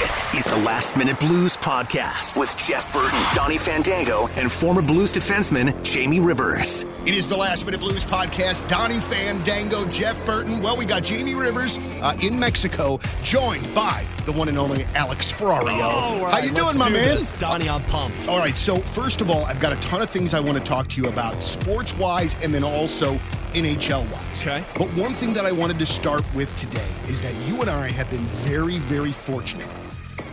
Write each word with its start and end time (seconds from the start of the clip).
This 0.00 0.34
is 0.34 0.44
the 0.46 0.56
Last 0.56 0.96
Minute 0.96 1.20
Blues 1.20 1.58
Podcast 1.58 2.34
with 2.40 2.56
Jeff 2.56 2.90
Burton, 2.90 3.22
Donny 3.34 3.58
Fandango, 3.58 4.28
and 4.28 4.50
former 4.50 4.80
Blues 4.80 5.12
defenseman 5.12 5.74
Jamie 5.82 6.20
Rivers. 6.20 6.86
It 7.04 7.12
is 7.12 7.28
the 7.28 7.36
Last 7.36 7.66
Minute 7.66 7.80
Blues 7.80 8.02
podcast. 8.02 8.66
Donny 8.66 8.98
Fandango, 8.98 9.86
Jeff 9.88 10.24
Burton. 10.24 10.62
Well, 10.62 10.74
we 10.74 10.86
got 10.86 11.02
Jamie 11.02 11.34
Rivers 11.34 11.78
uh, 12.00 12.16
in 12.22 12.40
Mexico, 12.40 12.98
joined 13.22 13.74
by 13.74 14.02
the 14.24 14.32
one 14.32 14.48
and 14.48 14.56
only 14.56 14.84
Alex 14.94 15.30
Ferrario. 15.30 15.82
Oh, 15.82 16.26
How 16.30 16.38
you 16.38 16.50
doing, 16.50 16.78
my 16.78 16.88
do 16.88 16.94
man? 16.94 17.16
This. 17.16 17.32
Donny, 17.34 17.68
I'm 17.68 17.82
pumped. 17.82 18.26
All 18.26 18.38
right. 18.38 18.56
So 18.56 18.78
first 18.78 19.20
of 19.20 19.28
all, 19.28 19.44
I've 19.44 19.60
got 19.60 19.74
a 19.74 19.80
ton 19.82 20.00
of 20.00 20.08
things 20.08 20.32
I 20.32 20.40
want 20.40 20.56
to 20.56 20.64
talk 20.64 20.88
to 20.88 21.02
you 21.02 21.10
about, 21.10 21.42
sports 21.42 21.94
wise, 21.98 22.42
and 22.42 22.54
then 22.54 22.64
also 22.64 23.16
NHL 23.52 24.10
wise. 24.10 24.42
Okay. 24.42 24.64
But 24.78 24.88
one 24.94 25.12
thing 25.12 25.34
that 25.34 25.44
I 25.44 25.52
wanted 25.52 25.78
to 25.78 25.86
start 25.86 26.22
with 26.34 26.54
today 26.56 26.88
is 27.10 27.20
that 27.20 27.34
you 27.46 27.60
and 27.60 27.68
I 27.68 27.90
have 27.90 28.08
been 28.10 28.24
very, 28.46 28.78
very 28.78 29.12
fortunate 29.12 29.68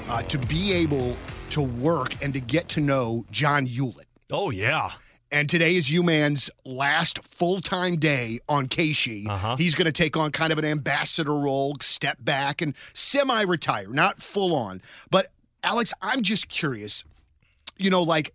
uh, 0.09 0.21
to 0.23 0.37
be 0.37 0.73
able 0.73 1.15
to 1.51 1.61
work 1.61 2.21
and 2.23 2.33
to 2.33 2.39
get 2.39 2.69
to 2.69 2.79
know 2.79 3.25
John 3.31 3.67
Ulett. 3.67 4.05
Oh, 4.31 4.49
yeah. 4.49 4.91
And 5.31 5.49
today 5.49 5.75
is 5.75 5.91
U-Man's 5.91 6.49
last 6.63 7.21
full-time 7.23 7.97
day 7.97 8.39
on 8.47 8.67
KSHE. 8.67 9.27
Uh-huh. 9.27 9.55
He's 9.57 9.75
going 9.75 9.85
to 9.85 9.91
take 9.91 10.15
on 10.15 10.31
kind 10.31 10.53
of 10.53 10.59
an 10.59 10.65
ambassador 10.65 11.33
role, 11.33 11.75
step 11.81 12.17
back 12.21 12.61
and 12.61 12.73
semi-retire, 12.93 13.87
not 13.89 14.21
full 14.21 14.55
on. 14.55 14.81
But 15.11 15.31
Alex, 15.63 15.93
I'm 16.01 16.21
just 16.21 16.47
curious. 16.47 17.03
You 17.77 17.89
know, 17.89 18.01
like 18.01 18.33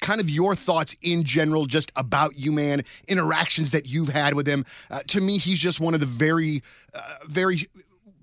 kind 0.00 0.20
of 0.20 0.28
your 0.28 0.54
thoughts 0.54 0.96
in 1.00 1.24
general, 1.24 1.64
just 1.64 1.92
about 1.96 2.38
U-Man. 2.38 2.82
Interactions 3.08 3.70
that 3.70 3.86
you've 3.86 4.08
had 4.08 4.34
with 4.34 4.46
him. 4.46 4.66
Uh, 4.90 5.00
to 5.06 5.20
me, 5.20 5.38
he's 5.38 5.60
just 5.60 5.80
one 5.80 5.94
of 5.94 6.00
the 6.00 6.06
very, 6.06 6.62
uh, 6.92 7.00
very 7.26 7.60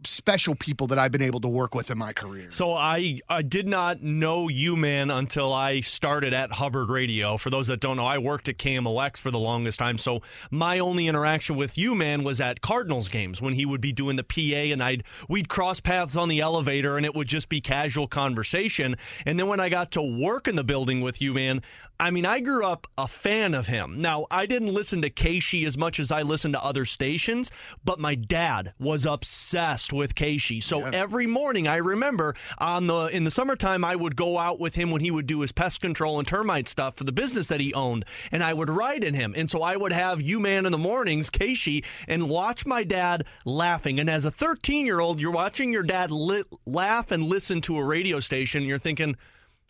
special 0.07 0.55
people 0.55 0.87
that 0.87 0.99
I've 0.99 1.11
been 1.11 1.21
able 1.21 1.41
to 1.41 1.47
work 1.47 1.75
with 1.75 1.91
in 1.91 1.97
my 1.97 2.13
career. 2.13 2.47
So 2.49 2.73
I 2.73 3.19
I 3.29 3.41
did 3.41 3.67
not 3.67 4.01
know 4.01 4.47
U-Man, 4.47 5.09
until 5.11 5.53
I 5.53 5.81
started 5.81 6.33
at 6.33 6.51
Hubbard 6.51 6.89
Radio. 6.89 7.37
For 7.37 7.49
those 7.49 7.67
that 7.67 7.79
don't 7.79 7.97
know, 7.97 8.05
I 8.05 8.17
worked 8.17 8.49
at 8.49 8.57
KMOX 8.57 9.17
for 9.17 9.31
the 9.31 9.39
longest 9.39 9.79
time. 9.79 9.97
So 9.97 10.21
my 10.51 10.79
only 10.79 11.07
interaction 11.07 11.55
with 11.55 11.77
U-Man, 11.77 12.23
was 12.23 12.39
at 12.41 12.61
Cardinals 12.61 13.09
games 13.09 13.41
when 13.41 13.53
he 13.53 13.65
would 13.65 13.81
be 13.81 13.91
doing 13.91 14.15
the 14.15 14.23
PA, 14.23 14.71
and 14.71 14.81
I'd 14.83 15.03
we'd 15.27 15.49
cross 15.49 15.79
paths 15.79 16.15
on 16.15 16.29
the 16.29 16.39
elevator, 16.39 16.97
and 16.97 17.05
it 17.05 17.15
would 17.15 17.27
just 17.27 17.49
be 17.49 17.61
casual 17.61 18.07
conversation. 18.07 18.95
And 19.25 19.39
then 19.39 19.47
when 19.47 19.59
I 19.59 19.69
got 19.69 19.91
to 19.91 20.01
work 20.01 20.47
in 20.47 20.55
the 20.55 20.63
building 20.63 21.01
with 21.01 21.21
U-Man, 21.21 21.61
I 22.03 22.11
mean, 22.11 22.25
I 22.25 22.41
grew 22.41 22.65
up 22.65 22.85
a 22.97 23.07
fan 23.07 23.53
of 23.53 23.67
him. 23.67 24.01
Now, 24.01 24.25
I 24.29 24.45
didn't 24.45 24.73
listen 24.73 25.01
to 25.03 25.09
KSHE 25.09 25.65
as 25.65 25.77
much 25.77 26.01
as 26.01 26.11
I 26.11 26.21
listened 26.21 26.53
to 26.53 26.61
other 26.61 26.83
stations, 26.83 27.49
but 27.85 27.97
my 27.97 28.13
dad 28.13 28.73
was 28.77 29.05
obsessed 29.05 29.93
with 29.93 30.13
KSHE. 30.13 30.63
So 30.63 30.83
every 30.83 31.27
morning, 31.27 31.65
I 31.65 31.77
remember 31.77 32.35
on 32.57 32.87
the 32.87 33.05
in 33.05 33.23
the 33.23 33.31
summertime, 33.31 33.85
I 33.85 33.95
would 33.95 34.17
go 34.17 34.37
out 34.37 34.59
with 34.59 34.75
him 34.75 34.91
when 34.91 34.99
he 34.99 35.11
would 35.11 35.27
do 35.27 35.39
his 35.39 35.53
pest 35.53 35.79
control 35.79 36.19
and 36.19 36.27
termite 36.27 36.67
stuff 36.67 36.97
for 36.97 37.05
the 37.05 37.13
business 37.13 37.47
that 37.47 37.61
he 37.61 37.73
owned, 37.73 38.03
and 38.33 38.43
I 38.43 38.53
would 38.53 38.69
ride 38.69 39.05
in 39.05 39.13
him. 39.13 39.33
And 39.37 39.49
so 39.49 39.61
I 39.61 39.77
would 39.77 39.93
have 39.93 40.21
U-Man 40.21 40.65
in 40.65 40.73
the 40.73 40.77
mornings, 40.77 41.29
KSHE, 41.29 41.85
and 42.09 42.27
watch 42.27 42.65
my 42.65 42.83
dad 42.83 43.23
laughing. 43.45 43.97
And 44.01 44.09
as 44.09 44.25
a 44.25 44.31
13 44.31 44.85
year 44.85 44.99
old, 44.99 45.21
you're 45.21 45.31
watching 45.31 45.71
your 45.71 45.83
dad 45.83 46.11
li- 46.11 46.43
laugh 46.65 47.11
and 47.11 47.23
listen 47.23 47.61
to 47.61 47.77
a 47.77 47.83
radio 47.85 48.19
station, 48.19 48.63
and 48.63 48.67
you're 48.67 48.77
thinking 48.77 49.15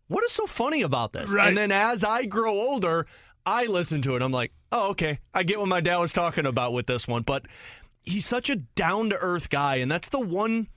what 0.08 0.24
is 0.24 0.32
so 0.32 0.46
funny 0.46 0.82
about 0.82 1.14
this? 1.14 1.34
Right. 1.34 1.48
And 1.48 1.58
then 1.58 1.72
as 1.72 2.04
I 2.04 2.26
grow 2.26 2.54
older, 2.54 3.08
I 3.46 3.66
listen 3.66 4.02
to 4.04 4.16
it. 4.16 4.22
I'm 4.22 4.32
like, 4.32 4.54
oh, 4.72 4.90
okay. 4.92 5.20
I 5.34 5.44
get 5.44 5.60
what 5.60 5.68
my 5.68 5.82
dad 5.82 5.98
was 5.98 6.14
talking 6.14 6.46
about 6.46 6.74
with 6.74 6.88
this 6.88 7.08
one. 7.08 7.24
But 7.24 7.46
he's 8.04 8.26
such 8.26 8.50
a 8.50 8.58
down 8.58 9.10
to 9.10 9.18
earth 9.18 9.50
guy. 9.50 9.78
And 9.78 9.92
that's 9.92 10.10
the 10.10 10.20
one 10.20 10.68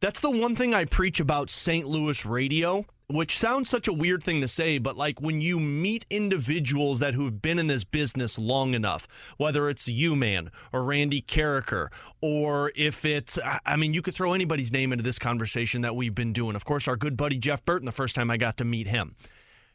that's 0.00 0.20
the 0.20 0.30
one 0.30 0.54
thing 0.54 0.74
I 0.74 0.84
preach 0.84 1.20
about 1.20 1.50
St. 1.50 1.86
Louis 1.86 2.26
radio, 2.26 2.84
which 3.08 3.38
sounds 3.38 3.70
such 3.70 3.86
a 3.86 3.92
weird 3.92 4.24
thing 4.24 4.40
to 4.40 4.48
say, 4.48 4.78
but 4.78 4.96
like 4.96 5.20
when 5.20 5.40
you 5.40 5.60
meet 5.60 6.04
individuals 6.10 6.98
that 6.98 7.14
who've 7.14 7.40
been 7.40 7.58
in 7.58 7.68
this 7.68 7.84
business 7.84 8.38
long 8.38 8.74
enough, 8.74 9.06
whether 9.36 9.68
it's 9.70 9.86
U-Man 9.86 10.50
or 10.72 10.82
Randy 10.82 11.22
Karraker, 11.22 11.88
or 12.20 12.72
if 12.74 13.04
it's 13.04 13.38
I- 13.64 13.76
mean, 13.76 13.92
you 13.94 14.02
could 14.02 14.14
throw 14.14 14.32
anybody's 14.32 14.72
name 14.72 14.92
into 14.92 15.04
this 15.04 15.18
conversation 15.18 15.82
that 15.82 15.94
we've 15.94 16.14
been 16.14 16.32
doing. 16.32 16.56
Of 16.56 16.64
course, 16.64 16.88
our 16.88 16.96
good 16.96 17.16
buddy 17.16 17.38
Jeff 17.38 17.64
Burton, 17.64 17.86
the 17.86 17.92
first 17.92 18.16
time 18.16 18.30
I 18.30 18.36
got 18.38 18.56
to 18.56 18.64
meet 18.64 18.88
him. 18.88 19.14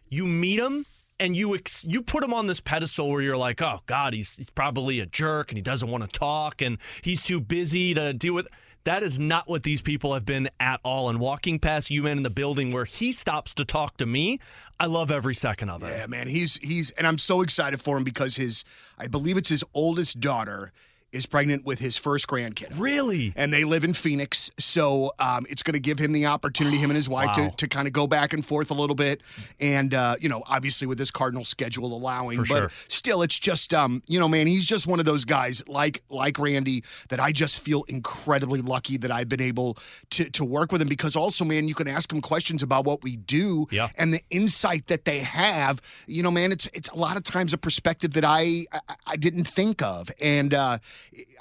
You 0.10 0.28
meet 0.28 0.60
him 0.60 0.86
and 1.18 1.38
you 1.38 1.56
ex- 1.56 1.86
you 1.86 2.02
put 2.02 2.24
him 2.24 2.34
on 2.34 2.48
this 2.48 2.60
pedestal 2.60 3.10
where 3.10 3.22
you're 3.22 3.38
like, 3.38 3.62
oh 3.62 3.80
God, 3.86 4.14
he's, 4.14 4.36
he's 4.36 4.50
probably 4.50 5.00
a 5.00 5.06
jerk 5.06 5.52
and 5.52 5.58
he 5.58 5.62
doesn't 5.62 5.90
want 5.90 6.04
to 6.04 6.10
talk 6.10 6.62
and 6.62 6.80
he's 7.02 7.24
too 7.24 7.40
busy 7.40 7.94
to 7.94 8.12
deal 8.12 8.34
with. 8.34 8.50
That 8.84 9.04
is 9.04 9.20
not 9.20 9.48
what 9.48 9.64
these 9.64 9.82
people 9.82 10.14
have 10.14 10.26
been 10.26 10.50
at 10.60 10.80
all. 10.84 11.10
And 11.10 11.20
walking 11.20 11.60
past 11.60 11.92
U-Man 11.92 12.18
in 12.18 12.24
the 12.24 12.30
building 12.30 12.72
where 12.72 12.86
he 12.86 13.12
stops 13.12 13.54
to 13.56 13.66
talk 13.66 13.98
to 13.98 14.06
me, 14.06 14.40
I 14.80 14.88
love 14.88 15.12
every 15.12 15.36
second 15.36 15.70
of 15.70 15.84
it. 15.84 15.96
Yeah, 15.96 16.08
man, 16.08 16.28
he's 16.28 16.58
he's 16.58 16.92
and 16.92 17.06
I'm 17.06 17.18
so 17.18 17.42
excited 17.42 17.82
for 17.82 17.98
him 17.98 18.04
because 18.04 18.36
his 18.36 18.64
I 18.98 19.08
believe 19.08 19.38
it's 19.38 19.50
his 19.50 19.64
oldest 19.74 20.20
daughter 20.20 20.72
is 21.12 21.26
pregnant 21.26 21.66
with 21.66 21.80
his 21.80 21.98
first 21.98 22.28
grandkid. 22.28 22.72
Really? 22.80 23.34
And 23.36 23.54
they 23.54 23.64
live 23.66 23.84
in 23.84 23.94
Phoenix, 23.94 24.50
so 24.58 25.12
um, 25.20 25.46
it's 25.50 25.62
going 25.64 25.74
to 25.74 25.80
give 25.80 26.00
him 26.00 26.14
the 26.14 26.26
opportunity, 26.28 26.78
him 26.78 26.90
and 26.90 26.96
his 26.96 27.10
wife, 27.10 27.28
Wow. 27.38 27.50
to, 27.50 27.56
to 27.58 27.68
kind 27.68 27.88
of 27.88 27.94
go 27.94 28.08
back 28.08 28.34
and 28.34 28.46
forth 28.46 28.72
a 28.72 28.74
little 28.74 28.96
bit. 28.96 29.22
And 29.60 29.94
uh, 29.94 30.16
you 30.20 30.30
know, 30.30 30.42
obviously 30.48 30.88
with 30.88 30.98
this 30.98 31.12
Cardinal 31.12 31.44
schedule 31.46 31.94
allowing, 31.94 32.38
For 32.40 32.46
but 32.48 32.58
sure. 32.60 32.72
still, 32.88 33.22
it's 33.22 33.38
just 33.38 33.74
um, 33.74 34.02
you 34.08 34.20
know, 34.20 34.28
man, 34.30 34.48
he's 34.48 34.66
just 34.66 34.88
one 34.88 35.00
of 35.00 35.06
those 35.06 35.26
guys 35.26 35.62
like 35.68 36.02
like 36.10 36.40
Randy 36.40 36.84
that 37.10 37.20
I 37.20 37.32
just 37.32 37.60
feel 37.62 37.84
incredibly 37.90 38.62
lucky 38.62 38.98
that 38.98 39.12
I've 39.12 39.30
been 39.30 39.42
able 39.42 39.78
to 40.12 40.30
to 40.32 40.46
work 40.46 40.72
with 40.72 40.82
him 40.82 40.88
because 40.88 41.16
also, 41.16 41.44
man, 41.46 41.68
you 41.68 41.74
can 41.76 41.88
ask 41.88 42.12
him 42.12 42.22
questions 42.22 42.64
about 42.64 42.86
what 42.86 43.04
we 43.04 43.18
do 43.18 43.68
Yeah. 43.72 43.90
and 43.98 44.14
the 44.14 44.22
insight 44.30 44.88
that 44.88 45.06
they 45.06 45.20
have. 45.20 45.82
You 46.08 46.24
know, 46.24 46.32
man, 46.32 46.52
it's 46.52 46.70
it's 46.74 46.90
a 46.90 46.96
lot 46.96 47.18
of 47.18 47.24
times 47.24 47.54
a 47.54 47.58
perspective 47.58 48.14
that 48.14 48.24
I 48.26 48.66
I, 48.72 48.80
I 49.08 49.16
didn't 49.18 49.48
think 49.48 49.82
of, 49.82 50.10
and 50.22 50.54
uh, 50.54 50.78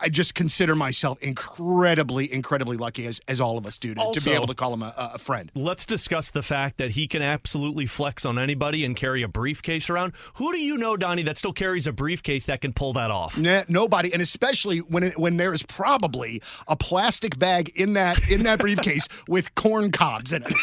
I 0.01 0.09
just 0.09 0.35
consider 0.35 0.75
myself 0.75 1.19
incredibly, 1.23 2.33
incredibly 2.33 2.77
lucky, 2.77 3.07
as 3.07 3.21
as 3.29 3.41
all 3.41 3.59
of 3.59 3.67
us 3.67 3.79
do, 3.79 3.95
to, 3.95 4.11
to 4.15 4.21
be 4.21 4.33
able 4.33 4.47
to 4.47 4.55
call 4.55 4.75
him 4.75 4.83
a, 4.83 4.95
a 4.97 5.19
friend. 5.19 5.51
Let's 5.55 5.87
discuss 5.87 6.31
the 6.31 6.43
fact 6.43 6.79
that 6.79 6.91
he 6.91 7.07
can 7.07 7.23
absolutely 7.23 7.87
flex 7.87 8.25
on 8.25 8.39
anybody 8.39 8.85
and 8.85 8.97
carry 8.97 9.23
a 9.23 9.29
briefcase 9.29 9.91
around. 9.91 10.13
Who 10.35 10.53
do 10.53 10.59
you 10.59 10.77
know, 10.77 10.97
Donny, 10.97 11.23
that 11.25 11.39
still 11.39 11.53
carries 11.53 11.87
a 11.87 11.93
briefcase 11.93 12.47
that 12.47 12.61
can 12.61 12.73
pull 12.73 12.93
that 12.95 13.11
off? 13.11 13.39
Nah, 13.39 13.63
nobody, 13.69 14.13
and 14.13 14.23
especially 14.23 14.79
when 14.79 15.03
it, 15.03 15.19
when 15.19 15.37
there 15.37 15.53
is 15.53 15.63
probably 15.63 16.43
a 16.67 16.77
plastic 16.77 17.39
bag 17.39 17.71
in 17.77 17.95
that 17.95 18.31
in 18.31 18.43
that 18.45 18.59
briefcase 18.59 19.07
with 19.29 19.55
corn 19.55 19.91
cobs 19.91 20.33
in 20.33 20.43
it. 20.43 20.55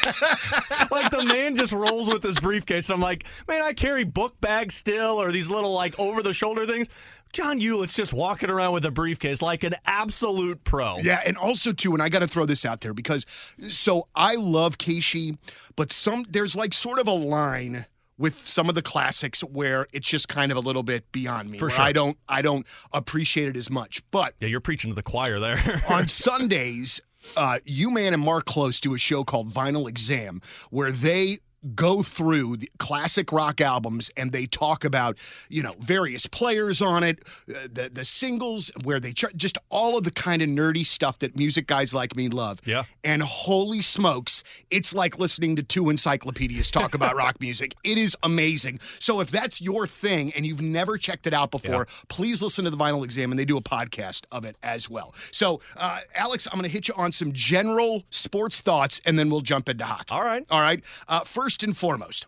like 0.90 1.10
the 1.10 1.24
man 1.24 1.56
just 1.56 1.72
rolls 1.72 2.08
with 2.08 2.22
his 2.22 2.38
briefcase. 2.38 2.90
I'm 2.90 3.00
like, 3.00 3.24
man, 3.48 3.62
I 3.62 3.72
carry 3.72 4.04
book 4.04 4.40
bags 4.40 4.74
still 4.74 5.20
or 5.20 5.30
these 5.32 5.50
little 5.50 5.72
like 5.72 5.98
over 5.98 6.22
the 6.22 6.32
shoulder 6.32 6.66
things. 6.66 6.88
John 7.32 7.60
Ulett's 7.60 7.94
just 7.94 8.12
walking 8.12 8.50
around 8.50 8.72
with 8.72 8.84
a 8.84 8.90
briefcase 8.90 9.40
like 9.40 9.62
an 9.62 9.74
absolute 9.86 10.62
pro. 10.64 10.98
Yeah, 10.98 11.20
and 11.26 11.36
also 11.36 11.72
too, 11.72 11.92
and 11.92 12.02
I 12.02 12.08
got 12.08 12.20
to 12.20 12.28
throw 12.28 12.46
this 12.46 12.64
out 12.64 12.80
there 12.80 12.94
because 12.94 13.24
so 13.68 14.08
I 14.14 14.34
love 14.34 14.78
KSHE, 14.78 15.38
but 15.76 15.92
some 15.92 16.24
there's 16.28 16.56
like 16.56 16.74
sort 16.74 16.98
of 16.98 17.06
a 17.06 17.12
line 17.12 17.86
with 18.18 18.46
some 18.46 18.68
of 18.68 18.74
the 18.74 18.82
classics 18.82 19.42
where 19.42 19.86
it's 19.94 20.06
just 20.08 20.28
kind 20.28 20.52
of 20.52 20.58
a 20.58 20.60
little 20.60 20.82
bit 20.82 21.10
beyond 21.10 21.48
me. 21.50 21.58
For 21.58 21.70
sure. 21.70 21.80
I 21.80 21.92
don't 21.92 22.18
I 22.28 22.42
don't 22.42 22.66
appreciate 22.92 23.48
it 23.48 23.56
as 23.56 23.70
much. 23.70 24.02
But 24.10 24.34
Yeah, 24.40 24.48
you're 24.48 24.60
preaching 24.60 24.90
to 24.90 24.94
the 24.94 25.02
choir 25.02 25.40
there. 25.40 25.82
on 25.88 26.06
Sundays, 26.08 27.00
uh, 27.36 27.58
U-Man 27.64 28.12
and 28.12 28.22
Mark 28.22 28.44
Klose 28.44 28.80
do 28.80 28.94
a 28.94 28.98
show 28.98 29.24
called 29.24 29.48
Vinyl 29.48 29.88
Exam 29.88 30.42
where 30.70 30.92
they 30.92 31.38
go 31.74 32.02
through 32.02 32.56
the 32.56 32.70
classic 32.78 33.32
rock 33.32 33.60
albums 33.60 34.10
and 34.16 34.32
they 34.32 34.46
talk 34.46 34.84
about 34.84 35.18
you 35.48 35.62
know 35.62 35.74
various 35.78 36.26
players 36.26 36.80
on 36.80 37.02
it 37.04 37.22
uh, 37.50 37.68
the 37.70 37.90
the 37.92 38.04
singles 38.04 38.70
where 38.82 38.98
they 38.98 39.12
ch- 39.12 39.34
just 39.36 39.58
all 39.68 39.98
of 39.98 40.04
the 40.04 40.10
kind 40.10 40.40
of 40.40 40.48
nerdy 40.48 40.84
stuff 40.84 41.18
that 41.18 41.36
music 41.36 41.66
guys 41.66 41.92
like 41.92 42.16
me 42.16 42.28
love. 42.28 42.60
Yeah. 42.64 42.84
and 43.04 43.22
holy 43.22 43.82
smokes 43.82 44.42
it's 44.70 44.94
like 44.94 45.18
listening 45.18 45.56
to 45.56 45.62
two 45.62 45.90
encyclopedias 45.90 46.70
talk 46.70 46.94
about 46.94 47.14
rock 47.14 47.40
music. 47.40 47.74
It 47.84 47.98
is 47.98 48.16
amazing. 48.22 48.80
So 48.98 49.20
if 49.20 49.30
that's 49.30 49.60
your 49.60 49.86
thing 49.86 50.32
and 50.34 50.46
you've 50.46 50.62
never 50.62 50.96
checked 50.96 51.26
it 51.26 51.34
out 51.34 51.50
before 51.50 51.86
please 52.08 52.42
listen 52.42 52.64
to 52.64 52.70
the 52.70 52.76
vinyl 52.76 53.04
exam 53.04 53.32
and 53.32 53.38
they 53.38 53.44
do 53.44 53.56
a 53.56 53.62
podcast 53.62 54.22
of 54.32 54.44
it 54.44 54.56
as 54.62 54.88
well. 54.88 55.14
So 55.30 55.60
uh, 55.76 56.00
alex 56.14 56.46
i'm 56.50 56.58
going 56.58 56.62
to 56.62 56.68
hit 56.68 56.88
you 56.88 56.94
on 56.96 57.12
some 57.12 57.32
general 57.32 58.02
sports 58.10 58.60
thoughts 58.60 59.00
and 59.04 59.18
then 59.18 59.28
we'll 59.30 59.40
jump 59.40 59.68
into 59.68 59.84
hockey. 59.84 60.12
All 60.14 60.22
right. 60.22 60.44
all 60.50 60.60
right? 60.60 60.82
Uh, 61.08 61.20
first 61.20 61.49
and 61.62 61.76
foremost 61.76 62.26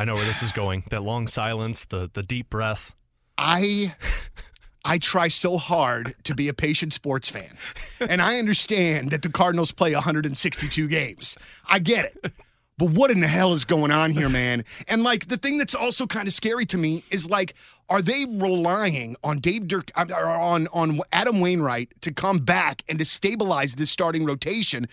I 0.00 0.04
know 0.04 0.14
where 0.14 0.24
this 0.24 0.42
is 0.42 0.52
going. 0.52 0.84
That 0.88 1.02
long 1.02 1.26
silence, 1.28 1.84
the 1.84 2.08
the 2.10 2.22
deep 2.22 2.48
breath. 2.48 2.94
I 3.36 3.94
I 4.82 4.96
try 4.96 5.28
so 5.28 5.58
hard 5.58 6.14
to 6.24 6.34
be 6.34 6.48
a 6.48 6.54
patient 6.54 6.94
sports 6.94 7.28
fan. 7.28 7.54
And 8.00 8.22
I 8.22 8.38
understand 8.38 9.10
that 9.10 9.20
the 9.20 9.28
Cardinals 9.28 9.72
play 9.72 9.92
162 9.92 10.88
games. 10.88 11.36
I 11.68 11.80
get 11.80 12.06
it. 12.06 12.32
but 12.78 12.88
what 12.92 13.10
in 13.10 13.20
the 13.20 13.28
hell 13.28 13.52
is 13.52 13.66
going 13.66 13.90
on 13.90 14.10
here, 14.10 14.30
man? 14.30 14.64
And 14.88 15.02
like 15.02 15.28
the 15.28 15.36
thing 15.36 15.58
that's 15.58 15.74
also 15.74 16.06
kind 16.06 16.26
of 16.26 16.32
scary 16.32 16.64
to 16.66 16.78
me 16.78 17.04
is 17.10 17.28
like, 17.28 17.54
are 17.90 18.00
they 18.00 18.24
relying 18.24 19.16
on 19.22 19.38
Dave 19.38 19.68
Dirk 19.68 19.90
or 19.98 20.26
on 20.26 20.66
on 20.68 21.00
Adam 21.12 21.40
Wainwright 21.40 21.92
to 22.00 22.10
come 22.10 22.38
back 22.38 22.82
and 22.88 22.98
to 22.98 23.04
stabilize 23.04 23.74
this 23.74 23.90
starting 23.90 24.24
rotation? 24.24 24.88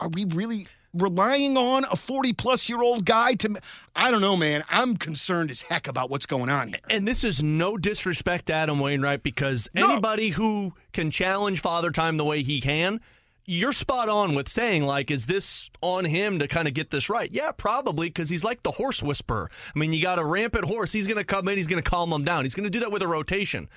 Are 0.00 0.08
we 0.08 0.24
really? 0.24 0.66
Relying 0.94 1.56
on 1.56 1.84
a 1.84 1.96
40 1.96 2.32
plus 2.32 2.68
year 2.68 2.82
old 2.82 3.04
guy 3.04 3.34
to 3.34 3.56
I 3.94 4.10
don't 4.10 4.20
know 4.20 4.36
man. 4.36 4.64
I'm 4.70 4.96
concerned 4.96 5.50
as 5.50 5.62
heck 5.62 5.88
about 5.88 6.10
what's 6.10 6.26
going 6.26 6.48
on 6.48 6.68
here. 6.68 6.78
And 6.88 7.06
this 7.06 7.24
is 7.24 7.42
no 7.42 7.76
disrespect 7.76 8.46
to 8.46 8.54
Adam 8.54 8.78
Wainwright 8.78 9.22
because 9.22 9.68
no. 9.74 9.90
anybody 9.90 10.30
who 10.30 10.74
can 10.92 11.10
challenge 11.10 11.60
father 11.60 11.90
time 11.90 12.16
the 12.16 12.24
way 12.24 12.42
he 12.42 12.60
can 12.60 13.00
you're 13.46 13.72
spot 13.72 14.08
on 14.08 14.34
with 14.34 14.48
saying 14.48 14.84
like 14.84 15.10
is 15.10 15.26
this 15.26 15.68
on 15.82 16.04
him 16.04 16.38
to 16.38 16.48
kind 16.48 16.66
of 16.66 16.74
get 16.74 16.90
this 16.90 17.10
right? 17.10 17.30
Yeah 17.30 17.52
probably 17.52 18.08
because 18.08 18.28
he's 18.28 18.44
like 18.44 18.62
the 18.62 18.70
horse 18.70 19.02
whisperer. 19.02 19.50
I 19.74 19.78
mean 19.78 19.92
you 19.92 20.02
got 20.02 20.18
a 20.18 20.24
rampant 20.24 20.64
horse 20.64 20.92
he's 20.92 21.06
going 21.06 21.18
to 21.18 21.24
come 21.24 21.48
in 21.48 21.56
he's 21.56 21.66
going 21.66 21.82
to 21.82 21.88
calm 21.88 22.12
him 22.12 22.24
down. 22.24 22.44
He's 22.44 22.54
going 22.54 22.64
to 22.64 22.70
do 22.70 22.80
that 22.80 22.92
with 22.92 23.02
a 23.02 23.08
rotation. 23.08 23.68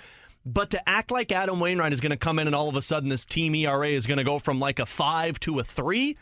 But 0.46 0.69
to 0.69 0.90
act 0.90 1.12
like 1.12 1.31
adam 1.31 1.60
wainwright 1.60 1.94
is 1.94 2.00
going 2.00 2.12
to 2.12 2.18
come 2.18 2.40
in 2.40 2.48
and 2.48 2.56
all 2.56 2.69
of 2.69 2.75
a 2.75 2.81
sudden 2.81 3.10
this 3.10 3.25
team 3.25 3.56
era 3.56 3.88
is 3.90 4.06
going 4.06 4.19
to 4.19 4.24
go 4.24 4.40
from 4.40 4.60
like 4.60 4.80
a 4.80 4.86
five 4.86 5.40
to 5.42 5.60
a 5.60 5.64
three 5.64 6.18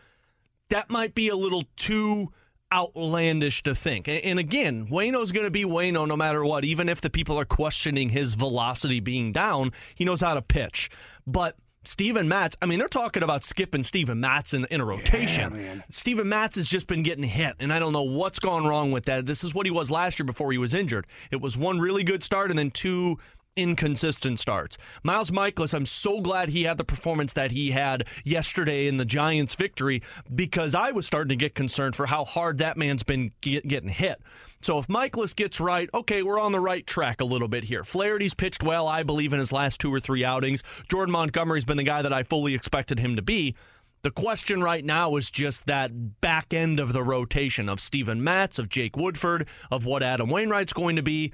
that 0.70 0.90
might 0.90 1.16
be 1.16 1.30
a 1.30 1.36
little 1.36 1.64
too 1.76 2.32
outlandish 2.74 3.64
to 3.64 3.76
think. 3.76 4.08
And 4.08 4.40
again, 4.40 4.88
Wayno's 4.88 5.32
going 5.32 5.46
to 5.46 5.52
be 5.52 5.64
Wayno 5.64 6.08
no 6.08 6.18
matter 6.18 6.44
what. 6.44 6.66
Even 6.66 6.90
if 6.90 7.02
the 7.02 7.10
people 7.10 7.40
are 7.40 7.46
questioning 7.46 8.10
his 8.10 8.34
velocity 8.34 9.00
being 9.00 9.32
down, 9.32 9.72
he 9.94 10.04
knows 10.04 10.22
how 10.22 10.34
to 10.34 10.42
pitch. 10.42 10.90
But 11.26 11.56
Steven 11.84 12.28
Matz, 12.28 12.58
I 12.62 12.66
mean, 12.66 12.80
they're 12.80 12.88
talking 12.88 13.24
about 13.24 13.44
skipping 13.44 13.84
Steven 13.84 14.20
Matz 14.20 14.54
in, 14.54 14.66
in 14.66 14.82
a 14.82 14.86
rotation. 14.86 15.56
Yeah, 15.56 15.82
Steven 15.90 16.28
Matz 16.28 16.56
has 16.56 16.68
just 16.68 16.88
been 16.88 17.04
getting 17.04 17.24
hit, 17.24 17.56
and 17.60 17.72
I 17.72 17.80
don't 17.80 17.94
know 17.94 18.04
what's 18.04 18.40
gone 18.40 18.66
wrong 18.66 18.92
with 18.92 19.06
that. 19.06 19.26
This 19.26 19.44
is 19.44 19.54
what 19.54 19.66
he 19.66 19.72
was 19.72 19.92
last 19.92 20.20
year 20.20 20.26
before 20.26 20.52
he 20.52 20.58
was 20.58 20.74
injured. 20.74 21.08
It 21.32 21.42
was 21.42 21.58
one 21.58 21.80
really 21.80 22.04
good 22.04 22.24
start 22.24 22.50
and 22.50 22.58
then 22.58 22.72
two 22.72 23.20
inconsistent 23.56 24.40
starts. 24.40 24.78
Miles 25.04 25.32
Mikolas, 25.32 25.74
I'm 25.74 25.86
so 25.86 26.20
glad 26.20 26.50
he 26.50 26.64
had 26.64 26.78
the 26.78 26.84
performance 26.84 27.34
that 27.34 27.52
he 27.52 27.72
had 27.72 28.06
yesterday 28.24 28.88
in 28.88 28.98
the 28.98 29.06
Giants' 29.06 29.56
victory 29.56 30.02
because 30.34 30.76
I 30.76 30.92
was 30.92 31.08
starting 31.08 31.30
to 31.30 31.36
get 31.36 31.56
concerned 31.56 31.96
for 31.96 32.06
how 32.06 32.26
hard 32.26 32.58
that 32.58 32.78
man's 32.78 33.04
been 33.04 33.32
get, 33.42 33.66
getting 33.68 33.90
hit. 33.90 34.22
So 34.62 34.78
if 34.80 34.88
Mikolas 34.88 35.36
gets 35.36 35.60
right, 35.60 35.90
okay, 35.94 36.22
we're 36.22 36.40
on 36.40 36.52
the 36.52 36.60
right 36.60 36.86
track 36.86 37.22
a 37.22 37.26
little 37.26 37.48
bit 37.48 37.64
here. 37.64 37.84
Flaherty's 37.84 38.34
pitched 38.34 38.64
well, 38.64 38.88
I 38.88 39.04
believe, 39.04 39.32
in 39.32 39.40
his 39.40 39.54
last 39.54 39.80
two 39.80 39.94
or 39.94 40.00
three 40.00 40.26
outings. 40.26 40.64
Jordan 40.90 41.14
Montgomery's 41.14 41.66
been 41.66 41.78
the 41.78 41.84
guy 41.84 42.02
that 42.02 42.14
I 42.14 42.24
fully 42.24 42.56
expected 42.56 43.00
him 43.00 43.16
to 43.16 43.22
be. 43.22 43.56
The 44.02 44.12
question 44.12 44.62
right 44.62 44.84
now 44.84 45.16
is 45.16 45.32
just 45.32 45.66
that 45.66 46.22
back 46.22 46.54
end 46.54 46.80
of 46.80 46.94
the 46.94 47.04
rotation 47.04 47.70
of 47.70 47.80
Steven 47.80 48.24
Matz, 48.24 48.60
of 48.60 48.70
Jake 48.70 48.98
Woodford, 48.98 49.48
of 49.72 49.86
what 49.86 50.04
Adam 50.04 50.30
Wainwright's 50.30 50.74
going 50.74 50.96
to 50.98 51.04
be. 51.04 51.34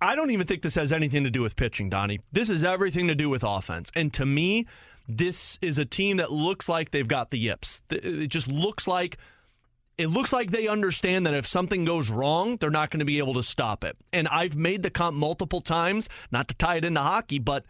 I, 0.00 0.16
don't 0.16 0.30
even 0.30 0.46
think 0.46 0.62
this 0.62 0.74
has 0.76 0.92
anything 0.92 1.24
to 1.24 1.30
do 1.30 1.42
with 1.42 1.56
pitching, 1.56 1.90
Donny. 1.90 2.20
This 2.32 2.48
is 2.48 2.64
everything 2.64 3.08
to 3.08 3.14
do 3.14 3.28
with 3.28 3.42
offense. 3.42 3.90
And 3.94 4.12
to 4.14 4.26
me, 4.26 4.66
this 5.08 5.58
is 5.60 5.78
a 5.78 5.84
team 5.84 6.18
that 6.18 6.30
looks 6.30 6.68
like 6.68 6.90
they've 6.90 7.08
got 7.08 7.30
the 7.30 7.38
yips. 7.38 7.82
It 7.90 8.28
just 8.28 8.48
looks 8.48 8.86
like 8.86 9.18
it 9.96 10.08
looks 10.08 10.32
like 10.32 10.50
they 10.50 10.66
understand 10.66 11.24
that 11.26 11.34
if 11.34 11.46
something 11.46 11.84
goes 11.84 12.10
wrong, 12.10 12.56
they're 12.56 12.70
not 12.70 12.90
going 12.90 12.98
to 12.98 13.04
be 13.04 13.18
able 13.18 13.34
to 13.34 13.42
stop 13.44 13.84
it. 13.84 13.96
And 14.12 14.26
I've 14.26 14.56
made 14.56 14.82
the 14.82 14.90
comp 14.90 15.16
multiple 15.16 15.60
times, 15.60 16.08
not 16.32 16.48
to 16.48 16.54
tie 16.56 16.76
it 16.76 16.84
into 16.84 17.00
hockey, 17.00 17.38
but 17.38 17.64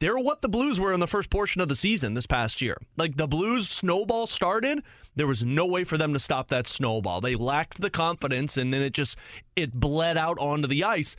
they're 0.00 0.18
what 0.18 0.42
the 0.42 0.48
Blues 0.48 0.80
were 0.80 0.92
in 0.92 1.00
the 1.00 1.06
first 1.06 1.30
portion 1.30 1.60
of 1.60 1.68
the 1.68 1.76
season 1.76 2.14
this 2.14 2.26
past 2.26 2.60
year. 2.60 2.76
Like 2.96 3.16
the 3.16 3.28
Blues 3.28 3.68
snowball 3.68 4.26
started, 4.26 4.82
there 5.16 5.26
was 5.26 5.44
no 5.44 5.66
way 5.66 5.84
for 5.84 5.98
them 5.98 6.12
to 6.12 6.18
stop 6.18 6.48
that 6.48 6.66
snowball. 6.66 7.20
They 7.20 7.34
lacked 7.34 7.80
the 7.80 7.90
confidence 7.90 8.56
and 8.56 8.72
then 8.72 8.82
it 8.82 8.92
just 8.92 9.18
it 9.56 9.72
bled 9.72 10.16
out 10.16 10.38
onto 10.38 10.68
the 10.68 10.84
ice. 10.84 11.16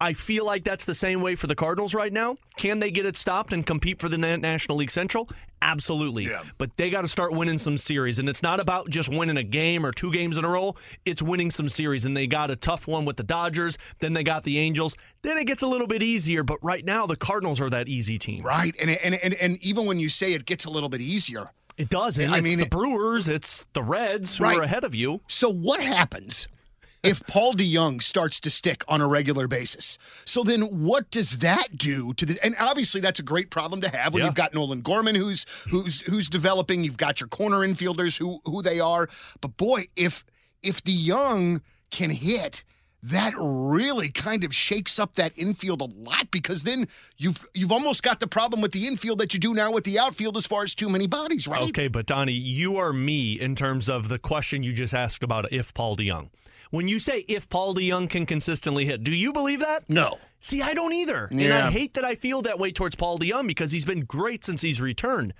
I 0.00 0.12
feel 0.12 0.44
like 0.44 0.62
that's 0.62 0.84
the 0.84 0.94
same 0.94 1.22
way 1.22 1.34
for 1.34 1.48
the 1.48 1.56
Cardinals 1.56 1.92
right 1.92 2.12
now. 2.12 2.36
Can 2.56 2.78
they 2.78 2.90
get 2.90 3.04
it 3.04 3.16
stopped 3.16 3.52
and 3.52 3.66
compete 3.66 4.00
for 4.00 4.08
the 4.08 4.16
National 4.18 4.78
League 4.78 4.92
Central? 4.92 5.28
Absolutely. 5.60 6.26
Yeah. 6.26 6.44
But 6.56 6.76
they 6.76 6.88
got 6.88 7.00
to 7.00 7.08
start 7.08 7.32
winning 7.32 7.58
some 7.58 7.76
series. 7.76 8.20
And 8.20 8.28
it's 8.28 8.42
not 8.42 8.60
about 8.60 8.88
just 8.90 9.08
winning 9.08 9.36
a 9.36 9.42
game 9.42 9.84
or 9.84 9.90
two 9.90 10.12
games 10.12 10.38
in 10.38 10.44
a 10.44 10.48
row, 10.48 10.76
it's 11.04 11.20
winning 11.20 11.50
some 11.50 11.68
series. 11.68 12.04
And 12.04 12.16
they 12.16 12.28
got 12.28 12.50
a 12.50 12.56
tough 12.56 12.86
one 12.86 13.04
with 13.04 13.16
the 13.16 13.24
Dodgers. 13.24 13.76
Then 13.98 14.12
they 14.12 14.22
got 14.22 14.44
the 14.44 14.58
Angels. 14.58 14.96
Then 15.22 15.36
it 15.36 15.46
gets 15.46 15.62
a 15.62 15.66
little 15.66 15.88
bit 15.88 16.02
easier. 16.02 16.44
But 16.44 16.58
right 16.62 16.84
now, 16.84 17.06
the 17.06 17.16
Cardinals 17.16 17.60
are 17.60 17.70
that 17.70 17.88
easy 17.88 18.18
team. 18.18 18.44
Right. 18.44 18.74
And, 18.80 18.90
and, 18.90 19.16
and, 19.16 19.34
and 19.34 19.62
even 19.64 19.86
when 19.86 19.98
you 19.98 20.08
say 20.08 20.32
it 20.32 20.46
gets 20.46 20.64
a 20.64 20.70
little 20.70 20.88
bit 20.88 21.00
easier, 21.00 21.50
it 21.76 21.88
does. 21.88 22.18
And 22.18 22.32
I 22.32 22.40
mean, 22.40 22.60
the 22.60 22.66
Brewers, 22.66 23.26
it's 23.26 23.66
the 23.72 23.82
Reds 23.82 24.38
who 24.38 24.44
right. 24.44 24.58
are 24.58 24.62
ahead 24.62 24.84
of 24.84 24.94
you. 24.94 25.22
So 25.26 25.48
what 25.48 25.80
happens 25.80 26.46
if 27.08 27.26
Paul 27.26 27.54
DeJong 27.54 28.02
starts 28.02 28.40
to 28.40 28.50
stick 28.50 28.84
on 28.88 29.00
a 29.00 29.06
regular 29.06 29.48
basis. 29.48 29.98
So 30.24 30.42
then 30.42 30.62
what 30.62 31.10
does 31.10 31.38
that 31.38 31.76
do 31.76 32.12
to 32.14 32.26
this? 32.26 32.36
And 32.38 32.54
obviously 32.60 33.00
that's 33.00 33.20
a 33.20 33.22
great 33.22 33.50
problem 33.50 33.80
to 33.82 33.88
have 33.88 34.14
when 34.14 34.20
yeah. 34.20 34.26
you've 34.26 34.34
got 34.34 34.54
Nolan 34.54 34.80
Gorman 34.80 35.14
who's 35.14 35.46
who's 35.70 36.00
who's 36.02 36.28
developing, 36.28 36.84
you've 36.84 36.96
got 36.96 37.20
your 37.20 37.28
corner 37.28 37.58
infielders 37.58 38.18
who 38.18 38.40
who 38.44 38.62
they 38.62 38.80
are. 38.80 39.08
But 39.40 39.56
boy, 39.56 39.88
if 39.96 40.24
if 40.62 40.82
DeJong 40.82 41.60
can 41.90 42.10
hit, 42.10 42.64
that 43.02 43.32
really 43.38 44.10
kind 44.10 44.44
of 44.44 44.54
shakes 44.54 44.98
up 44.98 45.14
that 45.14 45.32
infield 45.36 45.80
a 45.80 45.84
lot 45.84 46.30
because 46.30 46.64
then 46.64 46.88
you've 47.16 47.38
you've 47.54 47.72
almost 47.72 48.02
got 48.02 48.20
the 48.20 48.26
problem 48.26 48.60
with 48.60 48.72
the 48.72 48.86
infield 48.86 49.18
that 49.18 49.32
you 49.32 49.40
do 49.40 49.54
now 49.54 49.70
with 49.70 49.84
the 49.84 49.98
outfield 49.98 50.36
as 50.36 50.46
far 50.46 50.62
as 50.64 50.74
too 50.74 50.88
many 50.88 51.06
bodies, 51.06 51.46
right? 51.46 51.68
Okay, 51.68 51.88
but 51.88 52.06
Donny, 52.06 52.32
you 52.32 52.76
are 52.76 52.92
me 52.92 53.40
in 53.40 53.54
terms 53.54 53.88
of 53.88 54.08
the 54.08 54.18
question 54.18 54.62
you 54.62 54.72
just 54.72 54.94
asked 54.94 55.22
about 55.22 55.52
if 55.52 55.72
Paul 55.74 55.96
DeJong. 55.96 56.30
When 56.70 56.88
you 56.88 56.98
say 56.98 57.24
if 57.28 57.48
Paul 57.48 57.74
DeJong 57.74 58.10
can 58.10 58.26
consistently 58.26 58.84
hit, 58.84 59.02
do 59.02 59.14
you 59.14 59.32
believe 59.32 59.60
that? 59.60 59.88
No. 59.88 60.18
See, 60.40 60.62
I 60.62 60.74
don't 60.74 60.92
either. 60.92 61.28
Yeah. 61.30 61.44
And 61.44 61.52
I 61.54 61.70
hate 61.70 61.94
that 61.94 62.04
I 62.04 62.14
feel 62.14 62.42
that 62.42 62.58
way 62.58 62.70
towards 62.72 62.94
Paul 62.94 63.18
DeJong 63.18 63.46
because 63.46 63.72
he's 63.72 63.84
been 63.84 64.04
great 64.04 64.44
since 64.44 64.62
he's 64.62 64.80
returned. 64.80 65.34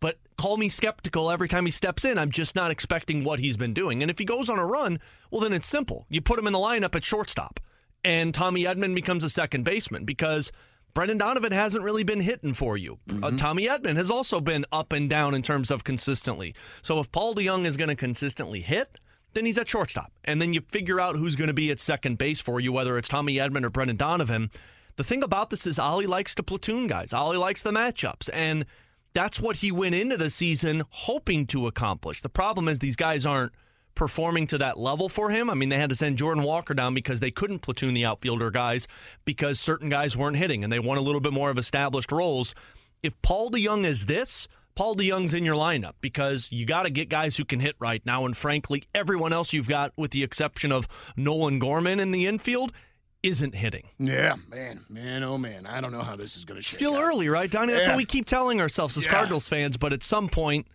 But 0.00 0.18
call 0.38 0.56
me 0.56 0.68
skeptical 0.68 1.30
every 1.30 1.48
time 1.48 1.66
he 1.66 1.70
steps 1.70 2.04
in. 2.04 2.16
I'm 2.16 2.30
just 2.30 2.54
not 2.54 2.70
expecting 2.70 3.22
what 3.22 3.38
he's 3.38 3.56
been 3.56 3.74
doing. 3.74 4.00
And 4.02 4.10
if 4.10 4.18
he 4.18 4.24
goes 4.24 4.48
on 4.48 4.58
a 4.58 4.64
run, 4.64 4.98
well, 5.30 5.42
then 5.42 5.52
it's 5.52 5.66
simple. 5.66 6.06
You 6.08 6.22
put 6.22 6.38
him 6.38 6.46
in 6.46 6.54
the 6.54 6.58
lineup 6.58 6.94
at 6.94 7.04
shortstop, 7.04 7.60
and 8.02 8.32
Tommy 8.32 8.64
Edman 8.64 8.94
becomes 8.94 9.24
a 9.24 9.30
second 9.30 9.64
baseman 9.64 10.06
because 10.06 10.50
Brendan 10.94 11.18
Donovan 11.18 11.52
hasn't 11.52 11.84
really 11.84 12.02
been 12.02 12.20
hitting 12.20 12.54
for 12.54 12.76
you. 12.76 12.98
Uh, 13.08 13.12
mm-hmm. 13.12 13.24
Uh, 13.24 13.30
Tommy 13.32 13.66
Edman 13.66 13.96
has 13.96 14.10
also 14.10 14.40
been 14.40 14.64
up 14.72 14.92
and 14.92 15.08
down 15.10 15.34
in 15.34 15.42
terms 15.42 15.70
of 15.70 15.84
consistently. 15.84 16.54
So 16.82 16.98
if 16.98 17.12
Paul 17.12 17.34
DeJong 17.34 17.66
is 17.66 17.76
going 17.76 17.88
to 17.88 17.96
consistently 17.96 18.60
hit, 18.60 18.98
then 19.34 19.46
he's 19.46 19.58
at 19.58 19.68
shortstop. 19.68 20.12
And 20.24 20.40
then 20.40 20.52
you 20.52 20.60
figure 20.60 21.00
out 21.00 21.16
who's 21.16 21.36
going 21.36 21.48
to 21.48 21.54
be 21.54 21.70
at 21.70 21.80
second 21.80 22.18
base 22.18 22.40
for 22.40 22.60
you, 22.60 22.72
whether 22.72 22.98
it's 22.98 23.08
Tommy 23.08 23.34
Edman 23.34 23.64
or 23.64 23.70
Brendan 23.70 23.96
Donovan. 23.96 24.50
The 24.96 25.04
thing 25.04 25.22
about 25.22 25.50
this 25.50 25.66
is 25.66 25.78
Oli 25.78 26.06
likes 26.06 26.34
to 26.36 26.42
platoon 26.42 26.86
guys. 26.86 27.12
Oli 27.12 27.36
likes 27.36 27.62
the 27.62 27.70
matchups. 27.70 28.28
And 28.32 28.66
that's 29.12 29.40
what 29.40 29.56
he 29.56 29.72
went 29.72 29.94
into 29.94 30.16
the 30.16 30.30
season 30.30 30.82
hoping 30.90 31.46
to 31.48 31.66
accomplish. 31.66 32.20
The 32.20 32.28
problem 32.28 32.68
is 32.68 32.78
these 32.78 32.96
guys 32.96 33.26
aren't 33.26 33.52
performing 33.94 34.46
to 34.48 34.58
that 34.58 34.78
level 34.78 35.08
for 35.08 35.30
him. 35.30 35.50
I 35.50 35.54
mean, 35.54 35.68
they 35.68 35.78
had 35.78 35.90
to 35.90 35.96
send 35.96 36.16
Jordan 36.16 36.44
Walker 36.44 36.74
down 36.74 36.94
because 36.94 37.20
they 37.20 37.30
couldn't 37.30 37.58
platoon 37.58 37.94
the 37.94 38.04
outfielder 38.04 38.50
guys 38.50 38.86
because 39.24 39.58
certain 39.58 39.88
guys 39.88 40.16
weren't 40.16 40.36
hitting 40.36 40.64
and 40.64 40.72
they 40.72 40.78
want 40.78 40.98
a 40.98 41.02
little 41.02 41.20
bit 41.20 41.32
more 41.32 41.50
of 41.50 41.58
established 41.58 42.12
roles. 42.12 42.54
If 43.02 43.20
Paul 43.22 43.50
DeJong 43.50 43.84
is 43.84 44.06
this, 44.06 44.48
Paul 44.80 44.96
DeJong's 44.96 45.34
in 45.34 45.44
your 45.44 45.56
lineup 45.56 45.92
because 46.00 46.50
you 46.50 46.64
got 46.64 46.84
to 46.84 46.90
get 46.90 47.10
guys 47.10 47.36
who 47.36 47.44
can 47.44 47.60
hit 47.60 47.76
right 47.80 48.00
now. 48.06 48.24
And 48.24 48.34
frankly, 48.34 48.84
everyone 48.94 49.30
else 49.30 49.52
you've 49.52 49.68
got, 49.68 49.92
with 49.98 50.12
the 50.12 50.22
exception 50.22 50.72
of 50.72 50.88
Nolan 51.18 51.58
Gorman 51.58 52.00
in 52.00 52.12
the 52.12 52.26
infield, 52.26 52.72
isn't 53.22 53.54
hitting. 53.54 53.88
Yeah, 53.98 54.36
man, 54.48 54.86
man, 54.88 55.22
oh 55.22 55.36
man, 55.36 55.66
I 55.66 55.82
don't 55.82 55.92
know 55.92 56.00
how 56.00 56.16
this 56.16 56.34
is 56.38 56.46
going 56.46 56.58
to. 56.58 56.66
Still 56.66 56.94
out. 56.94 57.02
early, 57.02 57.28
right, 57.28 57.50
Donny? 57.50 57.74
That's 57.74 57.88
yeah. 57.88 57.92
what 57.92 57.98
we 57.98 58.06
keep 58.06 58.24
telling 58.24 58.58
ourselves 58.62 58.96
as 58.96 59.04
yeah. 59.04 59.10
Cardinals 59.10 59.46
fans. 59.46 59.76
But 59.76 59.92
at 59.92 60.02
some 60.02 60.30
point, 60.30 60.66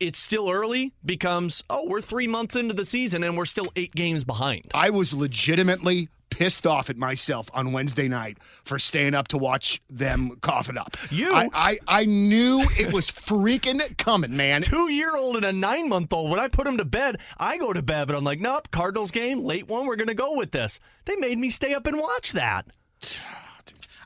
it's 0.00 0.18
still 0.18 0.50
early 0.50 0.92
becomes 1.02 1.64
oh 1.70 1.86
we're 1.88 2.02
three 2.02 2.26
months 2.26 2.56
into 2.56 2.74
the 2.74 2.84
season 2.84 3.24
and 3.24 3.38
we're 3.38 3.46
still 3.46 3.72
eight 3.74 3.94
games 3.94 4.22
behind. 4.22 4.70
I 4.74 4.90
was 4.90 5.14
legitimately 5.14 6.10
pissed 6.36 6.66
off 6.66 6.90
at 6.90 6.98
myself 6.98 7.48
on 7.54 7.72
Wednesday 7.72 8.08
night 8.08 8.36
for 8.62 8.78
staying 8.78 9.14
up 9.14 9.26
to 9.28 9.38
watch 9.38 9.80
them 9.88 10.36
cough 10.42 10.68
it 10.68 10.76
up. 10.76 10.94
You, 11.10 11.32
I, 11.32 11.48
I, 11.54 11.78
I 11.88 12.04
knew 12.04 12.62
it 12.78 12.92
was 12.92 13.10
freaking 13.10 13.96
coming, 13.96 14.36
man. 14.36 14.60
Two 14.76 14.92
year 14.92 15.16
old 15.16 15.36
and 15.36 15.46
a 15.46 15.52
nine 15.52 15.88
month 15.88 16.12
old. 16.12 16.30
When 16.30 16.38
I 16.38 16.48
put 16.48 16.66
them 16.66 16.76
to 16.76 16.84
bed, 16.84 17.20
I 17.38 17.56
go 17.56 17.72
to 17.72 17.80
bed, 17.80 18.08
but 18.08 18.16
I'm 18.16 18.24
like, 18.24 18.40
nope, 18.40 18.70
Cardinals 18.70 19.10
game, 19.10 19.44
late 19.44 19.66
one. 19.66 19.86
We're 19.86 19.96
gonna 19.96 20.12
go 20.12 20.36
with 20.36 20.50
this. 20.50 20.78
They 21.06 21.16
made 21.16 21.38
me 21.38 21.48
stay 21.48 21.72
up 21.72 21.86
and 21.86 21.98
watch 21.98 22.32
that. 22.32 22.66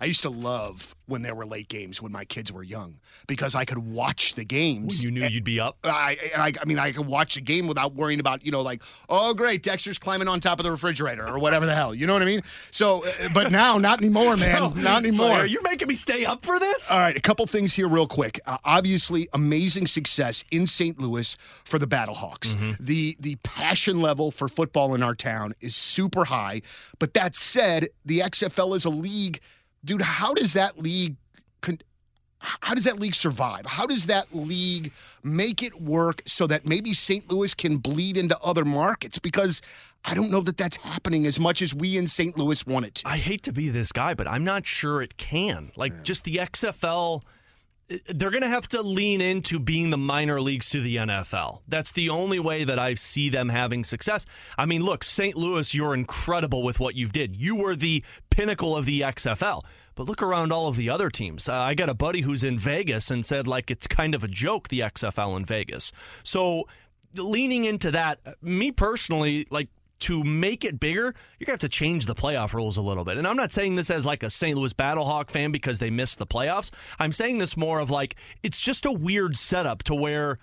I 0.00 0.06
used 0.06 0.22
to 0.22 0.30
love 0.30 0.94
when 1.06 1.22
there 1.22 1.34
were 1.34 1.44
late 1.44 1.68
games 1.68 2.00
when 2.00 2.12
my 2.12 2.24
kids 2.24 2.52
were 2.52 2.62
young 2.62 3.00
because 3.26 3.54
I 3.54 3.64
could 3.64 3.78
watch 3.78 4.34
the 4.34 4.44
games. 4.44 5.04
You 5.04 5.10
knew 5.10 5.26
you'd 5.26 5.44
be 5.44 5.60
up. 5.60 5.78
I, 5.84 6.16
I, 6.36 6.52
I 6.60 6.64
mean, 6.64 6.78
I 6.78 6.92
could 6.92 7.06
watch 7.06 7.34
the 7.34 7.40
game 7.40 7.66
without 7.66 7.94
worrying 7.94 8.20
about, 8.20 8.44
you 8.46 8.52
know, 8.52 8.62
like, 8.62 8.82
oh, 9.08 9.34
great, 9.34 9.62
Dexter's 9.62 9.98
climbing 9.98 10.28
on 10.28 10.40
top 10.40 10.58
of 10.58 10.64
the 10.64 10.70
refrigerator 10.70 11.26
or 11.26 11.38
whatever 11.38 11.66
the 11.66 11.74
hell. 11.74 11.94
You 11.94 12.06
know 12.06 12.12
what 12.12 12.22
I 12.22 12.26
mean? 12.26 12.42
So, 12.70 13.04
uh, 13.04 13.28
but 13.34 13.50
now, 13.50 13.76
not 13.78 13.98
anymore, 13.98 14.36
man. 14.36 14.72
not 14.82 15.04
anymore. 15.04 15.44
You're 15.46 15.62
making 15.62 15.88
me 15.88 15.94
stay 15.96 16.24
up 16.24 16.44
for 16.44 16.58
this? 16.58 16.90
All 16.90 16.98
right, 16.98 17.16
a 17.16 17.20
couple 17.20 17.46
things 17.46 17.74
here, 17.74 17.88
real 17.88 18.06
quick. 18.06 18.40
Uh, 18.46 18.58
obviously, 18.64 19.28
amazing 19.32 19.86
success 19.86 20.44
in 20.50 20.66
St. 20.66 20.98
Louis 21.00 21.34
for 21.64 21.78
the 21.78 21.86
Battlehawks. 21.86 22.56
The 22.78 23.16
the 23.20 23.36
passion 23.42 24.00
level 24.00 24.30
for 24.30 24.48
football 24.48 24.94
in 24.94 25.02
our 25.02 25.14
town 25.14 25.54
is 25.60 25.74
super 25.76 26.24
high. 26.24 26.62
But 26.98 27.14
that 27.14 27.34
said, 27.34 27.88
the 28.04 28.20
XFL 28.20 28.74
is 28.76 28.84
a 28.84 28.90
league, 28.90 29.40
dude. 29.84 30.02
How 30.02 30.32
does 30.32 30.52
that 30.54 30.78
league? 30.78 31.16
Con- 31.60 31.80
how 32.40 32.74
does 32.74 32.84
that 32.84 32.98
league 32.98 33.14
survive? 33.14 33.66
How 33.66 33.86
does 33.86 34.06
that 34.06 34.34
league 34.34 34.92
make 35.22 35.62
it 35.62 35.80
work 35.80 36.22
so 36.26 36.46
that 36.46 36.64
maybe 36.64 36.94
St. 36.94 37.30
Louis 37.30 37.52
can 37.54 37.76
bleed 37.76 38.16
into 38.16 38.38
other 38.38 38.64
markets? 38.64 39.18
Because 39.18 39.60
I 40.04 40.14
don't 40.14 40.30
know 40.30 40.40
that 40.40 40.56
that's 40.56 40.76
happening 40.76 41.26
as 41.26 41.38
much 41.38 41.60
as 41.60 41.74
we 41.74 41.98
in 41.98 42.06
St. 42.06 42.38
Louis 42.38 42.66
want 42.66 42.86
it 42.86 42.94
to. 42.96 43.08
I 43.08 43.18
hate 43.18 43.42
to 43.42 43.52
be 43.52 43.68
this 43.68 43.92
guy, 43.92 44.14
but 44.14 44.26
I'm 44.26 44.44
not 44.44 44.66
sure 44.66 45.02
it 45.02 45.18
can. 45.18 45.70
Like, 45.76 46.02
just 46.02 46.24
the 46.24 46.36
XFL, 46.36 47.22
they're 48.06 48.30
going 48.30 48.42
to 48.42 48.48
have 48.48 48.68
to 48.68 48.82
lean 48.82 49.20
into 49.20 49.58
being 49.58 49.90
the 49.90 49.98
minor 49.98 50.40
leagues 50.40 50.70
to 50.70 50.80
the 50.80 50.96
NFL. 50.96 51.60
That's 51.66 51.92
the 51.92 52.08
only 52.08 52.38
way 52.38 52.64
that 52.64 52.78
I 52.78 52.94
see 52.94 53.28
them 53.28 53.48
having 53.48 53.82
success. 53.82 54.26
I 54.56 54.66
mean, 54.66 54.82
look, 54.82 55.02
St. 55.02 55.36
Louis, 55.36 55.74
you're 55.74 55.94
incredible 55.94 56.62
with 56.62 56.78
what 56.78 56.94
you've 56.94 57.12
did. 57.12 57.34
You 57.34 57.56
were 57.56 57.74
the 57.74 58.04
pinnacle 58.30 58.76
of 58.76 58.86
the 58.86 59.00
XFL. 59.00 59.62
But 59.96 60.06
look 60.06 60.22
around 60.22 60.52
all 60.52 60.68
of 60.68 60.76
the 60.76 60.88
other 60.88 61.10
teams. 61.10 61.48
Uh, 61.48 61.54
I 61.54 61.74
got 61.74 61.88
a 61.88 61.94
buddy 61.94 62.20
who's 62.20 62.44
in 62.44 62.58
Vegas 62.58 63.10
and 63.10 63.26
said, 63.26 63.46
like, 63.46 63.70
it's 63.70 63.86
kind 63.86 64.14
of 64.14 64.22
a 64.22 64.28
joke, 64.28 64.68
the 64.68 64.80
XFL 64.80 65.36
in 65.36 65.44
Vegas. 65.44 65.92
So, 66.22 66.68
leaning 67.16 67.64
into 67.64 67.90
that, 67.90 68.20
me 68.40 68.70
personally, 68.70 69.46
like, 69.50 69.68
to 70.00 70.24
make 70.24 70.64
it 70.64 70.80
bigger, 70.80 71.14
you're 71.38 71.46
gonna 71.46 71.54
have 71.54 71.60
to 71.60 71.68
change 71.68 72.06
the 72.06 72.14
playoff 72.14 72.52
rules 72.52 72.76
a 72.76 72.82
little 72.82 73.04
bit. 73.04 73.18
And 73.18 73.26
I'm 73.26 73.36
not 73.36 73.52
saying 73.52 73.76
this 73.76 73.90
as 73.90 74.04
like 74.04 74.22
a 74.22 74.30
St. 74.30 74.56
Louis 74.56 74.72
Battlehawk 74.72 75.30
fan 75.30 75.52
because 75.52 75.78
they 75.78 75.90
missed 75.90 76.18
the 76.18 76.26
playoffs. 76.26 76.70
I'm 76.98 77.12
saying 77.12 77.38
this 77.38 77.56
more 77.56 77.80
of 77.80 77.90
like 77.90 78.16
it's 78.42 78.60
just 78.60 78.84
a 78.84 78.92
weird 78.92 79.36
setup 79.36 79.82
to 79.84 79.94
where. 79.94 80.38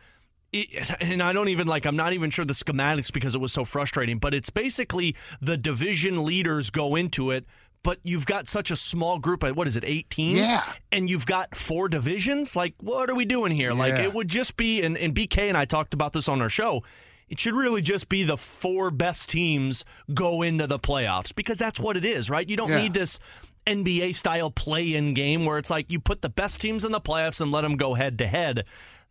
It, 0.53 0.95
and 1.01 1.21
I 1.21 1.33
don't 1.33 1.49
even 1.49 1.67
like, 1.67 1.85
I'm 1.85 1.97
not 1.97 2.13
even 2.13 2.29
sure 2.29 2.45
the 2.45 2.53
schematics 2.53 3.11
because 3.11 3.35
it 3.35 3.39
was 3.39 3.51
so 3.51 3.65
frustrating, 3.65 4.17
but 4.17 4.33
it's 4.33 4.49
basically 4.49 5.13
the 5.41 5.57
division 5.57 6.23
leaders 6.23 6.69
go 6.69 6.95
into 6.95 7.31
it, 7.31 7.45
but 7.83 7.99
you've 8.03 8.25
got 8.25 8.47
such 8.47 8.71
a 8.71 8.77
small 8.77 9.19
group. 9.19 9.43
What 9.43 9.67
is 9.67 9.75
it, 9.75 9.83
eight 9.85 10.09
teams? 10.09 10.39
Yeah. 10.39 10.63
And 10.91 11.09
you've 11.09 11.25
got 11.25 11.53
four 11.53 11.89
divisions? 11.89 12.55
Like, 12.55 12.75
what 12.81 13.09
are 13.09 13.15
we 13.15 13.25
doing 13.25 13.51
here? 13.51 13.73
Like, 13.73 13.95
it 13.95 14.13
would 14.13 14.29
just 14.29 14.55
be, 14.55 14.81
and, 14.83 14.97
and 14.97 15.13
BK 15.13 15.49
and 15.49 15.57
I 15.57 15.65
talked 15.65 15.93
about 15.93 16.13
this 16.13 16.29
on 16.29 16.41
our 16.41 16.49
show. 16.49 16.83
It 17.29 17.39
should 17.39 17.55
really 17.55 17.81
just 17.81 18.07
be 18.10 18.24
the 18.24 18.38
four 18.38 18.89
best 18.91 19.29
teams 19.29 19.84
go 20.13 20.41
into 20.41 20.65
the 20.67 20.79
playoffs 20.79 21.36
because 21.36 21.57
that's 21.57 21.79
what 21.79 21.98
it 21.98 22.05
is, 22.05 22.29
right? 22.29 22.48
You 22.48 22.55
don't 22.57 22.69
Yeah. 22.69 22.84
need 22.84 22.93
this 22.93 23.19
NBA 23.65 24.13
style 24.15 24.50
play 24.50 24.93
in 24.96 25.13
game 25.13 25.43
where 25.46 25.57
it's 25.57 25.69
like 25.69 25.91
you 25.91 26.00
put 26.00 26.22
the 26.22 26.29
best 26.29 26.62
teams 26.62 26.86
in 26.86 26.91
the 26.93 27.01
playoffs 27.01 27.41
and 27.41 27.51
let 27.51 27.62
them 27.62 27.75
go 27.75 27.96
head 27.96 28.17
to 28.19 28.27
head. 28.27 28.63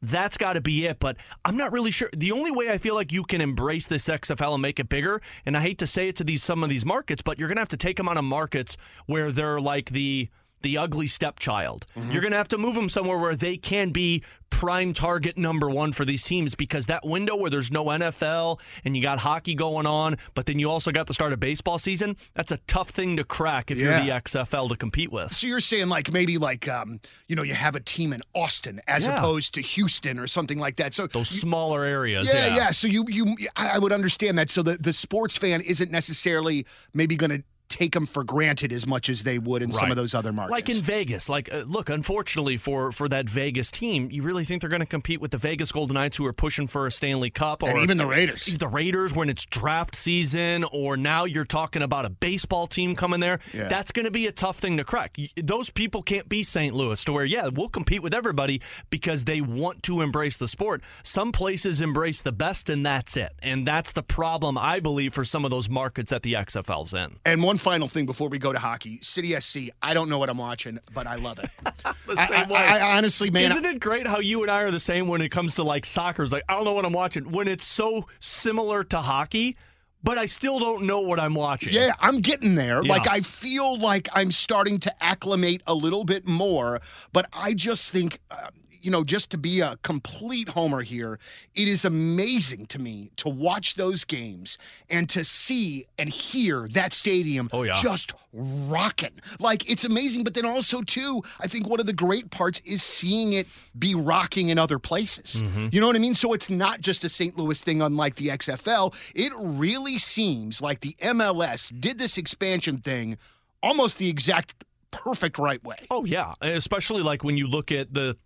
That's 0.03 0.37
got 0.39 0.55
to 0.55 0.61
be 0.63 0.87
it. 0.87 0.99
But 0.99 1.17
I'm 1.45 1.57
not 1.59 1.73
really 1.73 1.91
sure. 1.91 2.09
The 2.17 2.33
only 2.33 2.51
way 2.51 2.71
I 2.71 2.79
feel 2.79 2.95
like 2.95 3.13
you 3.13 3.23
can 3.25 3.41
embrace 3.43 3.87
this 3.87 4.09
XFL 4.09 4.55
and 4.55 4.63
make 4.63 4.79
it 4.81 4.89
bigger, 4.89 5.21
and 5.45 5.57
I 5.57 5.61
hate 5.61 5.79
to 5.79 5.87
say 5.87 6.09
it 6.09 6.17
to 6.17 6.25
these 6.25 6.43
some 6.43 6.63
of 6.63 6.71
these 6.71 6.85
markets, 6.87 7.21
but 7.23 7.39
you're 7.39 7.49
going 7.49 7.57
to 7.57 7.63
have 7.63 7.69
to 7.71 7.77
take 7.77 7.97
them 7.99 8.09
out 8.09 8.17
of 8.17 8.25
markets 8.25 8.77
where 9.07 9.31
they're 9.33 9.61
like 9.61 9.91
the 9.91 10.29
the 10.63 10.79
ugly 10.79 11.07
stepchild. 11.07 11.87
You're 11.95 12.21
going 12.23 12.33
to 12.33 12.37
have 12.39 12.49
to 12.49 12.59
move 12.59 12.75
them 12.75 12.89
somewhere 12.89 13.19
where 13.19 13.37
they 13.37 13.57
can 13.57 13.91
be 13.91 14.23
prime 14.49 14.95
target 14.95 15.37
number 15.37 15.69
one 15.69 15.93
for 15.93 16.05
these 16.05 16.23
teams 16.23 16.55
because 16.55 16.87
that 16.87 17.05
window 17.05 17.37
where 17.37 17.51
there's 17.51 17.71
no 17.71 17.85
NFL 17.87 18.59
and 18.85 18.97
you 18.97 19.03
got 19.03 19.19
hockey 19.19 19.55
going 19.55 19.87
on, 19.87 20.17
but 20.35 20.47
then 20.47 20.59
you 20.59 20.71
also 20.71 20.91
got 20.93 21.07
the 21.09 21.15
start 21.15 21.33
of 21.33 21.41
baseball 21.41 21.79
season, 21.79 22.17
that's 22.35 22.53
a 22.53 22.57
tough 22.67 22.89
thing 22.91 23.17
to 23.17 23.25
crack 23.25 23.71
if 23.71 23.79
you're 23.79 23.93
the 24.01 24.09
XFL 24.11 24.69
to 24.71 24.77
compete 24.77 25.13
with. 25.13 25.35
So 25.35 25.47
you're 25.47 25.61
saying 25.61 25.89
like 25.89 26.11
maybe 26.13 26.39
like 26.39 26.69
um, 26.69 27.01
you 27.29 27.37
know 27.37 27.43
you 27.43 27.55
have 27.55 27.75
a 27.75 27.81
team 27.81 28.13
in 28.13 28.23
Austin 28.35 28.81
as 28.87 29.05
Yeah. 29.05 29.19
opposed 29.19 29.55
to 29.55 29.61
Houston 29.61 30.19
or 30.19 30.27
something 30.27 30.59
like 30.59 30.77
that. 30.77 30.95
So 30.95 31.07
Those 31.07 31.29
smaller 31.29 31.85
areas. 31.85 32.33
yeah, 32.33 32.47
Yeah, 32.47 32.57
yeah, 32.57 32.71
So 32.71 32.89
you 32.89 33.05
you 33.09 33.37
I 33.57 33.71
I 33.71 33.79
would 33.79 33.93
understand 33.93 34.39
that. 34.39 34.49
So 34.49 34.63
the 34.63 34.77
the 34.79 34.93
sports 34.93 35.37
fan 35.37 35.61
isn't 35.61 35.91
necessarily 35.91 36.67
maybe 36.95 37.17
going 37.17 37.31
to 37.31 37.43
take 37.69 37.93
them 37.93 38.07
for 38.07 38.25
granted 38.25 38.73
as 38.73 38.87
much 38.87 39.09
as 39.09 39.23
they 39.23 39.39
would 39.39 39.63
in 39.63 39.73
some 39.73 39.91
of 39.91 39.97
those 39.97 40.15
other 40.15 40.33
markets. 40.33 40.53
Like 40.53 40.69
in 40.69 40.83
Vegas, 40.83 41.29
like 41.29 41.53
uh, 41.53 41.65
look, 41.67 41.89
unfortunately 41.89 42.57
for 42.57 42.93
for 42.93 43.09
that 43.09 43.29
Vegas 43.29 43.71
team, 43.71 44.11
you 44.11 44.23
really 44.23 44.45
think 44.45 44.61
they're 44.61 44.71
going 44.71 44.81
to 44.81 44.87
compete 44.87 45.21
with 45.21 45.31
the 45.31 45.39
Vegas 45.39 45.73
Golden 45.73 45.95
Knights, 45.95 46.17
who 46.17 46.27
are 46.27 46.33
pushing 46.33 46.67
for 46.67 46.87
a 46.87 46.93
Stanley 46.93 47.31
Cup, 47.31 47.63
or 47.63 47.71
and 47.71 47.79
even 47.81 47.99
the 47.99 48.07
Raiders. 48.07 48.47
the 48.47 48.69
Raiders 48.69 49.15
when 49.15 49.29
it's 49.29 49.45
draft 49.47 49.95
season, 49.95 50.65
or 50.73 50.97
now 50.97 51.25
you're 51.25 51.45
talking 51.45 51.83
about 51.83 52.05
a 52.05 52.11
baseball 52.11 52.67
team 52.67 52.95
coming 52.95 53.21
there. 53.21 53.41
Yeah. 53.53 53.69
That's 53.69 53.93
going 53.93 54.05
to 54.05 54.11
be 54.11 54.27
a 54.27 54.33
tough 54.33 54.59
thing 54.59 54.77
to 54.77 54.85
crack. 54.85 55.17
Those 55.37 55.71
people 55.71 56.03
can't 56.03 56.29
be 56.29 56.43
St. 56.43 56.75
Louis 56.75 57.03
to 57.05 57.13
where, 57.13 57.25
yeah, 57.25 57.49
we'll 57.49 57.69
compete 57.69 58.03
with 58.03 58.15
everybody 58.15 58.61
because 58.91 59.25
they 59.25 59.41
want 59.41 59.83
to 59.85 60.01
embrace 60.01 60.37
the 60.37 60.49
sport. 60.49 60.83
Some 61.03 61.33
places 61.33 61.81
embrace 61.81 62.23
the 62.23 62.33
best, 62.33 62.69
and 62.71 62.85
that's 62.85 63.17
it. 63.17 63.33
And 63.43 63.67
that's 63.67 63.93
the 63.93 64.03
problem, 64.03 64.57
I 64.59 64.81
believe, 64.81 65.15
for 65.15 65.25
some 65.25 65.45
of 65.45 65.51
those 65.51 65.69
markets 65.69 66.11
that 66.11 66.23
the 66.23 66.35
XFL's 66.35 66.95
in. 66.95 67.17
And 67.25 67.43
one 67.43 67.56
final 67.59 67.89
thing 67.89 68.07
before 68.07 68.29
we 68.29 68.39
go 68.39 68.53
to 68.53 68.59
hockey, 68.59 68.99
City 69.03 69.39
SC. 69.41 69.71
I 69.83 69.95
don't 69.95 70.09
know 70.09 70.19
what 70.19 70.29
I'm 70.31 70.39
watching, 70.39 70.79
but 70.95 71.07
I 71.07 71.17
love 71.17 71.39
it. 71.39 71.51
The 72.07 72.19
I, 72.21 72.27
same 72.27 72.47
I- 72.47 72.53
way. 72.53 72.59
I 72.59 72.97
honestly, 72.97 73.31
man, 73.31 73.51
Isn't 73.51 73.65
it 73.67 73.81
great 73.81 74.07
how 74.07 74.19
you 74.21 74.43
and 74.43 74.51
I 74.51 74.63
are 74.63 74.71
the 74.71 74.79
same 74.81 75.09
when 75.09 75.21
it 75.21 75.31
comes 75.31 75.57
to 75.57 75.63
like 75.65 75.85
soccer? 75.85 76.23
It's 76.23 76.33
like 76.33 76.45
I 76.49 76.55
don't 76.55 76.65
know 76.65 76.73
what 76.73 76.85
I'm 76.85 76.93
watching 76.93 77.33
when 77.33 77.49
it's 77.49 77.65
so 77.65 78.07
similar 78.21 78.85
to 78.85 78.99
hockey, 78.99 79.57
but 80.03 80.19
I 80.19 80.27
still 80.27 80.59
don't 80.61 80.85
know 80.85 81.01
what 81.01 81.19
I'm 81.19 81.35
watching. 81.35 81.73
Yeah, 81.73 81.93
I'm 81.99 82.21
getting 82.21 82.55
there. 82.55 82.81
Yeah. 82.85 82.93
Like 82.93 83.09
I 83.09 83.21
feel 83.21 83.79
like 83.79 84.09
I'm 84.13 84.31
starting 84.31 84.79
to 84.81 85.05
acclimate 85.05 85.63
a 85.67 85.75
little 85.75 86.05
bit 86.05 86.27
more, 86.29 86.81
but 87.13 87.27
I 87.33 87.55
just 87.55 87.91
think 87.91 88.21
uh, 88.31 88.49
you 88.83 88.91
know, 88.91 89.05
just 89.05 89.31
to 89.31 89.39
be 89.39 89.61
a 89.61 89.77
complete 89.83 90.49
homer 90.49 90.83
here, 90.83 91.19
it 91.55 91.69
is 91.69 91.85
amazing 91.85 92.67
to 92.67 92.79
me 92.79 93.11
to 93.17 93.29
watch 93.29 93.75
those 93.75 94.05
games 94.05 94.59
and 94.91 95.09
to 95.11 95.25
see 95.25 95.87
and 95.99 96.09
hear 96.09 96.69
that 96.73 96.93
stadium 96.93 97.49
Oh, 97.53 97.63
yeah. 97.63 97.75
just 97.81 98.13
rocking. 98.33 99.21
Like 99.41 99.71
it's 99.71 99.85
amazing, 99.85 100.25
but 100.25 100.35
then 100.35 100.45
also 100.47 100.83
too, 100.83 101.23
I 101.41 101.47
think 101.47 101.67
one 101.69 101.81
of 101.81 101.87
the 101.87 101.93
great 101.93 102.31
parts 102.31 102.61
is 102.65 102.83
seeing 102.83 103.33
it 103.33 103.47
be 103.79 103.95
rocking 103.95 104.49
in 104.49 104.59
other 104.59 104.79
places. 104.79 105.43
Mm-hmm. 105.43 105.69
You 105.73 105.81
know 105.81 105.87
what 105.87 105.97
I 105.97 106.01
mean? 106.01 106.15
So 106.15 106.33
it's 106.33 106.51
not 106.51 106.81
just 106.81 107.05
a 107.05 107.09
St. 107.09 107.37
Louis 107.39 107.61
thing 107.63 107.83
unlike 107.83 108.17
the 108.17 108.29
XFL. 108.29 108.95
It 109.15 109.33
really 109.37 109.99
seems 109.99 110.61
like 110.61 110.81
the 110.81 110.95
MLS 111.03 111.73
did 111.81 111.99
this 111.99 112.19
expansion 112.19 112.79
thing 112.79 113.17
almost 113.63 113.99
the 113.99 114.09
exact 114.09 114.55
perfect 114.91 115.39
right 115.39 115.63
way. 115.65 115.77
Oh 115.91 116.05
yeah, 116.05 116.33
especially 116.41 117.03
like 117.03 117.25
when 117.25 117.37
you 117.37 117.47
look 117.47 117.73
at 117.73 117.93
the 117.93 118.17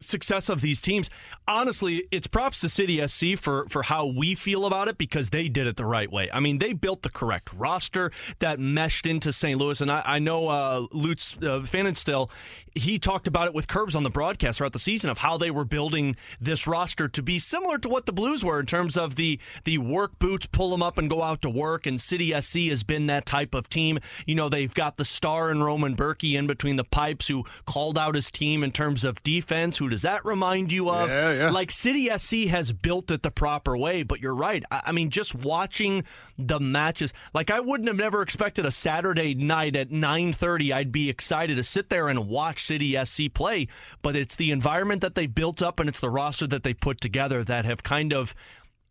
success 0.00 0.48
of 0.48 0.60
these 0.60 0.80
teams. 0.80 1.10
Honestly, 1.46 2.04
it's 2.10 2.26
props 2.26 2.60
to 2.60 2.68
City 2.68 3.06
SC 3.06 3.38
for 3.38 3.66
for 3.68 3.82
how 3.82 4.06
we 4.06 4.34
feel 4.34 4.66
about 4.66 4.88
it 4.88 4.98
because 4.98 5.30
they 5.30 5.48
did 5.48 5.66
it 5.66 5.76
the 5.76 5.84
right 5.84 6.10
way. 6.10 6.30
I 6.32 6.40
mean, 6.40 6.58
they 6.58 6.72
built 6.72 7.02
the 7.02 7.10
correct 7.10 7.52
roster 7.52 8.10
that 8.38 8.58
meshed 8.58 9.06
into 9.06 9.32
St. 9.32 9.58
Louis, 9.58 9.80
and 9.80 9.90
I, 9.90 10.02
I 10.04 10.18
know 10.18 10.48
uh, 10.48 10.86
Lutz 10.92 11.38
uh, 11.42 11.64
Still 11.94 12.30
he 12.74 12.98
talked 12.98 13.26
about 13.26 13.46
it 13.48 13.54
with 13.54 13.66
Curbs 13.66 13.94
on 13.94 14.02
the 14.02 14.10
broadcast 14.10 14.58
throughout 14.58 14.72
the 14.72 14.78
season 14.78 15.10
of 15.10 15.18
how 15.18 15.36
they 15.36 15.50
were 15.50 15.64
building 15.64 16.16
this 16.40 16.66
roster 16.66 17.08
to 17.08 17.22
be 17.22 17.38
similar 17.38 17.78
to 17.78 17.88
what 17.88 18.06
the 18.06 18.12
Blues 18.12 18.44
were 18.44 18.60
in 18.60 18.66
terms 18.66 18.96
of 18.96 19.16
the 19.16 19.40
the 19.64 19.78
work 19.78 20.18
boots, 20.18 20.46
pull 20.46 20.70
them 20.70 20.82
up 20.82 20.98
and 20.98 21.10
go 21.10 21.22
out 21.22 21.42
to 21.42 21.50
work. 21.50 21.86
And 21.86 22.00
City 22.00 22.38
SC 22.40 22.68
has 22.68 22.84
been 22.84 23.06
that 23.06 23.26
type 23.26 23.54
of 23.54 23.68
team. 23.68 23.98
You 24.26 24.34
know, 24.34 24.48
they've 24.48 24.72
got 24.72 24.96
the 24.96 25.04
star 25.04 25.50
and 25.50 25.64
Roman 25.64 25.96
Bürki 25.96 26.38
in 26.38 26.46
between 26.46 26.76
the 26.76 26.84
pipes 26.84 27.28
who 27.28 27.44
called 27.66 27.98
out 27.98 28.14
his 28.14 28.30
team 28.30 28.62
in 28.62 28.72
terms 28.72 29.04
of 29.04 29.22
defense. 29.22 29.78
Who 29.78 29.88
does 29.90 30.02
that 30.02 30.24
remind 30.24 30.72
you 30.72 30.88
of? 30.90 31.08
Yeah, 31.08 31.32
yeah. 31.32 31.50
Like 31.50 31.70
City 31.70 32.08
SC 32.16 32.48
has 32.48 32.72
built 32.72 33.10
it 33.10 33.22
the 33.22 33.30
proper 33.30 33.76
way, 33.76 34.02
but 34.02 34.20
you're 34.20 34.34
right. 34.34 34.64
I, 34.70 34.82
I 34.86 34.92
mean, 34.92 35.10
just 35.10 35.34
watching 35.34 36.04
the 36.38 36.58
matches, 36.58 37.12
like 37.34 37.50
I 37.50 37.60
wouldn't 37.60 37.88
have 37.88 37.98
never 37.98 38.22
expected 38.22 38.64
a 38.64 38.70
Saturday 38.70 39.34
night 39.34 39.76
at 39.76 39.90
9:30. 39.90 40.72
I'd 40.72 40.92
be 40.92 41.10
excited 41.10 41.56
to 41.56 41.62
sit 41.62 41.90
there 41.90 42.08
and 42.08 42.28
watch 42.28 42.64
City 42.64 42.96
SC 43.04 43.32
play, 43.32 43.68
but 44.02 44.16
it's 44.16 44.36
the 44.36 44.50
environment 44.50 45.02
that 45.02 45.14
they've 45.14 45.32
built 45.32 45.60
up 45.60 45.78
and 45.78 45.88
it's 45.88 46.00
the 46.00 46.10
roster 46.10 46.46
that 46.46 46.62
they 46.62 46.74
put 46.74 47.00
together 47.00 47.44
that 47.44 47.64
have 47.64 47.82
kind 47.82 48.12
of 48.12 48.34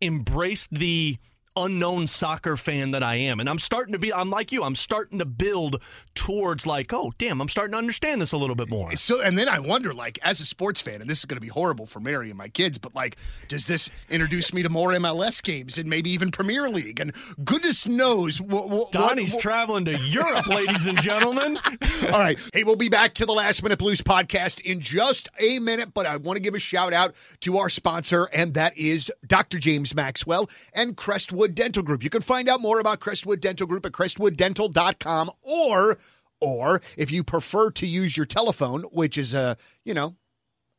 embraced 0.02 0.70
the 0.70 1.18
unknown 1.64 2.06
soccer 2.06 2.56
fan 2.56 2.90
that 2.92 3.02
I 3.02 3.16
am. 3.16 3.40
And 3.40 3.48
I'm 3.48 3.58
starting 3.58 3.92
to 3.92 3.98
be, 3.98 4.12
I'm 4.12 4.30
like 4.30 4.52
you, 4.52 4.62
I'm 4.62 4.74
starting 4.74 5.18
to 5.18 5.24
build 5.24 5.82
towards 6.14 6.66
like, 6.66 6.92
oh, 6.92 7.12
damn, 7.18 7.40
I'm 7.40 7.48
starting 7.48 7.72
to 7.72 7.78
understand 7.78 8.20
this 8.20 8.32
a 8.32 8.36
little 8.36 8.56
bit 8.56 8.68
more. 8.68 8.92
So, 8.96 9.22
and 9.22 9.38
then 9.38 9.48
I 9.48 9.58
wonder, 9.58 9.94
like, 9.94 10.18
as 10.22 10.40
a 10.40 10.44
sports 10.44 10.80
fan, 10.80 11.00
and 11.00 11.08
this 11.08 11.18
is 11.20 11.24
going 11.24 11.36
to 11.36 11.40
be 11.40 11.48
horrible 11.48 11.86
for 11.86 12.00
Mary 12.00 12.30
and 12.30 12.38
my 12.38 12.48
kids, 12.48 12.78
but 12.78 12.94
like, 12.94 13.16
does 13.48 13.66
this 13.66 13.90
introduce 14.08 14.52
me 14.52 14.62
to 14.62 14.68
more 14.68 14.90
MLS 14.90 15.42
games 15.42 15.78
and 15.78 15.88
maybe 15.88 16.10
even 16.10 16.30
Premier 16.30 16.68
League? 16.68 17.00
And 17.00 17.14
goodness 17.44 17.86
knows 17.86 18.40
what. 18.40 18.92
Donny's 18.92 19.34
what, 19.34 19.42
traveling 19.42 19.84
to 19.86 19.98
Europe, 19.98 20.46
ladies 20.46 20.86
and 20.86 21.00
gentlemen. 21.00 21.58
All 22.04 22.18
right. 22.18 22.40
Hey, 22.52 22.64
we'll 22.64 22.76
be 22.76 22.88
back 22.88 23.14
to 23.14 23.26
the 23.26 23.32
Last 23.32 23.62
Minute 23.62 23.78
Blues 23.78 24.00
podcast 24.00 24.60
in 24.60 24.80
just 24.80 25.28
a 25.38 25.58
minute, 25.58 25.94
but 25.94 26.06
I 26.06 26.16
want 26.16 26.36
to 26.36 26.42
give 26.42 26.54
a 26.54 26.58
shout 26.58 26.92
out 26.92 27.14
to 27.40 27.58
our 27.58 27.68
sponsor, 27.68 28.24
and 28.32 28.54
that 28.54 28.76
is 28.76 29.10
Dr. 29.26 29.58
James 29.58 29.94
Maxwell 29.94 30.48
and 30.74 30.96
Crestwood 30.96 31.49
Dental 31.54 31.82
Group. 31.82 32.02
You 32.02 32.10
can 32.10 32.22
find 32.22 32.48
out 32.48 32.60
more 32.60 32.80
about 32.80 33.00
Crestwood 33.00 33.40
Dental 33.40 33.66
Group 33.66 33.86
at 33.86 33.92
crestwooddental.com 33.92 35.30
or 35.42 35.98
or 36.40 36.80
if 36.96 37.10
you 37.10 37.22
prefer 37.22 37.70
to 37.72 37.86
use 37.86 38.16
your 38.16 38.24
telephone, 38.24 38.84
which 38.92 39.18
is 39.18 39.34
a, 39.34 39.58
you 39.84 39.92
know, 39.92 40.16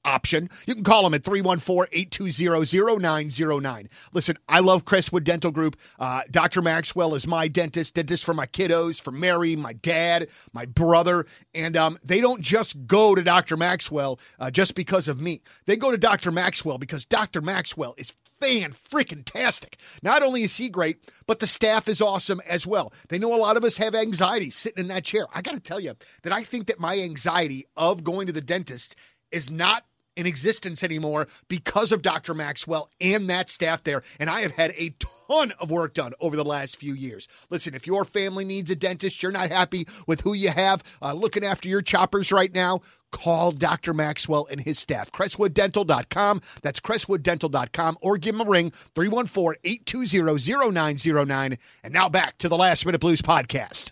option. 0.04 0.50
You 0.66 0.74
can 0.74 0.84
call 0.84 1.04
them 1.04 1.14
at 1.14 1.22
314-820-0909. 1.24 3.92
Listen, 4.14 4.36
I 4.48 4.60
love 4.60 4.86
Crestwood 4.86 5.24
Dental 5.24 5.52
Group. 5.52 5.78
Uh, 6.00 6.24
Dr. 6.32 6.64
Maxwell 6.64 7.16
is 7.16 7.28
my 7.28 7.48
dentist, 7.48 7.94
dentist 7.94 8.26
for 8.26 8.34
my 8.34 8.48
kiddos, 8.48 9.00
for 9.02 9.12
Mary, 9.12 9.56
my 9.56 9.74
dad, 9.74 10.30
my 10.54 10.66
brother. 10.66 11.26
And 11.54 11.78
um, 11.78 12.00
they 12.04 12.20
don't 12.22 12.42
just 12.42 12.88
go 12.88 13.14
to 13.16 13.22
Dr. 13.22 13.58
Maxwell 13.58 14.20
uh, 14.40 14.50
just 14.52 14.76
because 14.76 15.08
of 15.08 15.22
me. 15.22 15.42
They 15.66 15.76
go 15.76 15.92
to 15.92 15.98
Dr. 15.98 16.32
Maxwell 16.32 16.80
because 16.80 17.06
Dr. 17.06 17.42
Maxwell 17.42 17.94
is 17.98 18.14
fan 18.42 18.74
freaking 18.74 19.24
tastic. 19.24 19.80
Not 20.02 20.24
only 20.24 20.44
is 20.44 20.58
he 20.58 20.68
great, 20.68 20.98
but 21.28 21.40
the 21.40 21.48
staff 21.48 21.88
is 21.88 22.02
awesome 22.02 22.42
as 22.48 22.66
well. 22.66 22.92
They 23.10 23.20
know 23.20 23.34
a 23.34 23.38
lot 23.38 23.58
of 23.58 23.64
us 23.64 23.78
have 23.78 23.96
anxiety 23.96 24.50
sitting 24.50 24.82
in 24.82 24.88
that 24.88 25.06
chair. 25.06 25.28
I 25.34 25.42
got 25.42 25.54
to 25.54 25.60
tell 25.60 25.80
you 25.80 25.94
that 26.24 26.34
I 26.34 26.44
think 26.44 26.68
that 26.68 26.80
my 26.80 27.00
anxiety 27.00 27.66
of 27.78 28.04
going 28.04 28.28
to 28.28 28.34
the 28.34 28.42
dentist 28.42 28.96
is 29.32 29.50
not 29.50 29.86
in 30.16 30.26
existence 30.26 30.84
anymore 30.84 31.28
because 31.48 31.92
of 31.92 32.02
Dr. 32.02 32.34
Maxwell 32.34 32.90
and 33.00 33.30
that 33.30 33.50
staff 33.50 33.84
there. 33.84 34.02
And 34.20 34.30
I 34.30 34.42
have 34.42 34.56
had 34.56 34.74
a 34.78 34.94
ton 35.28 35.54
of 35.60 35.72
work 35.72 35.94
done 35.94 36.14
over 36.20 36.36
the 36.36 36.44
last 36.44 36.76
few 36.76 36.94
years. 36.94 37.28
Listen, 37.50 37.74
if 37.74 37.88
your 37.88 38.06
family 38.06 38.46
needs 38.46 38.70
a 38.72 38.76
dentist, 38.76 39.22
you're 39.24 39.32
not 39.32 39.50
happy 39.50 39.88
with 40.08 40.22
who 40.22 40.34
you 40.34 40.50
have 40.50 40.84
uh, 41.02 41.14
looking 41.14 41.46
after 41.46 41.70
your 41.70 41.82
choppers 41.82 42.32
right 42.32 42.54
now, 42.54 42.82
call 43.12 43.52
Dr. 43.52 43.94
Maxwell 43.94 44.48
and 44.50 44.62
his 44.62 44.80
staff. 44.80 45.12
CrestwoodDental.com. 45.12 46.42
That's 46.62 46.80
CrestwoodDental.com 46.80 47.98
or 48.02 48.18
give 48.18 48.38
them 48.38 48.48
a 48.48 48.50
ring 48.50 48.72
314 48.72 49.60
820 49.64 50.72
0909. 50.72 51.58
And 51.84 51.94
now 51.94 52.10
back 52.10 52.38
to 52.40 52.50
the 52.50 52.58
Last 52.58 52.86
Minute 52.86 53.02
Blues 53.02 53.22
podcast. 53.22 53.92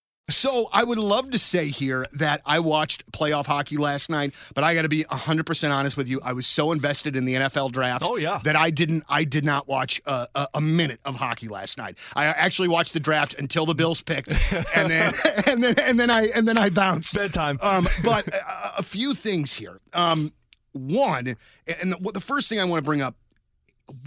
So 0.29 0.69
I 0.71 0.83
would 0.83 0.97
love 0.97 1.31
to 1.31 1.39
say 1.39 1.67
here 1.67 2.07
that 2.13 2.41
I 2.45 2.59
watched 2.59 3.09
playoff 3.11 3.45
hockey 3.45 3.77
last 3.77 4.09
night, 4.09 4.33
but 4.55 4.63
I 4.63 4.73
got 4.73 4.83
to 4.83 4.89
be 4.89 5.03
100% 5.03 5.71
honest 5.71 5.97
with 5.97 6.07
you. 6.07 6.21
I 6.23 6.33
was 6.33 6.47
so 6.47 6.71
invested 6.71 7.15
in 7.15 7.25
the 7.25 7.35
NFL 7.35 7.71
draft 7.71 8.03
oh, 8.07 8.15
yeah. 8.15 8.39
that 8.43 8.55
I 8.55 8.69
didn't 8.69 9.03
I 9.09 9.23
did 9.23 9.43
not 9.43 9.67
watch 9.67 10.01
a, 10.05 10.27
a, 10.33 10.47
a, 10.55 10.61
minute 10.61 10.99
of 11.05 11.15
hockey 11.15 11.47
last 11.47 11.77
night. 11.77 11.97
I 12.15 12.25
actually 12.25 12.69
watched 12.69 12.93
the 12.93 12.99
draft 12.99 13.33
until 13.33 13.65
the 13.65 13.75
Bills 13.75 14.01
picked 14.01 14.31
and 14.75 14.89
then 14.89 15.13
and 15.47 15.63
then 15.63 15.75
and 15.79 15.99
then 15.99 16.09
I 16.09 16.27
and 16.27 16.47
then 16.47 16.57
I 16.57 16.69
bounced. 16.69 17.15
Bedtime. 17.15 17.57
Um, 17.61 17.89
but 18.03 18.27
a, 18.27 18.79
a, 18.79 18.83
few 18.83 19.13
things 19.13 19.53
here. 19.53 19.79
Um, 19.93 20.31
one, 20.73 21.35
and 21.81 21.91
the, 21.91 22.11
the 22.13 22.21
first 22.21 22.47
thing 22.47 22.59
I 22.59 22.63
want 22.63 22.83
to 22.83 22.85
bring 22.85 23.01
up 23.01 23.15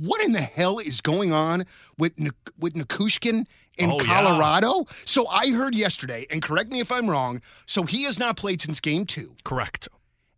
what 0.01 0.23
in 0.23 0.33
the 0.33 0.41
hell 0.41 0.79
is 0.79 1.01
going 1.01 1.33
on 1.33 1.65
with 1.99 2.13
with 2.59 2.75
Nichushkin 2.75 3.47
in 3.79 3.93
oh, 3.93 3.99
Colorado? 3.99 4.79
Yeah. 4.79 4.97
So 5.05 5.27
I 5.29 5.51
heard 5.51 5.75
yesterday, 5.75 6.27
and 6.31 6.43
correct 6.43 6.71
me 6.71 6.81
if 6.81 6.91
I'm 6.93 7.09
wrong. 7.09 7.41
So 7.67 7.83
he 7.85 8.05
has 8.05 8.19
not 8.19 8.37
played 8.37 8.61
since 8.61 8.81
Game 8.81 9.07
Two. 9.07 9.35
Correct. 9.45 9.89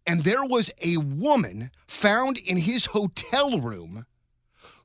And 0.07 0.23
there 0.23 0.45
was 0.45 0.71
a 0.83 0.99
woman 0.99 1.71
found 1.89 2.39
in 2.39 2.57
his 2.57 2.87
hotel 2.87 3.59
room 3.59 4.07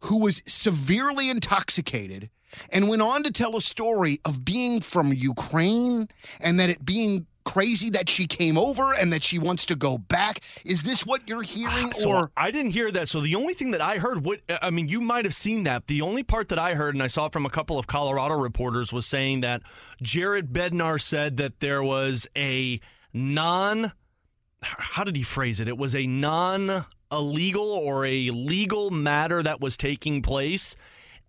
who 0.02 0.18
was 0.18 0.42
severely 0.48 1.30
intoxicated 1.30 2.30
and 2.72 2.90
went 2.90 3.02
on 3.02 3.24
to 3.24 3.32
tell 3.32 3.56
a 3.56 3.62
story 3.62 4.20
of 4.26 4.44
being 4.44 4.82
from 4.82 5.14
Ukraine 5.14 6.08
and 6.42 6.60
that 6.60 6.70
it 6.70 6.84
being 6.84 7.28
crazy 7.44 7.90
that 7.92 8.10
she 8.10 8.28
came 8.28 8.58
over 8.58 8.94
and 8.94 9.12
that 9.14 9.24
she 9.24 9.40
wants 9.40 9.66
to 9.68 9.76
go 9.76 9.98
back. 9.98 10.40
Is 10.66 10.84
this 10.84 11.06
what 11.06 11.28
you're 11.28 11.40
ah, 11.40 11.42
hearing? 11.42 11.94
So 11.94 12.10
or 12.10 12.32
I 12.36 12.52
didn't 12.52 12.72
hear 12.72 12.92
that. 12.92 13.10
So 13.10 13.22
the 13.22 13.36
only 13.36 13.54
thing 13.54 13.72
that 13.72 13.82
I 13.82 13.98
heard, 13.98 14.26
what 14.26 14.42
I 14.62 14.70
mean, 14.70 14.88
you 14.88 15.02
might 15.02 15.26
have 15.26 15.36
seen 15.36 15.64
that. 15.64 15.88
The 15.88 16.02
only 16.02 16.24
part 16.24 16.50
that 16.50 16.60
I 16.60 16.74
heard, 16.74 16.96
and 16.96 17.04
I 17.04 17.08
saw 17.08 17.30
from 17.30 17.46
a 17.46 17.50
couple 17.50 17.78
of 17.78 17.88
Colorado 17.88 18.36
reporters, 18.36 18.94
was 18.94 19.06
saying 19.06 19.42
that 19.42 19.62
Jared 20.02 20.52
Bednar 20.54 21.02
said 21.02 21.38
that 21.38 21.60
there 21.60 21.84
was 21.84 22.28
a 22.36 22.80
non. 23.14 23.94
How 24.64 25.04
did 25.04 25.16
he 25.16 25.24
phrase 25.24 25.60
it? 25.60 25.68
It 25.68 25.78
was 25.78 25.96
a 25.96 26.06
non 26.06 26.86
illegal 27.12 27.70
or 27.72 28.06
a 28.06 28.30
legal 28.30 28.90
matter 28.90 29.44
that 29.44 29.60
was 29.60 29.76
taking 29.76 30.22
place 30.22 30.76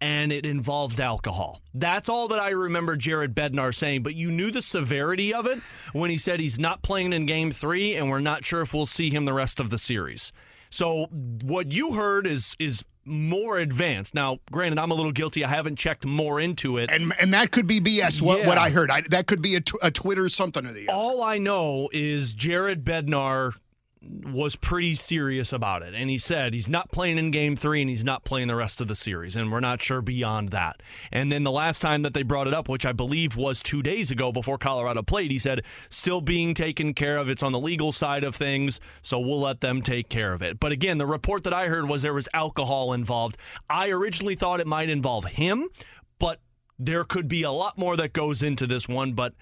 and 0.02 0.32
it 0.32 0.44
involved 0.44 0.98
alcohol. 0.98 1.62
That's 1.72 2.08
all 2.08 2.26
that 2.28 2.40
I 2.40 2.50
remember 2.50 2.96
Jared 2.96 3.36
Bednar 3.36 3.72
saying, 3.72 4.02
but 4.02 4.16
you 4.16 4.32
knew 4.32 4.50
the 4.50 4.60
severity 4.60 5.32
of 5.32 5.46
it 5.46 5.60
when 5.92 6.10
he 6.10 6.16
said 6.16 6.40
he's 6.40 6.58
not 6.58 6.82
playing 6.82 7.12
in 7.12 7.24
game 7.24 7.52
three 7.52 7.94
and 7.94 8.10
we're 8.10 8.18
not 8.18 8.44
sure 8.44 8.62
if 8.62 8.74
we'll 8.74 8.84
see 8.84 9.10
him 9.10 9.26
the 9.26 9.32
rest 9.32 9.60
of 9.60 9.70
the 9.70 9.78
series. 9.78 10.32
So 10.70 11.06
what 11.44 11.70
you 11.70 11.92
heard 11.92 12.26
is 12.26 12.56
is 12.58 12.84
more 13.04 13.58
advanced. 13.58 14.14
Now, 14.14 14.38
granted, 14.50 14.78
I'm 14.78 14.90
a 14.90 14.94
little 14.94 15.12
guilty. 15.12 15.44
I 15.44 15.48
haven't 15.48 15.76
checked 15.76 16.04
more 16.04 16.40
into 16.40 16.78
it, 16.78 16.90
and 16.90 17.12
and 17.20 17.34
that 17.34 17.50
could 17.52 17.66
be 17.66 17.80
BS. 17.80 18.22
What, 18.22 18.40
yeah. 18.40 18.46
what 18.46 18.58
I 18.58 18.70
heard, 18.70 18.90
I, 18.90 19.02
that 19.10 19.26
could 19.26 19.42
be 19.42 19.54
a, 19.56 19.60
t- 19.60 19.78
a 19.82 19.90
Twitter 19.90 20.28
something 20.28 20.66
or 20.66 20.72
the 20.72 20.88
other. 20.88 20.98
All 20.98 21.22
I 21.22 21.38
know 21.38 21.88
is 21.92 22.32
Jared 22.32 22.84
Bednar 22.84 23.54
was 24.04 24.56
pretty 24.56 24.94
serious 24.94 25.52
about 25.52 25.82
it. 25.82 25.94
And 25.94 26.10
he 26.10 26.18
said 26.18 26.54
he's 26.54 26.68
not 26.68 26.90
playing 26.90 27.18
in 27.18 27.30
game 27.30 27.54
three 27.54 27.80
and 27.80 27.88
he's 27.90 28.04
not 28.04 28.24
playing 28.24 28.48
the 28.48 28.56
rest 28.56 28.80
of 28.80 28.88
the 28.88 28.94
series. 28.94 29.36
And 29.36 29.52
we're 29.52 29.60
not 29.60 29.80
sure 29.80 30.02
beyond 30.02 30.50
that. 30.50 30.82
And 31.12 31.30
then 31.30 31.44
the 31.44 31.50
last 31.50 31.80
time 31.80 32.02
that 32.02 32.14
they 32.14 32.22
brought 32.22 32.48
it 32.48 32.54
up, 32.54 32.68
which 32.68 32.84
I 32.84 32.92
believe 32.92 33.36
was 33.36 33.62
two 33.62 33.82
days 33.82 34.10
ago 34.10 34.32
before 34.32 34.58
Colorado 34.58 35.02
played, 35.02 35.30
he 35.30 35.38
said, 35.38 35.62
still 35.88 36.20
being 36.20 36.54
taken 36.54 36.94
care 36.94 37.18
of. 37.18 37.28
It's 37.28 37.42
on 37.42 37.52
the 37.52 37.60
legal 37.60 37.92
side 37.92 38.24
of 38.24 38.34
things. 38.34 38.80
So 39.02 39.18
we'll 39.20 39.40
let 39.40 39.60
them 39.60 39.82
take 39.82 40.08
care 40.08 40.32
of 40.32 40.42
it. 40.42 40.58
But 40.58 40.72
again, 40.72 40.98
the 40.98 41.06
report 41.06 41.44
that 41.44 41.54
I 41.54 41.68
heard 41.68 41.88
was 41.88 42.02
there 42.02 42.14
was 42.14 42.28
alcohol 42.34 42.92
involved. 42.92 43.36
I 43.70 43.88
originally 43.90 44.34
thought 44.34 44.60
it 44.60 44.66
might 44.66 44.90
involve 44.90 45.24
him, 45.26 45.68
but 46.18 46.40
there 46.78 47.04
could 47.04 47.28
be 47.28 47.42
a 47.42 47.52
lot 47.52 47.78
more 47.78 47.96
that 47.96 48.12
goes 48.12 48.42
into 48.42 48.66
this 48.66 48.88
one. 48.88 49.12
But 49.12 49.34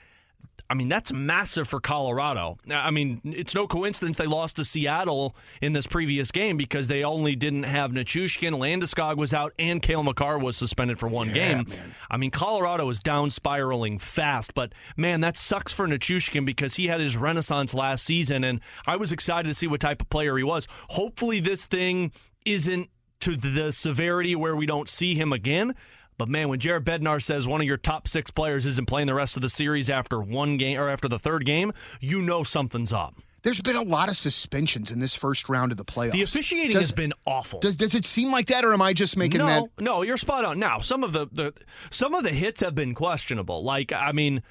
I 0.71 0.75
mean, 0.75 0.89
that's 0.89 1.13
massive 1.13 1.69
for 1.69 1.81
Colorado. 1.81 2.57
I 2.71 2.93
mean, 2.93 3.21
it's 3.25 3.57
no 3.57 3.67
coincidence 3.67 4.17
they 4.17 4.27
lost 4.27 4.55
to 4.57 4.65
Seattle 4.65 5.35
in 5.61 5.73
this 5.73 5.89
previous 5.89 6.31
game 6.31 6.57
because 6.57 6.87
they 6.87 7.03
only 7.03 7.35
didn't 7.35 7.65
have 7.65 7.91
Nichushkin, 7.91 8.53
Landeskog 8.53 9.17
was 9.17 9.35
out, 9.35 9.53
and 9.59 9.83
Cale 9.83 10.05
Makar 10.05 10.39
was 10.39 10.57
suspended 10.57 11.01
for 11.01 11.09
one 11.09 11.33
game. 11.33 11.67
man. 11.69 11.95
I 12.09 12.17
mean, 12.17 12.31
Colorado 12.31 12.89
is 12.89 13.01
down 13.01 13.31
spiraling 13.31 13.99
fast, 13.99 14.55
but 14.55 14.73
man, 14.97 15.23
that 15.23 15.37
sucks 15.37 15.73
for 15.73 15.89
Nichushkin 15.89 16.47
because 16.47 16.75
he 16.75 16.87
had 16.87 17.01
his 17.01 17.17
renaissance 17.17 17.75
last 17.75 18.05
season, 18.05 18.45
and 18.45 18.61
I 18.87 18.95
was 18.95 19.11
excited 19.11 19.49
to 19.49 19.55
see 19.55 19.67
what 19.67 19.81
type 19.81 20.01
of 20.01 20.09
player 20.09 20.39
he 20.39 20.45
was. 20.45 20.69
Hopefully, 20.91 21.41
this 21.41 21.67
thing 21.67 22.13
isn't 22.45 22.89
to 23.23 23.35
the 23.35 23.73
severity 23.73 24.37
where 24.37 24.55
we 24.55 24.67
don't 24.67 24.89
see 24.89 25.15
him 25.15 25.33
again. 25.33 25.75
But 26.21 26.29
man, 26.29 26.51
when 26.51 26.61
Jared 26.61 26.85
Bednar 26.85 27.23
says 27.23 27.49
one 27.49 27.63
of 27.63 27.67
your 27.67 27.79
top 27.79 28.07
six 28.07 28.31
players 28.31 28.67
isn't 28.67 28.87
playing 28.87 29.07
the 29.07 29.15
rest 29.15 29.37
of 29.37 29.43
the 29.43 29.49
series 29.49 29.89
after 29.89 30.21
one 30.21 30.59
game 30.59 30.79
or 30.79 30.91
after 30.91 31.09
the 31.09 31.19
third 31.19 31.47
game, 31.47 31.73
you 31.99 32.21
know 32.21 32.43
something's 32.43 32.93
up. 32.93 33.15
There's 33.41 33.63
been 33.63 33.77
a 33.77 33.83
lot 33.83 34.11
of 34.11 34.17
suspensions 34.17 34.91
in 34.91 34.99
this 34.99 35.17
first 35.17 35.49
round 35.49 35.73
of 35.73 35.79
the 35.79 35.85
playoffs. 35.87 36.13
The 36.13 36.21
officiating 36.21 36.73
Does- 36.73 36.83
has 36.83 36.93
been 36.93 37.15
awful. 37.27 37.61
Does, 37.61 37.75
does 37.75 37.95
it 37.95 38.05
seem 38.05 38.31
like 38.31 38.49
that, 38.49 38.67
or 38.67 38.75
am 38.75 38.83
I 38.83 38.93
just 38.93 39.17
making 39.17 39.39
that? 39.39 39.61
no, 39.61 39.71
that? 39.77 39.83
no, 39.83 40.03
you're 40.03 40.19
spot 40.19 40.45
on. 40.45 40.59
Now, 40.59 40.81
some 40.81 41.03
of 41.03 41.15
the, 41.15 41.27
the 41.33 41.55
some 41.89 42.15
of 42.15 42.23
the 42.23 42.33
hits 42.33 42.61
have 42.61 42.75
been 42.75 42.95
questionable. 42.95 43.65
Like, 43.65 43.91
I 43.91 44.13
mean, 44.13 44.43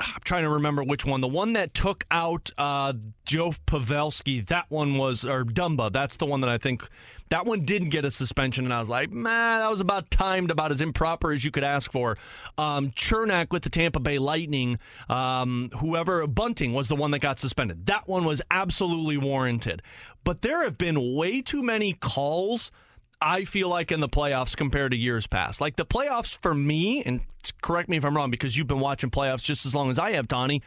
I'm 0.00 0.20
trying 0.24 0.42
to 0.42 0.50
remember 0.50 0.82
which 0.82 1.04
one. 1.04 1.20
The 1.20 1.28
one 1.28 1.52
that 1.52 1.72
took 1.72 2.04
out 2.10 2.50
uh, 2.58 2.94
Joe 3.24 3.52
Pavelski, 3.66 4.44
that 4.48 4.66
one 4.70 4.98
was, 4.98 5.24
or 5.24 5.44
Dumba. 5.44 5.92
That's 5.92 6.16
the 6.16 6.26
one 6.26 6.40
that 6.40 6.50
I 6.50 6.58
think 6.58 6.88
that 7.30 7.46
one 7.46 7.64
didn't 7.64 7.90
get 7.90 8.04
a 8.04 8.10
suspension, 8.10 8.64
and 8.64 8.74
I 8.74 8.80
was 8.80 8.88
like, 8.88 9.10
man, 9.10 9.60
that 9.60 9.70
was 9.70 9.80
about 9.80 10.10
timed, 10.10 10.50
about 10.50 10.72
as 10.72 10.80
improper 10.80 11.32
as 11.32 11.44
you 11.44 11.50
could 11.50 11.64
ask 11.64 11.90
for. 11.90 12.18
Um, 12.58 12.90
Cernak 12.90 13.50
with 13.50 13.62
the 13.62 13.70
Tampa 13.70 14.00
Bay 14.00 14.18
Lightning, 14.18 14.78
um, 15.08 15.70
whoever 15.78 16.26
Bunting 16.26 16.72
was 16.72 16.88
the 16.88 16.96
one 16.96 17.12
that 17.12 17.20
got 17.20 17.38
suspended. 17.38 17.86
That 17.86 18.08
one 18.08 18.24
was 18.24 18.42
absolutely 18.50 19.16
warranted. 19.16 19.80
But 20.24 20.42
there 20.42 20.62
have 20.64 20.76
been 20.76 21.14
way 21.14 21.40
too 21.40 21.62
many 21.62 21.92
calls. 21.94 22.72
I 23.22 23.44
feel 23.44 23.68
like 23.68 23.92
in 23.92 24.00
the 24.00 24.08
playoffs 24.08 24.56
compared 24.56 24.92
to 24.92 24.98
years 24.98 25.26
past. 25.26 25.60
Like 25.60 25.76
the 25.76 25.86
playoffs 25.86 26.40
for 26.42 26.54
me, 26.54 27.04
and 27.04 27.20
correct 27.62 27.88
me 27.88 27.96
if 27.96 28.04
I'm 28.04 28.16
wrong 28.16 28.30
because 28.30 28.56
you've 28.56 28.66
been 28.66 28.80
watching 28.80 29.10
playoffs 29.10 29.44
just 29.44 29.66
as 29.66 29.74
long 29.74 29.90
as 29.90 29.98
I 29.98 30.12
have, 30.12 30.26
Tony. 30.26 30.62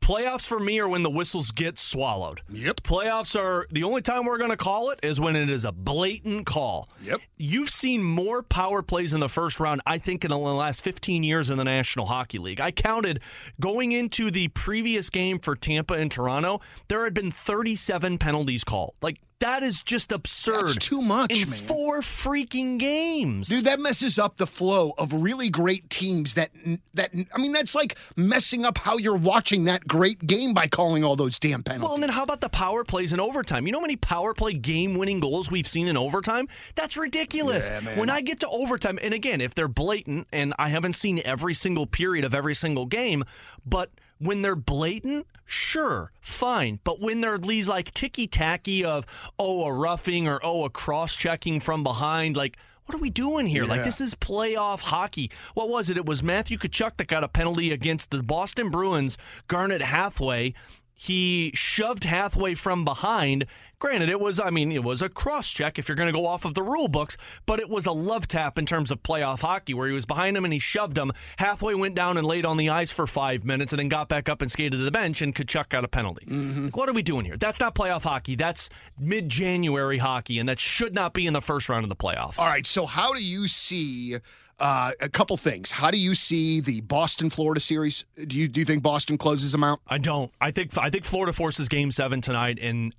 Playoffs 0.00 0.46
for 0.46 0.58
me 0.58 0.78
are 0.80 0.88
when 0.88 1.02
the 1.02 1.10
whistles 1.10 1.50
get 1.50 1.78
swallowed. 1.78 2.40
Yep. 2.48 2.80
Playoffs 2.82 3.38
are 3.38 3.66
the 3.70 3.84
only 3.84 4.02
time 4.02 4.24
we're 4.24 4.38
going 4.38 4.50
to 4.50 4.56
call 4.56 4.90
it 4.90 4.98
is 5.02 5.20
when 5.20 5.36
it 5.36 5.48
is 5.48 5.64
a 5.64 5.72
blatant 5.72 6.46
call. 6.46 6.88
Yep. 7.02 7.20
You've 7.36 7.70
seen 7.70 8.02
more 8.02 8.42
power 8.42 8.82
plays 8.82 9.12
in 9.12 9.20
the 9.20 9.28
first 9.28 9.60
round, 9.60 9.80
I 9.86 9.98
think, 9.98 10.24
in 10.24 10.30
the 10.30 10.38
last 10.38 10.82
15 10.82 11.22
years 11.22 11.50
in 11.50 11.58
the 11.58 11.64
National 11.64 12.06
Hockey 12.06 12.38
League. 12.38 12.60
I 12.60 12.72
counted 12.72 13.20
going 13.60 13.92
into 13.92 14.30
the 14.30 14.48
previous 14.48 15.10
game 15.10 15.38
for 15.38 15.54
Tampa 15.54 15.94
and 15.94 16.10
Toronto, 16.10 16.60
there 16.88 17.04
had 17.04 17.14
been 17.14 17.30
37 17.30 18.18
penalties 18.18 18.64
called. 18.64 18.94
Like, 19.02 19.20
that 19.40 19.62
is 19.62 19.82
just 19.82 20.12
absurd. 20.12 20.68
That's 20.68 20.76
too 20.76 21.02
much, 21.02 21.42
in 21.42 21.50
man. 21.50 21.58
four 21.58 22.00
freaking 22.00 22.78
games. 22.78 23.48
Dude, 23.48 23.64
that 23.64 23.80
messes 23.80 24.18
up 24.18 24.36
the 24.36 24.46
flow 24.46 24.92
of 24.98 25.12
really 25.12 25.50
great 25.50 25.90
teams. 25.90 26.34
That 26.34 26.50
that 26.94 27.10
I 27.34 27.38
mean, 27.38 27.52
that's 27.52 27.74
like 27.74 27.98
messing 28.16 28.64
up 28.64 28.78
how 28.78 28.98
you're 28.98 29.16
watching 29.16 29.64
that 29.64 29.88
great 29.88 30.26
game 30.26 30.54
by 30.54 30.66
calling 30.66 31.04
all 31.04 31.16
those 31.16 31.38
damn 31.38 31.62
penalties. 31.62 31.84
Well, 31.84 31.94
and 31.94 32.02
then 32.02 32.10
how 32.10 32.22
about 32.22 32.40
the 32.40 32.48
power 32.48 32.84
plays 32.84 33.12
in 33.12 33.20
overtime? 33.20 33.66
You 33.66 33.72
know 33.72 33.78
how 33.78 33.82
many 33.82 33.96
power 33.96 34.34
play 34.34 34.52
game 34.52 34.94
winning 34.94 35.20
goals 35.20 35.50
we've 35.50 35.68
seen 35.68 35.88
in 35.88 35.96
overtime? 35.96 36.48
That's 36.74 36.96
ridiculous. 36.96 37.68
Yeah. 37.68 37.98
When 37.98 38.10
I 38.10 38.20
get 38.20 38.40
to 38.40 38.48
overtime, 38.48 38.98
and 39.02 39.14
again, 39.14 39.40
if 39.40 39.54
they're 39.54 39.68
blatant, 39.68 40.28
and 40.32 40.54
I 40.58 40.68
haven't 40.68 40.94
seen 40.94 41.20
every 41.24 41.54
single 41.54 41.86
period 41.86 42.24
of 42.24 42.34
every 42.34 42.54
single 42.54 42.86
game, 42.86 43.24
but 43.64 43.90
when 44.20 44.42
they're 44.42 44.54
blatant, 44.54 45.26
sure, 45.46 46.12
fine. 46.20 46.78
But 46.84 47.00
when 47.00 47.20
they're 47.22 47.38
these 47.38 47.68
like 47.68 47.92
ticky 47.92 48.26
tacky 48.26 48.84
of, 48.84 49.06
oh, 49.38 49.64
a 49.64 49.72
roughing 49.72 50.28
or 50.28 50.38
oh, 50.44 50.64
a 50.64 50.70
cross 50.70 51.16
checking 51.16 51.58
from 51.58 51.82
behind, 51.82 52.36
like, 52.36 52.56
what 52.84 52.94
are 52.96 53.00
we 53.00 53.10
doing 53.10 53.46
here? 53.46 53.64
Like, 53.64 53.84
this 53.84 54.00
is 54.00 54.16
playoff 54.16 54.80
hockey. 54.80 55.30
What 55.54 55.68
was 55.68 55.90
it? 55.90 55.96
It 55.96 56.06
was 56.06 56.24
Matthew 56.24 56.58
Tkachuk 56.58 56.96
that 56.96 57.06
got 57.06 57.22
a 57.22 57.28
penalty 57.28 57.70
against 57.70 58.10
the 58.10 58.20
Boston 58.20 58.68
Bruins, 58.68 59.16
Garnet 59.46 59.80
Hathaway. 59.80 60.54
He 60.92 61.52
shoved 61.54 62.02
Hathaway 62.02 62.54
from 62.54 62.84
behind. 62.84 63.46
Granted, 63.80 64.10
it 64.10 64.20
was, 64.20 64.38
I 64.38 64.50
mean, 64.50 64.70
it 64.70 64.84
was 64.84 65.00
a 65.00 65.08
cross 65.08 65.48
check 65.48 65.78
if 65.78 65.88
you're 65.88 65.96
going 65.96 66.06
to 66.06 66.12
go 66.12 66.26
off 66.26 66.44
of 66.44 66.52
the 66.52 66.62
rule 66.62 66.86
books, 66.86 67.16
but 67.46 67.58
it 67.58 67.70
was 67.70 67.86
a 67.86 67.92
love 67.92 68.28
tap 68.28 68.58
in 68.58 68.66
terms 68.66 68.90
of 68.90 69.02
playoff 69.02 69.40
hockey 69.40 69.72
where 69.72 69.88
he 69.88 69.94
was 69.94 70.04
behind 70.04 70.36
him 70.36 70.44
and 70.44 70.52
he 70.52 70.58
shoved 70.58 70.98
him. 70.98 71.10
Hathaway 71.38 71.72
went 71.72 71.94
down 71.94 72.18
and 72.18 72.26
laid 72.26 72.44
on 72.44 72.58
the 72.58 72.68
ice 72.68 72.90
for 72.90 73.06
five 73.06 73.42
minutes 73.42 73.72
and 73.72 73.80
then 73.80 73.88
got 73.88 74.10
back 74.10 74.28
up 74.28 74.42
and 74.42 74.50
skated 74.50 74.72
to 74.72 74.84
the 74.84 74.90
bench, 74.90 75.22
and 75.22 75.34
Tkachuk 75.34 75.70
got 75.70 75.82
a 75.82 75.88
penalty. 75.88 76.26
Like, 76.28 76.76
what 76.76 76.90
are 76.90 76.92
we 76.92 77.02
doing 77.02 77.24
here? 77.24 77.38
That's 77.38 77.58
not 77.58 77.74
playoff 77.74 78.02
hockey. 78.02 78.36
That's 78.36 78.68
mid 78.98 79.30
January 79.30 79.96
hockey, 79.96 80.38
and 80.38 80.46
that 80.50 80.60
should 80.60 80.94
not 80.94 81.14
be 81.14 81.26
in 81.26 81.32
the 81.32 81.40
first 81.40 81.70
round 81.70 81.84
of 81.84 81.88
the 81.88 81.96
playoffs. 81.96 82.38
All 82.38 82.50
right. 82.50 82.66
So, 82.66 82.84
how 82.84 83.14
do 83.14 83.24
you 83.24 83.48
see 83.48 84.18
uh, 84.60 84.92
a 85.00 85.08
couple 85.08 85.38
things? 85.38 85.70
How 85.70 85.90
do 85.90 85.96
you 85.96 86.14
see 86.14 86.60
the 86.60 86.82
Boston 86.82 87.30
Florida 87.30 87.60
series? 87.60 88.04
Do 88.26 88.36
you 88.36 88.46
do 88.46 88.60
you 88.60 88.66
think 88.66 88.82
Boston 88.82 89.16
closes 89.16 89.52
them 89.52 89.64
out? 89.64 89.80
I 89.86 89.96
don't. 89.96 90.30
I 90.38 90.50
think 90.50 90.76
I 90.76 90.90
think 90.90 91.04
Florida 91.04 91.32
forces 91.32 91.68
Game 91.68 91.90
Seven 91.90 92.20
tonight, 92.20 92.58
and 92.60 92.94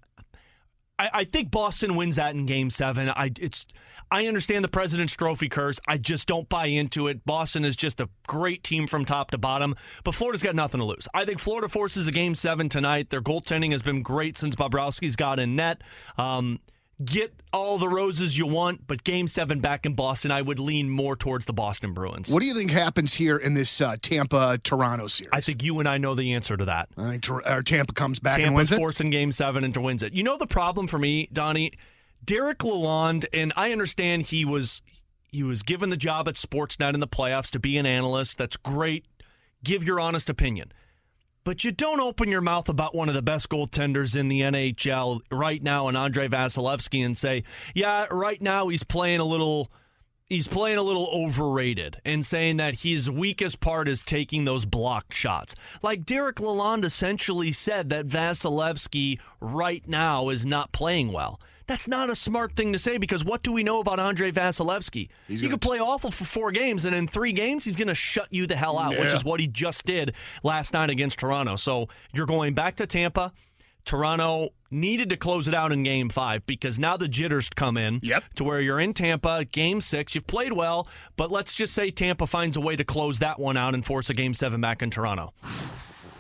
I, 1.02 1.10
I 1.14 1.24
think 1.24 1.50
Boston 1.50 1.96
wins 1.96 2.18
that 2.18 2.36
in 2.36 2.46
Game 2.46 2.70
Seven. 2.70 3.10
I 3.10 3.32
it's 3.40 3.66
I 4.12 4.28
understand 4.28 4.64
the 4.64 4.70
President's 4.70 5.16
Trophy 5.16 5.50
curse. 5.50 5.80
I 5.88 5.98
just 5.98 6.28
don't 6.28 6.48
buy 6.48 6.68
into 6.68 7.08
it. 7.08 7.26
Boston 7.26 7.66
is 7.66 7.76
just 7.76 8.00
a 8.00 8.10
great 8.28 8.64
team 8.64 8.86
from 8.86 9.04
top 9.04 9.32
to 9.32 9.40
bottom, 9.40 9.76
but 10.04 10.14
Florida's 10.14 10.44
got 10.44 10.54
nothing 10.54 10.80
to 10.80 10.86
lose. 10.86 11.08
I 11.14 11.26
think 11.26 11.40
Florida 11.40 11.70
forces 11.70 12.08
a 12.08 12.12
Game 12.12 12.36
Seven 12.36 12.70
tonight. 12.70 13.10
Their 13.10 13.22
goaltending 13.22 13.72
has 13.72 13.82
been 13.82 14.04
great 14.04 14.38
since 14.38 14.56
Bobrovsky's 14.56 15.16
got 15.16 15.40
in 15.40 15.56
net. 15.56 15.82
Um, 16.20 16.60
Get 17.04 17.34
all 17.54 17.78
the 17.78 17.88
roses 17.88 18.38
you 18.38 18.46
want, 18.46 18.86
but 18.88 19.04
Game 19.04 19.28
Seven 19.28 19.60
back 19.60 19.86
in 19.86 19.94
Boston, 19.94 20.30
I 20.30 20.42
would 20.42 20.60
lean 20.60 20.90
more 20.90 21.16
towards 21.16 21.46
the 21.46 21.54
Boston 21.54 21.94
Bruins. 21.94 22.30
What 22.32 22.42
do 22.42 22.48
you 22.48 22.54
think 22.54 22.70
happens 22.70 23.14
here 23.14 23.38
in 23.38 23.54
this 23.54 23.82
uh, 23.82 23.96
Tampa 24.02 24.60
Toronto 24.64 25.08
series? 25.08 25.30
I 25.34 25.42
think 25.42 25.64
you 25.64 25.80
and 25.80 25.88
I 25.88 25.98
know 25.98 26.16
the 26.16 26.34
answer 26.34 26.58
to 26.58 26.66
that. 26.66 26.90
I 26.98 27.12
think 27.12 27.24
Tor- 27.24 27.62
Tampa 27.64 27.94
comes 27.94 28.20
back 28.20 28.36
and 28.36 28.48
Tampa's 28.48 28.56
wins 28.56 28.72
it. 28.74 28.78
forcing 28.78 29.10
game 29.10 29.32
seven 29.32 29.64
and 29.64 29.76
wins 29.78 30.04
it. 30.04 30.14
You 30.14 30.24
know 30.24 30.38
the 30.38 30.48
problem 30.48 30.88
for 30.88 31.00
me, 31.00 31.30
Donny? 31.32 31.74
Derek 32.24 32.60
Lalonde, 32.60 33.26
and 33.34 33.52
I 33.56 33.72
understand 33.72 34.24
he 34.28 34.46
was 34.46 34.82
he 35.32 35.44
was 35.44 35.64
given 35.64 35.90
the 35.90 35.98
job 35.98 36.28
at 36.28 36.36
Sportsnet 36.36 36.94
in 36.94 37.00
the 37.00 37.08
playoffs 37.08 37.50
to 37.52 37.60
be 37.60 37.78
an 37.78 37.86
analyst. 37.86 38.38
That's 38.38 38.58
great. 38.58 39.06
Give 39.64 39.84
your 39.84 40.00
honest 40.00 40.30
opinion. 40.30 40.72
But 41.44 41.64
you 41.64 41.72
don't 41.72 42.00
open 42.00 42.30
your 42.30 42.42
mouth 42.42 42.70
about 42.70 42.94
one 42.94 43.10
of 43.10 43.16
the 43.16 43.22
best 43.22 43.50
goaltenders 43.50 44.16
in 44.16 44.28
the 44.28 44.42
NHL 44.42 45.22
right 45.32 45.62
now 45.62 45.88
and 45.88 45.98
Andrei 45.98 46.28
Vasilevskiy 46.28 47.04
and 47.04 47.18
say, 47.18 47.44
yeah, 47.74 48.06
right 48.12 48.42
now 48.42 48.68
he's 48.68 48.84
playing 48.84 49.20
a 49.20 49.26
little 49.26 49.72
he's 50.32 50.48
playing 50.48 50.78
a 50.78 50.84
little 50.84 51.10
overrated 51.12 52.00
and 52.06 52.26
saying 52.26 52.58
that 52.58 52.76
his 52.76 53.12
weakest 53.12 53.60
part 53.60 53.90
is 53.90 54.02
taking 54.02 54.46
those 54.46 54.66
block 54.66 55.14
shots. 55.14 55.56
Like 55.82 56.06
Derek 56.06 56.38
Lalonde 56.38 56.86
essentially 56.86 57.52
said 57.52 57.90
that 57.90 58.08
Vasilevskiy 58.08 59.20
right 59.42 59.86
now 59.88 60.30
is 60.30 60.46
not 60.46 60.72
playing 60.72 61.12
well. 61.12 61.40
That's 61.68 61.88
not 61.88 62.10
a 62.10 62.16
smart 62.16 62.56
thing 62.56 62.74
to 62.74 62.80
say 62.80 62.98
because 62.98 63.24
what 63.24 63.44
do 63.44 63.52
we 63.52 63.64
know 63.64 63.80
about 63.80 64.00
Andrei 64.00 64.32
Vasilevskiy? 64.32 65.10
He 65.28 65.48
could 65.50 65.62
play 65.62 65.80
awful 65.80 66.12
for 66.12 66.26
four 66.26 66.52
games, 66.52 66.86
and 66.86 66.96
in 66.96 67.08
three 67.08 67.32
games, 67.32 67.66
he's 67.66 67.76
going 67.76 67.88
to 67.88 67.96
shut 67.96 68.28
you 68.32 68.46
the 68.48 68.56
hell 68.56 68.78
out, 68.78 68.92
which 68.98 69.14
is 69.14 69.24
what 69.24 69.40
he 69.40 69.48
just 69.48 69.86
did 69.86 70.14
last 70.44 70.74
night 70.74 70.90
against 70.90 71.20
Toronto. 71.20 71.56
So 71.56 71.88
you're 72.14 72.26
going 72.26 72.54
back 72.54 72.76
to 72.78 72.88
Tampa. 72.88 73.32
Toronto 73.84 74.50
needed 74.70 75.10
to 75.10 75.18
close 75.18 75.48
it 75.48 75.56
out 75.56 75.72
in 75.72 75.82
game 75.84 76.08
five 76.10 76.46
because 76.46 76.78
now 76.78 76.96
the 76.98 77.08
jitters 77.08 77.50
come 77.50 77.78
in 77.78 78.00
Yep. 78.04 78.24
to 78.36 78.44
where 78.44 78.62
you're 78.62 78.80
in 78.80 78.94
Tampa, 78.94 79.44
game 79.46 79.82
six. 79.82 80.14
You've 80.14 80.28
played 80.28 80.54
well, 80.54 80.88
but 81.18 81.32
let's 81.32 81.56
just 81.56 81.74
say 81.74 81.90
Tampa 81.90 82.28
finds 82.28 82.58
a 82.58 82.62
way 82.62 82.76
to 82.76 82.84
close 82.84 83.20
that 83.20 83.40
one 83.40 83.58
out 83.58 83.74
and 83.74 83.84
force 83.84 84.10
a 84.10 84.14
game 84.14 84.34
seven 84.36 84.62
back 84.62 84.84
in 84.84 84.92
Toronto. 84.92 85.34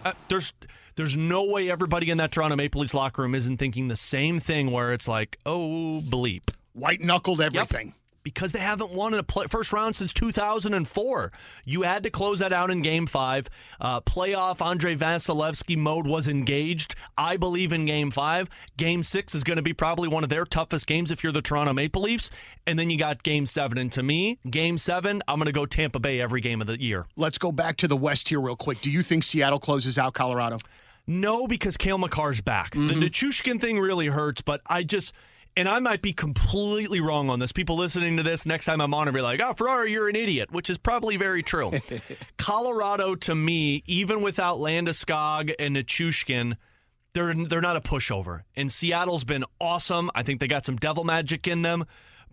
Uh, 0.03 0.13
there's 0.27 0.53
there's 0.95 1.15
no 1.17 1.43
way 1.43 1.69
everybody 1.69 2.09
in 2.09 2.17
that 2.17 2.31
Toronto 2.31 2.55
Maple 2.55 2.81
Leafs 2.81 2.93
locker 2.93 3.21
room 3.21 3.35
isn't 3.35 3.57
thinking 3.57 3.87
the 3.87 3.95
same 3.95 4.39
thing 4.39 4.71
where 4.71 4.93
it's 4.93 5.07
like, 5.07 5.37
oh, 5.45 6.01
bleep. 6.05 6.49
White 6.73 7.01
knuckled 7.01 7.41
everything. 7.41 7.95
because 8.23 8.51
they 8.51 8.59
haven't 8.59 8.91
won 8.93 9.13
in 9.13 9.19
a 9.19 9.23
play- 9.23 9.47
first 9.49 9.73
round 9.73 9.95
since 9.95 10.13
2004. 10.13 11.31
You 11.65 11.81
had 11.81 12.03
to 12.03 12.09
close 12.11 12.37
that 12.39 12.51
out 12.51 12.69
in 12.69 12.81
game 12.83 13.07
five. 13.07 13.47
Uh, 13.79 13.99
playoff 14.01 14.63
Andrei 14.65 14.95
Vasilevskiy 14.95 15.75
mode 15.75 16.05
was 16.05 16.27
engaged. 16.27 16.95
I 17.17 17.35
believe 17.37 17.73
in 17.73 17.85
game 17.85 18.11
five. 18.11 18.47
Game 18.77 19.03
six 19.03 19.33
is 19.33 19.43
going 19.43 19.57
to 19.57 19.63
be 19.63 19.73
probably 19.73 20.07
one 20.07 20.23
of 20.23 20.29
their 20.29 20.45
toughest 20.45 20.85
games 20.87 21.09
if 21.11 21.23
you're 21.23 21.31
the 21.33 21.41
Toronto 21.41 21.73
Maple 21.73 22.03
Leafs. 22.03 22.29
And 22.67 22.77
then 22.77 22.89
you 22.89 22.97
got 22.97 23.23
game 23.23 23.45
seven. 23.47 23.77
And 23.79 23.91
to 23.93 24.03
me, 24.03 24.37
game 24.49 24.77
seven, 24.77 25.21
I'm 25.27 25.37
going 25.39 25.47
to 25.47 25.51
go 25.51 25.65
Tampa 25.65 25.99
Bay 25.99 26.21
every 26.21 26.41
game 26.41 26.61
of 26.61 26.67
the 26.67 26.79
year. 26.79 27.07
Let's 27.15 27.37
go 27.39 27.51
back 27.51 27.75
to 27.77 27.87
the 27.87 27.97
West 27.97 28.29
here 28.29 28.39
real 28.39 28.55
quick. 28.55 28.81
Do 28.81 28.91
you 28.91 29.01
think 29.01 29.23
Seattle 29.23 29.59
closes 29.59 29.97
out 29.97 30.13
Colorado? 30.13 30.59
No, 31.11 31.45
because 31.47 31.77
Cale 31.77 31.97
Makar's 31.97 32.41
back. 32.41 32.71
Mm-hmm. 32.71 32.87
The 32.87 33.09
Nichushkin 33.09 33.59
thing 33.59 33.79
really 33.79 34.07
hurts, 34.07 34.41
but 34.41 34.61
I 34.65 34.83
just. 34.83 35.13
And 35.57 35.67
I 35.67 35.79
might 35.79 36.01
be 36.01 36.13
completely 36.13 37.01
wrong 37.01 37.29
on 37.29 37.39
this. 37.39 37.51
People 37.51 37.75
listening 37.75 38.15
to 38.15 38.23
this 38.23 38.45
next 38.45 38.65
time 38.67 38.79
I'm 38.79 38.93
on 38.93 39.09
and 39.09 39.13
be 39.13 39.19
like, 39.19 39.41
oh, 39.41 39.53
Ferrari, 39.53 39.91
you're 39.91 40.07
an 40.07 40.15
idiot, 40.15 40.49
which 40.49 40.69
is 40.69 40.77
probably 40.77 41.17
very 41.17 41.43
true. 41.43 41.73
Colorado, 42.37 43.15
to 43.15 43.35
me, 43.35 43.83
even 43.85 44.21
without 44.21 44.59
Landeskog 44.59 45.53
and 45.59 45.75
Nichushkin, 45.75 46.55
they're, 47.13 47.33
they're 47.33 47.59
not 47.59 47.75
a 47.75 47.81
pushover. 47.81 48.43
And 48.55 48.71
Seattle's 48.71 49.25
been 49.25 49.43
awesome. 49.59 50.09
I 50.15 50.23
think 50.23 50.39
they 50.39 50.47
got 50.47 50.65
some 50.65 50.77
devil 50.77 51.03
magic 51.03 51.45
in 51.49 51.63
them. 51.63 51.83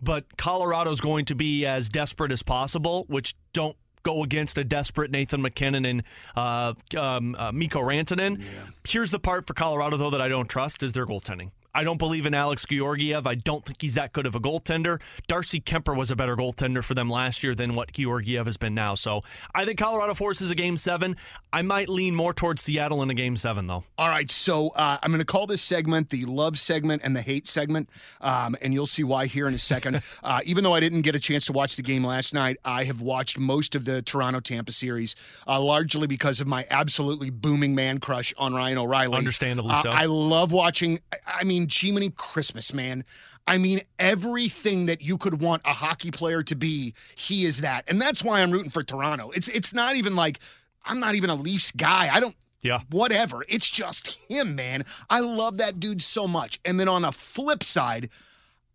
But 0.01 0.37
Colorado's 0.37 1.01
going 1.01 1.25
to 1.25 1.35
be 1.35 1.65
as 1.65 1.89
desperate 1.89 2.31
as 2.31 2.41
possible, 2.41 3.03
which 3.09 3.35
don't 3.51 3.75
go 4.03 4.23
against 4.23 4.57
a 4.57 4.63
desperate 4.63 5.11
Nathan 5.11 5.41
MacKinnon 5.41 5.85
and 5.85 6.03
uh, 6.35 6.73
um, 6.97 7.35
uh, 7.37 7.51
Mikko 7.51 7.81
Rantanen. 7.81 8.43
Here's 8.87 9.11
the 9.11 9.19
part 9.19 9.47
for 9.47 9.53
Colorado, 9.53 9.97
though, 9.97 10.09
that 10.11 10.21
I 10.21 10.27
don't 10.27 10.47
trust 10.47 10.83
is 10.83 10.93
their 10.93 11.05
goaltending. 11.05 11.51
I 11.79 11.83
don't 11.85 11.97
believe 11.97 12.25
in 12.25 12.33
Alex 12.33 12.65
Georgiev. 12.69 13.25
I 13.25 13.35
don't 13.35 13.63
think 13.63 13.81
he's 13.81 13.93
that 13.93 14.11
good 14.11 14.25
of 14.25 14.35
a 14.35 14.39
goaltender. 14.41 14.99
Darcy 15.29 15.61
Kuemper 15.61 15.95
was 15.95 16.11
a 16.11 16.15
better 16.17 16.35
goaltender 16.35 16.83
for 16.83 16.93
them 16.93 17.09
last 17.09 17.41
year 17.41 17.55
than 17.55 17.73
what 17.73 17.93
Georgiev 17.93 18.47
has 18.47 18.57
been 18.57 18.75
now. 18.75 18.95
So 18.95 19.21
I 19.55 19.63
think 19.63 19.79
Colorado 19.79 20.13
forces 20.13 20.49
a 20.49 20.55
game 20.55 20.75
seven. 20.75 21.15
I 21.53 21.61
might 21.61 21.87
lean 21.87 22.15
more 22.15 22.33
towards 22.33 22.63
Seattle 22.63 23.01
in 23.01 23.09
a 23.09 23.13
game 23.13 23.37
seven, 23.37 23.65
though. 23.67 23.85
All 23.97 24.09
right, 24.09 24.29
so 24.29 24.71
uh, 24.75 24.97
I'm 25.01 25.09
going 25.09 25.21
to 25.21 25.25
call 25.25 25.47
this 25.47 25.61
segment 25.61 26.09
the 26.09 26.25
love 26.25 26.59
segment 26.59 27.01
and 27.05 27.15
the 27.15 27.21
hate 27.21 27.47
segment, 27.47 27.89
um, 28.19 28.57
and 28.61 28.73
you'll 28.73 28.85
see 28.85 29.05
why 29.05 29.27
here 29.27 29.47
in 29.47 29.53
a 29.53 29.57
second. 29.57 30.01
uh, 30.23 30.41
even 30.43 30.65
though 30.65 30.73
I 30.73 30.81
didn't 30.81 31.03
get 31.03 31.15
a 31.15 31.19
chance 31.19 31.45
to 31.45 31.53
watch 31.53 31.77
the 31.77 31.81
game 31.81 32.03
last 32.03 32.33
night, 32.33 32.57
I 32.65 32.83
have 32.83 32.99
watched 32.99 33.39
most 33.39 33.73
of 33.73 33.85
the 33.85 34.01
Toronto 34.01 34.41
Tampa 34.41 34.73
series, 34.73 35.15
uh, 35.47 35.61
largely 35.61 36.07
because 36.07 36.41
of 36.41 36.45
my 36.47 36.65
absolutely 36.69 37.29
booming 37.29 37.73
man 37.73 37.99
crush 37.99 38.33
on 38.37 38.53
Ryan 38.53 38.79
O'Reilly. 38.79 39.17
Understandably 39.17 39.71
Uh, 39.71 39.81
so. 39.83 39.89
I 39.91 40.05
love 40.05 40.51
watching. 40.51 40.99
I- 41.13 41.17
I 41.39 41.43
mean, 41.45 41.68
Jiminy 41.71 42.09
Christmas, 42.11 42.73
man. 42.73 43.03
I 43.47 43.57
mean, 43.57 43.81
everything 43.97 44.85
that 44.87 45.01
you 45.01 45.17
could 45.17 45.41
want 45.41 45.61
a 45.65 45.73
hockey 45.73 46.11
player 46.11 46.43
to 46.43 46.55
be, 46.55 46.93
he 47.15 47.45
is 47.45 47.61
that, 47.61 47.83
and 47.87 48.01
that's 48.01 48.23
why 48.23 48.41
I'm 48.41 48.51
rooting 48.51 48.69
for 48.69 48.83
Toronto. 48.83 49.31
It's 49.31 49.47
it's 49.47 49.73
not 49.73 49.95
even 49.95 50.15
like 50.15 50.39
I'm 50.85 50.99
not 50.99 51.15
even 51.15 51.29
a 51.29 51.35
Leafs 51.35 51.71
guy. 51.71 52.09
I 52.13 52.19
don't 52.19 52.35
Yeah. 52.61 52.81
whatever. 52.89 53.43
It's 53.47 53.69
just 53.69 54.17
him, 54.29 54.55
man. 54.55 54.83
I 55.09 55.19
love 55.21 55.57
that 55.57 55.79
dude 55.79 56.01
so 56.01 56.27
much. 56.27 56.59
And 56.65 56.79
then 56.79 56.87
on 56.87 57.05
a 57.05 57.11
flip 57.11 57.63
side, 57.63 58.09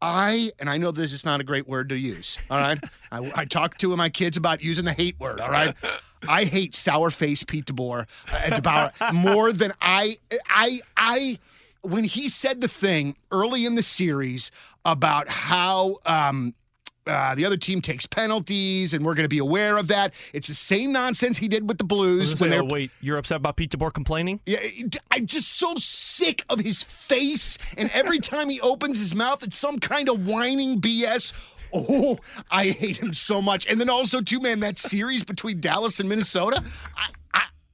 I, 0.03 0.51
and 0.59 0.69
I 0.69 0.77
know 0.77 0.91
this 0.91 1.13
is 1.15 1.25
not 1.25 1.41
a 1.41 1.45
great 1.45 1.67
word 1.67 1.89
to 1.89 1.97
use, 1.97 2.39
all 2.51 2.59
right? 2.59 2.79
I, 3.13 3.33
I 3.35 3.45
talk 3.47 3.79
to 3.79 3.97
my 3.97 4.11
kids 4.11 4.37
about 4.37 4.63
using 4.63 4.85
the 4.85 4.93
hate 4.93 5.19
word, 5.19 5.41
all 5.41 5.51
right? 5.51 5.75
I 6.29 6.45
hate 6.45 6.75
sour 6.75 7.11
face 7.11 7.43
Pete 7.43 7.65
DeBoer 7.67 8.07
uh, 8.33 8.37
DeBauer 8.55 9.13
more 9.15 9.51
than 9.53 9.73
I, 9.81 10.19
I, 10.49 10.81
I, 10.97 11.39
when 11.85 12.05
he 12.05 12.29
said 12.29 12.61
the 12.61 12.68
thing 12.68 13.16
early 13.31 13.66
in 13.66 13.75
the 13.75 13.83
series 13.83 14.51
about 14.85 15.29
how, 15.29 15.99
um, 16.07 16.55
uh, 17.07 17.35
the 17.35 17.44
other 17.44 17.57
team 17.57 17.83
takes 17.83 18.07
penalties, 18.07 18.94
and 18.94 19.05
we're 19.05 19.14
going 19.14 19.25
to 19.25 19.29
be 19.29 19.38
aware 19.38 19.77
of 19.77 19.88
that. 19.88 20.14
It's 20.33 20.49
the 20.49 20.55
same 20.55 20.92
nonsense 20.92 21.37
he 21.37 21.49
did 21.49 21.68
with 21.68 21.77
the 21.77 21.85
Blues 21.85 22.40
when 22.40 22.51
say, 22.51 22.59
oh, 22.59 22.64
wait, 22.64 22.90
you're 23.01 23.18
upset 23.18 23.37
about 23.37 23.57
Pete 23.57 23.70
DeBoer 23.70 23.92
complaining? 23.92 24.40
yeah, 24.47 24.59
I'm 25.11 25.27
just 25.27 25.59
so 25.59 25.75
sick 25.77 26.44
of 26.49 26.61
his 26.61 26.83
face, 26.83 27.59
and 27.77 27.90
every 27.92 28.18
time 28.20 28.49
he 28.49 28.61
opens 28.61 28.99
his 28.99 29.14
mouth, 29.14 29.42
it's 29.42 29.57
some 29.57 29.79
kind 29.79 30.09
of 30.09 30.27
whining 30.27 30.81
BS. 30.81 31.33
Oh, 31.75 32.18
I 32.51 32.66
hate 32.66 32.99
him 32.99 33.12
so 33.12 33.42
much. 33.42 33.66
And 33.66 33.81
then 33.81 33.90
also, 33.90 34.20
too, 34.20 34.40
man, 34.40 34.61
that 34.61 34.79
series 34.79 35.25
between 35.25 35.61
Dallas 35.61 35.99
and 35.99 36.09
Minnesota, 36.09 36.62
I, 36.97 37.09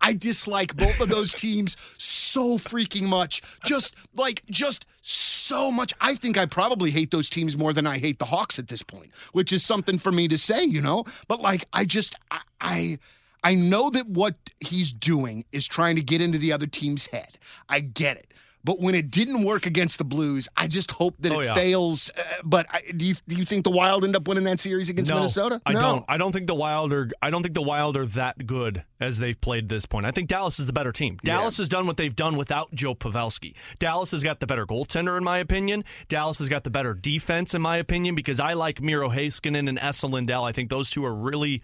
I, 0.00 0.12
dislike 0.14 0.76
both 0.76 1.00
of 1.00 1.08
those 1.08 1.32
teams 1.32 1.76
so 1.98 2.58
freaking 2.58 3.08
much. 3.08 3.42
Just 3.64 3.94
like, 4.14 4.42
just 4.50 4.86
so 5.00 5.70
much. 5.70 5.92
I 6.00 6.14
think 6.14 6.38
I 6.38 6.46
probably 6.46 6.90
hate 6.90 7.10
those 7.10 7.28
teams 7.28 7.56
more 7.56 7.72
than 7.72 7.86
I 7.86 7.98
hate 7.98 8.18
the 8.18 8.24
Hawks 8.24 8.58
at 8.58 8.68
this 8.68 8.82
point, 8.82 9.10
which 9.32 9.52
is 9.52 9.64
something 9.64 9.98
for 9.98 10.12
me 10.12 10.28
to 10.28 10.38
say, 10.38 10.64
you 10.64 10.80
know. 10.80 11.04
But 11.28 11.40
like, 11.40 11.66
I 11.72 11.84
just, 11.84 12.14
I. 12.30 12.40
I 12.60 12.98
I 13.42 13.54
know 13.54 13.88
that 13.90 14.06
what 14.06 14.34
he's 14.60 14.92
doing 14.92 15.46
is 15.50 15.66
trying 15.66 15.96
to 15.96 16.02
get 16.02 16.20
into 16.20 16.36
the 16.36 16.52
other 16.52 16.66
team's 16.66 17.06
head. 17.06 17.38
I 17.70 17.80
get 17.80 18.18
it. 18.18 18.34
But 18.62 18.80
when 18.80 18.94
it 18.94 19.10
didn't 19.10 19.42
work 19.42 19.66
against 19.66 19.98
the 19.98 20.04
Blues, 20.04 20.48
I 20.56 20.66
just 20.66 20.90
hope 20.90 21.14
that 21.20 21.32
Oh, 21.32 21.40
it 21.40 21.46
yeah. 21.46 21.54
fails. 21.54 22.10
Uh, 22.16 22.22
but 22.44 22.66
I, 22.70 22.82
do 22.94 23.06
you 23.06 23.14
do 23.26 23.36
you 23.36 23.44
think 23.44 23.64
the 23.64 23.70
Wild 23.70 24.04
end 24.04 24.14
up 24.16 24.28
winning 24.28 24.44
that 24.44 24.60
series 24.60 24.88
against 24.90 25.08
no, 25.10 25.16
Minnesota? 25.16 25.62
I 25.64 25.72
no. 25.72 25.80
don't. 25.80 26.04
I 26.08 26.16
don't 26.18 26.32
think 26.32 26.46
the 26.46 26.54
Wild 26.54 26.92
are. 26.92 27.10
I 27.22 27.30
don't 27.30 27.42
think 27.42 27.54
the 27.54 27.62
Wild 27.62 27.96
are 27.96 28.06
that 28.06 28.46
good 28.46 28.84
as 29.00 29.18
they've 29.18 29.40
played 29.40 29.68
this 29.70 29.86
point. 29.86 30.04
I 30.04 30.10
think 30.10 30.28
Dallas 30.28 30.58
is 30.58 30.66
the 30.66 30.72
better 30.74 30.92
team. 30.92 31.18
Dallas 31.24 31.56
has 31.56 31.68
done 31.68 31.86
what 31.86 31.96
they've 31.96 32.14
done 32.14 32.36
without 32.36 32.74
Joe 32.74 32.94
Pavelski. 32.94 33.54
Dallas 33.78 34.10
has 34.10 34.22
got 34.22 34.40
the 34.40 34.46
better 34.46 34.66
goaltender, 34.66 35.16
in 35.16 35.24
my 35.24 35.38
opinion. 35.38 35.84
Dallas 36.08 36.38
has 36.38 36.48
got 36.50 36.64
the 36.64 36.70
better 36.70 36.92
defense, 36.92 37.54
in 37.54 37.62
my 37.62 37.78
opinion, 37.78 38.14
because 38.14 38.40
I 38.40 38.52
like 38.52 38.82
Miro 38.82 39.08
Heiskanen 39.08 39.68
and 39.70 39.78
Esa 39.78 40.06
Lindell. 40.06 40.44
I 40.44 40.52
think 40.52 40.68
those 40.68 40.90
two 40.90 41.04
are 41.06 41.14
really 41.14 41.62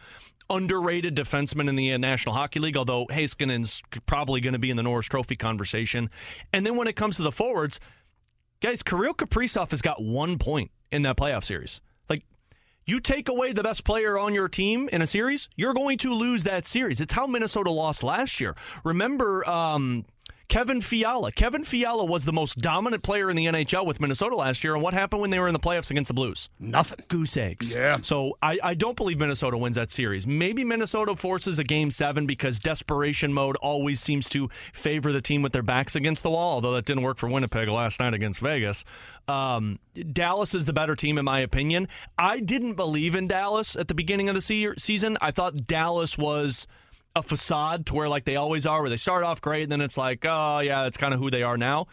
underrated 0.48 1.16
defensemen 1.16 1.68
in 1.68 1.76
the 1.76 1.96
National 1.98 2.34
Hockey 2.34 2.60
League, 2.60 2.76
although 2.76 3.06
Heiskanen's 3.06 3.82
probably 4.06 4.40
going 4.40 4.52
to 4.52 4.58
be 4.58 4.70
in 4.70 4.76
the 4.76 4.82
Norris 4.82 5.06
Trophy 5.06 5.36
conversation. 5.36 6.10
And 6.52 6.66
then 6.66 6.76
when 6.76 6.88
it 6.88 6.96
comes 6.96 7.16
to 7.16 7.22
the 7.22 7.32
forwards, 7.32 7.80
guys, 8.60 8.82
Kirill 8.82 9.14
Kaprizov 9.14 9.70
has 9.70 9.82
got 9.82 10.02
one 10.02 10.38
point 10.38 10.70
in 10.90 11.02
that 11.02 11.16
playoff 11.16 11.44
series. 11.44 11.80
Like, 12.08 12.24
you 12.84 13.00
take 13.00 13.28
away 13.28 13.52
the 13.52 13.62
best 13.62 13.84
player 13.84 14.18
on 14.18 14.34
your 14.34 14.48
team 14.48 14.88
in 14.92 15.02
a 15.02 15.06
series, 15.06 15.48
you're 15.56 15.74
going 15.74 15.98
to 15.98 16.14
lose 16.14 16.44
that 16.44 16.66
series. 16.66 17.00
It's 17.00 17.12
how 17.12 17.26
Minnesota 17.26 17.70
lost 17.70 18.02
last 18.02 18.40
year. 18.40 18.54
Remember, 18.84 19.48
um, 19.48 20.04
Kevin 20.48 20.80
Fiala. 20.80 21.32
Kevin 21.32 21.64
Fiala 21.64 22.04
was 22.04 22.24
the 22.24 22.32
most 22.32 22.58
dominant 22.60 23.02
player 23.02 23.28
in 23.30 23.36
the 23.36 23.46
NHL 23.46 23.84
with 23.84 24.00
Minnesota 24.00 24.36
last 24.36 24.62
year. 24.62 24.74
And 24.74 24.82
what 24.82 24.94
happened 24.94 25.20
when 25.20 25.30
they 25.30 25.38
were 25.38 25.48
in 25.48 25.52
the 25.52 25.58
playoffs 25.60 25.90
against 25.90 26.08
the 26.08 26.14
Blues? 26.14 26.48
Nothing. 26.60 27.04
Goose 27.08 27.36
eggs. 27.36 27.74
Yeah. 27.74 27.98
So 28.02 28.38
I, 28.42 28.58
I 28.62 28.74
don't 28.74 28.96
believe 28.96 29.18
Minnesota 29.18 29.58
wins 29.58 29.76
that 29.76 29.90
series. 29.90 30.26
Maybe 30.26 30.64
Minnesota 30.64 31.16
forces 31.16 31.58
a 31.58 31.64
game 31.64 31.90
seven 31.90 32.26
because 32.26 32.58
desperation 32.58 33.32
mode 33.32 33.56
always 33.56 34.00
seems 34.00 34.28
to 34.30 34.48
favor 34.72 35.12
the 35.12 35.20
team 35.20 35.42
with 35.42 35.52
their 35.52 35.62
backs 35.62 35.96
against 35.96 36.22
the 36.22 36.30
wall, 36.30 36.54
although 36.54 36.72
that 36.74 36.84
didn't 36.84 37.02
work 37.02 37.18
for 37.18 37.28
Winnipeg 37.28 37.68
last 37.68 38.00
night 38.00 38.14
against 38.14 38.40
Vegas. 38.40 38.84
Um, 39.28 39.78
Dallas 40.12 40.54
is 40.54 40.64
the 40.66 40.72
better 40.72 40.94
team, 40.94 41.18
in 41.18 41.24
my 41.24 41.40
opinion. 41.40 41.88
I 42.18 42.40
didn't 42.40 42.74
believe 42.74 43.14
in 43.14 43.26
Dallas 43.26 43.74
at 43.76 43.88
the 43.88 43.94
beginning 43.94 44.28
of 44.28 44.34
the 44.34 44.40
se- 44.40 44.74
season. 44.78 45.16
I 45.20 45.32
thought 45.32 45.66
Dallas 45.66 46.16
was 46.16 46.66
a 47.16 47.22
facade 47.22 47.86
to 47.86 47.94
where 47.94 48.08
like 48.08 48.24
they 48.26 48.36
always 48.36 48.66
are, 48.66 48.82
where 48.82 48.90
they 48.90 48.98
start 48.98 49.24
off 49.24 49.40
great, 49.40 49.62
and 49.64 49.72
then 49.72 49.80
it's 49.80 49.96
like, 49.96 50.24
oh 50.24 50.60
yeah, 50.60 50.84
that's 50.84 50.98
kind 50.98 51.14
of 51.14 51.18
who 51.18 51.30
they 51.30 51.42
are 51.42 51.56
now. 51.56 51.86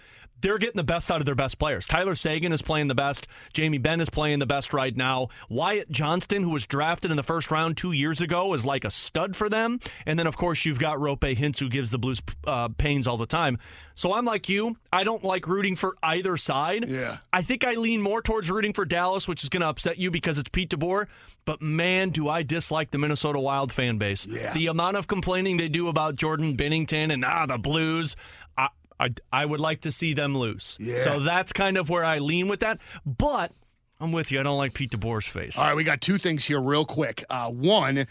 They're 0.44 0.58
getting 0.58 0.76
the 0.76 0.84
best 0.84 1.10
out 1.10 1.22
of 1.22 1.26
their 1.26 1.36
best 1.36 1.58
players. 1.58 1.88
Tyler 1.88 2.16
Seguin 2.16 2.52
is 2.52 2.62
playing 2.62 2.90
the 2.90 2.96
best. 2.96 3.28
Jamie 3.54 3.78
Benn 3.78 4.02
is 4.02 4.10
playing 4.10 4.40
the 4.40 4.46
best 4.46 4.74
right 4.74 4.96
now. 4.96 5.30
Wyatt 5.50 5.90
Johnston, 5.90 6.44
who 6.44 6.50
was 6.50 6.66
drafted 6.66 7.12
in 7.12 7.18
the 7.18 7.24
first 7.24 7.50
round 7.50 7.78
two 7.78 7.94
years 7.94 8.20
ago, 8.20 8.54
is 8.54 8.66
like 8.66 8.84
a 8.84 8.90
stud 8.90 9.38
for 9.38 9.48
them. 9.48 9.80
And 10.06 10.20
then, 10.20 10.28
of 10.28 10.36
course, 10.36 10.66
you've 10.66 10.80
got 10.80 10.98
Roope 10.98 11.38
Hintz, 11.38 11.60
who 11.60 11.70
gives 11.70 11.92
the 11.92 11.98
Blues 11.98 12.22
uh, 12.46 12.68
pains 12.78 13.08
all 13.08 13.16
the 13.16 13.26
time. 13.26 13.58
So 13.96 14.12
I'm 14.14 14.26
like 14.26 14.50
you. 14.50 14.76
I 14.92 15.04
don't 15.04 15.24
like 15.24 15.48
rooting 15.48 15.76
for 15.76 15.96
either 16.04 16.36
side. 16.36 16.90
Yeah. 16.90 17.20
I 17.32 17.42
think 17.42 17.64
I 17.64 17.76
lean 17.76 18.02
more 18.02 18.22
towards 18.22 18.52
rooting 18.52 18.74
for 18.74 18.86
Dallas, 18.86 19.28
which 19.28 19.44
is 19.44 19.50
going 19.50 19.62
to 19.62 19.68
upset 19.68 19.98
you 19.98 20.12
because 20.12 20.38
it's 20.40 20.50
Pete 20.50 20.70
DeBoer. 20.70 21.08
But 21.46 21.62
man, 21.62 22.10
do 22.10 22.28
I 22.28 22.44
dislike 22.44 22.92
the 22.92 22.98
Minnesota 22.98 23.40
Wild 23.40 23.72
fan 23.72 23.98
base. 23.98 24.26
Yeah. 24.26 24.54
The 24.54 24.68
amount 24.68 24.98
of 24.98 25.08
complaining 25.08 25.58
they 25.58 25.70
do 25.70 25.88
about 25.88 26.16
Jordan 26.16 26.58
Binnington 26.58 27.14
and 27.14 27.24
ah 27.24 27.46
the 27.46 27.58
Blues. 27.58 28.16
I, 29.00 29.10
I, 29.32 29.46
would 29.46 29.60
like 29.60 29.82
to 29.82 29.92
see 29.92 30.14
them 30.14 30.38
lose. 30.38 30.78
Yeah. 30.80 30.98
So 30.98 31.20
that's 31.20 31.52
kind 31.54 31.78
of 31.78 31.90
where 31.90 32.04
I 32.04 32.20
lean 32.20 32.48
with 32.48 32.62
that. 32.62 32.80
But 33.06 33.52
I'm 34.04 34.12
with 34.12 34.34
you. 34.34 34.40
I 34.40 34.44
don't 34.44 34.58
like 34.58 34.74
Pete 34.74 34.92
DeBoer's 34.92 35.28
face. 35.28 35.58
All 35.58 35.66
right, 35.66 35.76
we 35.76 35.86
got 35.86 36.02
two 36.02 36.18
things 36.18 36.44
here, 36.44 36.60
real 36.60 36.84
quick. 36.84 37.24
Uh, 37.30 37.50
one, 37.50 38.06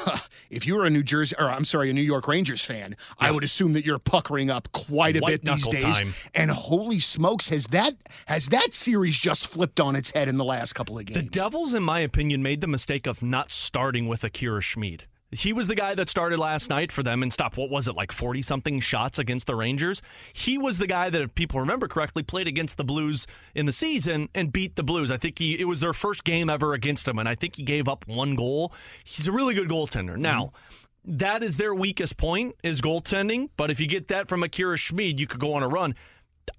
if 0.50 0.66
you 0.66 0.76
were 0.76 0.84
a 0.84 0.90
New 0.90 1.02
Jersey, 1.02 1.34
or 1.38 1.46
I'm 1.46 1.64
sorry, 1.64 1.88
a 1.88 1.92
New 1.94 2.02
York 2.02 2.28
Rangers 2.28 2.62
fan, 2.62 2.96
I 3.18 3.30
would 3.30 3.44
assume 3.44 3.72
that 3.72 3.86
you're 3.86 3.98
puckering 3.98 4.50
up 4.50 4.70
quite 4.72 5.16
a 5.16 5.20
White 5.20 5.42
bit 5.42 5.56
these 5.56 5.68
days. 5.68 5.82
time. 5.82 6.12
And 6.34 6.50
holy 6.50 6.98
smokes, 6.98 7.48
has 7.48 7.66
that 7.68 7.94
has 8.26 8.48
that 8.50 8.74
series 8.74 9.18
just 9.18 9.46
flipped 9.46 9.80
on 9.80 9.96
its 9.96 10.10
head 10.10 10.28
in 10.28 10.36
the 10.36 10.44
last 10.44 10.74
couple 10.74 10.98
of 10.98 11.06
games? 11.06 11.16
The 11.16 11.30
Devils, 11.30 11.72
in 11.72 11.82
my 11.82 12.00
opinion, 12.00 12.42
made 12.42 12.60
the 12.60 12.66
mistake 12.66 13.06
of 13.06 13.22
not 13.22 13.50
starting 13.50 14.06
with 14.06 14.24
Akira 14.24 14.60
Schmid. 14.60 15.04
He 15.30 15.52
was 15.52 15.68
the 15.68 15.74
guy 15.74 15.94
that 15.94 16.08
started 16.08 16.38
last 16.38 16.70
night 16.70 16.90
for 16.90 17.02
them 17.02 17.22
and 17.22 17.30
stopped, 17.30 17.58
what 17.58 17.68
was 17.68 17.86
it, 17.86 17.94
like 17.94 18.12
40 18.12 18.40
something 18.40 18.80
shots 18.80 19.18
against 19.18 19.46
the 19.46 19.54
Rangers? 19.54 20.00
He 20.32 20.56
was 20.56 20.78
the 20.78 20.86
guy 20.86 21.10
that, 21.10 21.20
if 21.20 21.34
people 21.34 21.60
remember 21.60 21.86
correctly, 21.86 22.22
played 22.22 22.48
against 22.48 22.78
the 22.78 22.84
Blues 22.84 23.26
in 23.54 23.66
the 23.66 23.72
season 23.72 24.30
and 24.34 24.52
beat 24.52 24.76
the 24.76 24.82
Blues. 24.82 25.10
I 25.10 25.18
think 25.18 25.38
he 25.38 25.60
it 25.60 25.64
was 25.64 25.80
their 25.80 25.92
first 25.92 26.24
game 26.24 26.48
ever 26.48 26.72
against 26.72 27.06
him, 27.06 27.18
and 27.18 27.28
I 27.28 27.34
think 27.34 27.56
he 27.56 27.62
gave 27.62 27.88
up 27.88 28.06
one 28.08 28.36
goal. 28.36 28.72
He's 29.04 29.28
a 29.28 29.32
really 29.32 29.54
good 29.54 29.68
goaltender. 29.68 30.12
Mm-hmm. 30.12 30.22
Now, 30.22 30.52
that 31.04 31.42
is 31.42 31.58
their 31.58 31.74
weakest 31.74 32.16
point 32.16 32.54
is 32.62 32.80
goaltending, 32.80 33.50
but 33.56 33.70
if 33.70 33.80
you 33.80 33.86
get 33.86 34.08
that 34.08 34.28
from 34.28 34.42
Akira 34.42 34.78
Schmid, 34.78 35.20
you 35.20 35.26
could 35.26 35.40
go 35.40 35.52
on 35.52 35.62
a 35.62 35.68
run. 35.68 35.94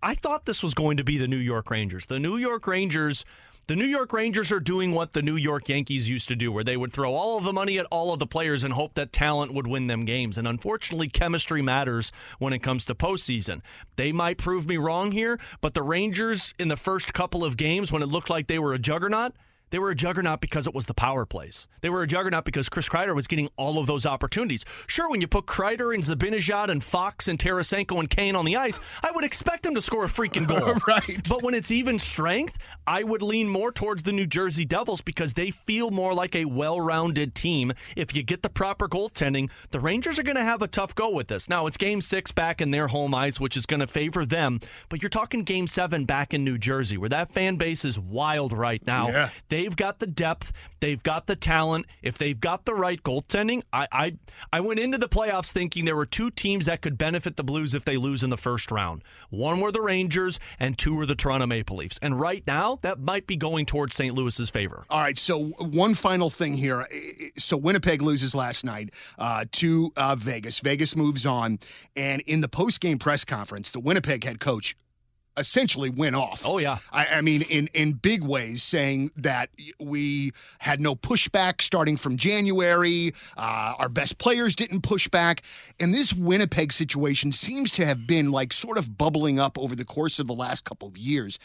I 0.04 0.14
thought 0.14 0.46
this 0.46 0.62
was 0.62 0.76
going 0.76 0.98
to 0.98 1.04
be 1.04 1.18
the 1.18 1.28
New 1.28 1.38
York 1.38 1.72
Rangers. 1.72 2.06
The 2.06 2.20
New 2.20 2.38
York 2.38 2.68
Rangers 2.68 3.26
the 3.70 3.76
New 3.76 3.86
York 3.86 4.12
Rangers 4.14 4.52
are 4.52 4.60
doing 4.60 4.94
what 4.94 5.14
the 5.14 5.22
New 5.22 5.36
York 5.36 5.70
Yankees 5.70 6.10
used 6.10 6.28
to 6.30 6.36
do, 6.36 6.52
where 6.52 6.64
they 6.64 6.76
would 6.76 6.92
throw 6.92 7.14
all 7.14 7.38
of 7.38 7.44
the 7.44 7.54
money 7.54 7.78
at 7.78 7.86
all 7.92 8.12
of 8.12 8.18
the 8.18 8.26
players 8.26 8.64
and 8.64 8.74
hope 8.74 8.96
that 8.96 9.14
talent 9.14 9.54
would 9.54 9.68
win 9.68 9.86
them 9.86 10.06
games. 10.06 10.40
And 10.40 10.48
unfortunately, 10.48 11.08
chemistry 11.08 11.62
matters 11.62 12.12
when 12.40 12.52
it 12.52 12.64
comes 12.64 12.84
to 12.86 12.96
postseason. 12.96 13.62
They 13.96 14.12
might 14.12 14.40
prove 14.40 14.68
me 14.68 14.78
wrong 14.78 15.12
here, 15.12 15.40
but 15.62 15.76
the 15.76 15.84
Rangers 15.84 16.56
in 16.58 16.68
the 16.68 16.78
first 16.78 17.14
couple 17.14 17.44
of 17.44 17.58
games, 17.58 17.92
when 17.92 18.02
it 18.02 18.08
looked 18.08 18.32
like 18.32 18.48
they 18.48 18.58
were 18.58 18.74
a 18.74 18.80
juggernaut, 18.80 19.34
they 19.72 19.80
were 19.80 19.90
a 19.90 19.96
juggernaut 19.96 20.42
because 20.42 20.68
it 20.68 20.74
was 20.74 20.86
the 20.86 20.94
power 20.94 21.26
plays. 21.26 21.68
They 21.82 21.90
were 21.90 22.02
a 22.04 22.08
juggernaut 22.08 22.46
because 22.46 22.70
Chris 22.70 22.90
Kreider 22.90 23.16
was 23.16 23.28
getting 23.28 23.50
all 23.56 23.78
of 23.80 23.88
those 23.88 24.06
opportunities. 24.06 24.66
Sure, 24.88 25.10
when 25.10 25.22
you 25.22 25.28
put 25.28 25.46
Kreider 25.46 25.94
and 25.94 26.04
Zibanejad 26.04 26.70
and 26.70 26.84
Fox 26.84 27.28
and 27.28 27.38
Tarasenko 27.40 28.00
and 28.00 28.10
Kane 28.10 28.36
on 28.36 28.46
the 28.46 28.56
ice, 28.56 28.80
I 29.04 29.12
would 29.12 29.24
expect 29.24 29.64
them 29.64 29.76
to 29.76 29.82
score 29.82 30.06
a 30.06 30.08
freaking 30.08 30.48
goal. 30.48 30.60
Right. 30.88 31.28
But 31.30 31.44
when 31.44 31.54
it's 31.54 31.72
even 31.72 32.00
strength, 32.00 32.58
I 32.88 33.04
would 33.04 33.22
lean 33.22 33.48
more 33.48 33.72
towards 33.72 34.04
the 34.04 34.12
New 34.14 34.26
Jersey 34.26 34.66
Devils 34.66 35.02
because 35.02 35.34
they 35.34 35.52
feel 35.52 35.92
more 35.92 36.14
like 36.14 36.36
a 36.36 36.46
well-rounded 36.46 37.36
team. 37.36 37.74
If 37.96 38.16
you 38.16 38.24
get 38.24 38.42
the 38.42 38.50
proper 38.50 38.88
goaltending, 38.88 39.50
the 39.72 39.80
Rangers 39.80 40.18
are 40.18 40.24
going 40.24 40.36
to 40.38 40.44
have 40.44 40.62
a 40.62 40.68
tough 40.68 40.96
go 40.96 41.10
with 41.10 41.28
this. 41.28 41.50
Now, 41.50 41.68
it's 41.68 41.78
game 41.78 42.02
6 42.02 42.32
back 42.32 42.62
in 42.62 42.72
their 42.72 42.88
home 42.88 43.14
ice, 43.14 43.40
which 43.40 43.56
is 43.58 43.66
going 43.66 43.82
to 43.82 43.88
favor 43.88 44.26
them, 44.26 44.60
but 44.90 45.02
you're 45.02 45.10
talking 45.10 45.44
game 45.44 45.68
7 45.68 46.06
back 46.06 46.34
in 46.34 46.44
New 46.44 46.58
Jersey 46.58 46.98
where 46.98 47.10
that 47.10 47.30
fan 47.30 47.56
base 47.58 47.86
is 47.86 48.00
wild 48.00 48.54
right 48.54 48.86
now. 48.88 49.10
Yeah. 49.10 49.30
They've 49.60 49.76
got 49.76 50.00
the 50.00 50.08
depth. 50.08 50.54
They've 50.80 51.04
got 51.04 51.28
the 51.28 51.36
talent. 51.36 51.86
If 52.02 52.18
they've 52.18 52.40
got 52.40 52.64
the 52.64 52.74
right 52.74 53.04
goaltending, 53.04 53.62
I, 53.74 53.88
I 53.92 54.18
I 54.54 54.62
went 54.62 54.80
into 54.80 54.98
the 54.98 55.10
playoffs 55.10 55.52
thinking 55.52 55.84
there 55.84 55.98
were 55.98 56.06
two 56.06 56.32
teams 56.32 56.68
that 56.68 56.82
could 56.82 56.98
benefit 56.98 57.36
the 57.36 57.44
Blues 57.44 57.74
if 57.74 57.84
they 57.84 57.98
lose 57.98 58.24
in 58.24 58.30
the 58.30 58.38
first 58.38 58.72
round. 58.72 59.04
One 59.32 59.60
were 59.60 59.74
the 59.74 59.82
Rangers, 59.82 60.40
and 60.62 60.78
two 60.78 60.96
were 60.96 61.06
the 61.06 61.14
Toronto 61.14 61.46
Maple 61.46 61.76
Leafs. 61.76 62.00
And 62.02 62.18
right 62.18 62.42
now, 62.48 62.80
that 62.84 63.02
might 63.02 63.28
be 63.28 63.36
going 63.36 63.66
towards 63.66 63.98
St. 63.98 64.16
Louis's 64.16 64.50
favor. 64.50 64.86
All 64.90 65.02
right, 65.02 65.18
so 65.18 65.48
one 65.48 65.94
final 65.94 66.30
thing 66.30 66.54
here. 66.54 66.88
So 67.38 67.58
Winnipeg 67.58 68.02
loses 68.02 68.34
last 68.34 68.64
night 68.64 68.92
uh, 69.18 69.44
to 69.52 69.92
uh, 69.98 70.16
Vegas. 70.16 70.62
Vegas 70.62 70.96
moves 70.96 71.26
on, 71.26 71.60
and 71.98 72.22
in 72.22 72.40
the 72.40 72.48
post-game 72.48 72.98
press 72.98 73.26
conference, 73.26 73.72
the 73.72 73.82
Winnipeg 73.82 74.24
head 74.24 74.40
coach 74.40 74.78
essentially 75.38 75.90
went 75.90 76.16
off. 76.16 76.42
Oh, 76.46 76.58
yeah. 76.58 76.80
I, 76.92 77.08
I 77.16 77.22
mean, 77.22 77.42
in 77.44 77.68
in 77.74 77.94
big 77.94 78.24
ways, 78.24 78.64
saying 78.64 79.12
that 79.18 79.50
we 79.80 80.32
had 80.60 80.80
no 80.80 80.96
pushback 80.96 81.62
starting 81.62 81.98
from 81.98 82.18
January. 82.18 83.14
Uh, 83.38 83.74
our 83.80 83.90
best 83.90 84.18
players 84.18 84.56
didn't 84.56 84.82
push 84.82 85.08
back, 85.08 85.42
and 85.80 85.94
this 85.94 86.14
Winnipeg 86.14 86.74
situation 86.74 87.32
seems 87.32 87.72
to 87.72 87.86
have 87.86 88.06
been 88.06 88.32
like 88.32 88.54
sort 88.54 88.78
of 88.78 88.98
bubbling 88.98 89.40
up 89.40 89.58
over 89.58 89.76
the 89.76 89.86
course 89.86 90.20
of 90.20 90.28
the 90.28 90.36
last 90.36 90.64
couple 90.64 90.88
of 90.88 90.98
years. 90.98 91.40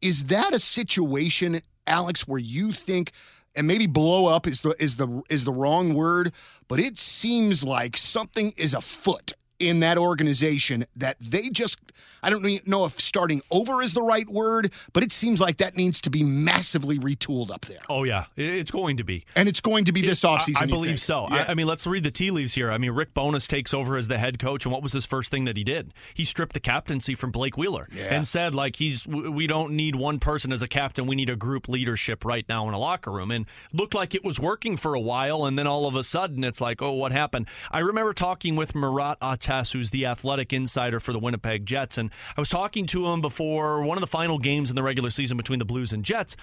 Is 0.00 0.24
that 0.24 0.54
a 0.54 0.58
situation, 0.58 1.60
Alex, 1.86 2.26
where 2.28 2.40
you 2.40 2.72
think? 2.72 3.12
and 3.56 3.66
maybe 3.66 3.86
blow 3.86 4.26
up 4.26 4.46
is 4.46 4.60
the 4.60 4.74
is 4.78 4.96
the 4.96 5.22
is 5.28 5.44
the 5.44 5.52
wrong 5.52 5.94
word, 5.94 6.32
but 6.68 6.78
it 6.78 6.96
seems 6.96 7.64
like 7.64 7.96
something 7.96 8.52
is 8.56 8.72
afoot 8.72 9.32
in 9.58 9.80
that 9.80 9.98
organization 9.98 10.86
that 10.96 11.18
they 11.20 11.50
just 11.50 11.78
I 12.22 12.30
don't 12.30 12.66
know 12.66 12.84
if 12.84 12.98
starting 13.00 13.42
over 13.50 13.82
is 13.82 13.94
the 13.94 14.02
right 14.02 14.28
word, 14.28 14.72
but 14.92 15.02
it 15.02 15.12
seems 15.12 15.40
like 15.40 15.58
that 15.58 15.76
needs 15.76 16.00
to 16.02 16.10
be 16.10 16.24
massively 16.24 16.98
retooled 16.98 17.50
up 17.50 17.64
there. 17.66 17.80
Oh 17.88 18.04
yeah, 18.04 18.24
it's 18.36 18.70
going 18.70 18.96
to 18.96 19.04
be, 19.04 19.24
and 19.36 19.48
it's 19.48 19.60
going 19.60 19.84
to 19.86 19.92
be 19.92 20.02
this 20.02 20.22
offseason. 20.22 20.60
I, 20.60 20.62
I 20.62 20.66
believe 20.66 20.90
think? 20.90 20.98
so. 20.98 21.28
Yeah. 21.30 21.44
I, 21.48 21.52
I, 21.52 21.54
mean, 21.54 21.66
let's 21.66 21.86
read 21.86 22.04
the 22.04 22.10
tea 22.10 22.30
leaves 22.30 22.54
here. 22.54 22.70
I 22.70 22.78
mean, 22.78 22.90
Rick 22.90 23.14
Bowness 23.14 23.46
takes 23.46 23.72
over 23.72 23.96
as 23.96 24.08
the 24.08 24.18
head 24.18 24.38
coach, 24.38 24.64
and 24.64 24.72
what 24.72 24.82
was 24.82 24.92
his 24.92 25.06
first 25.06 25.30
thing 25.30 25.44
that 25.44 25.56
he 25.56 25.64
did? 25.64 25.92
He 26.14 26.24
stripped 26.24 26.54
the 26.54 26.60
captaincy 26.60 27.14
from 27.14 27.30
Blake 27.30 27.56
Wheeler 27.56 27.88
yeah. 27.92 28.14
and 28.14 28.26
said, 28.26 28.54
like, 28.54 28.76
he's 28.76 29.06
we 29.06 29.46
don't 29.46 29.72
need 29.72 29.94
one 29.94 30.18
person 30.18 30.52
as 30.52 30.62
a 30.62 30.68
captain. 30.68 31.06
We 31.06 31.16
need 31.16 31.30
a 31.30 31.36
group 31.36 31.68
leadership 31.68 32.24
right 32.24 32.48
now 32.48 32.68
in 32.68 32.74
a 32.74 32.78
locker 32.78 33.12
room. 33.12 33.30
And 33.30 33.46
looked 33.72 33.94
like 33.94 34.14
it 34.14 34.24
was 34.24 34.40
working 34.40 34.76
for 34.76 34.94
a 34.94 35.00
while, 35.00 35.44
and 35.44 35.58
then 35.58 35.66
all 35.66 35.86
of 35.86 35.94
a 35.94 36.02
sudden, 36.02 36.42
it's 36.42 36.60
like, 36.60 36.82
oh, 36.82 36.92
what 36.92 37.12
happened? 37.12 37.46
I 37.70 37.80
remember 37.80 38.12
talking 38.12 38.56
with 38.56 38.74
Marat 38.74 38.98
Murat 38.98 39.18
Who's 39.48 39.88
the 39.88 40.04
athletic 40.04 40.52
insider 40.52 41.00
for 41.00 41.14
the 41.14 41.18
Winnipeg 41.18 41.64
Jets, 41.64 41.96
and 41.96 42.10
I 42.36 42.40
was 42.40 42.50
talking 42.50 42.84
to 42.88 43.06
him 43.06 43.22
before 43.22 43.82
one 43.82 43.96
of 43.96 44.02
the 44.02 44.06
final 44.06 44.38
games 44.38 44.68
in 44.68 44.76
the 44.76 44.82
regular 44.82 45.08
season 45.08 45.38
between 45.38 45.58
the 45.58 45.64
Blues 45.64 45.94
and 45.94 46.04
Jets, 46.04 46.36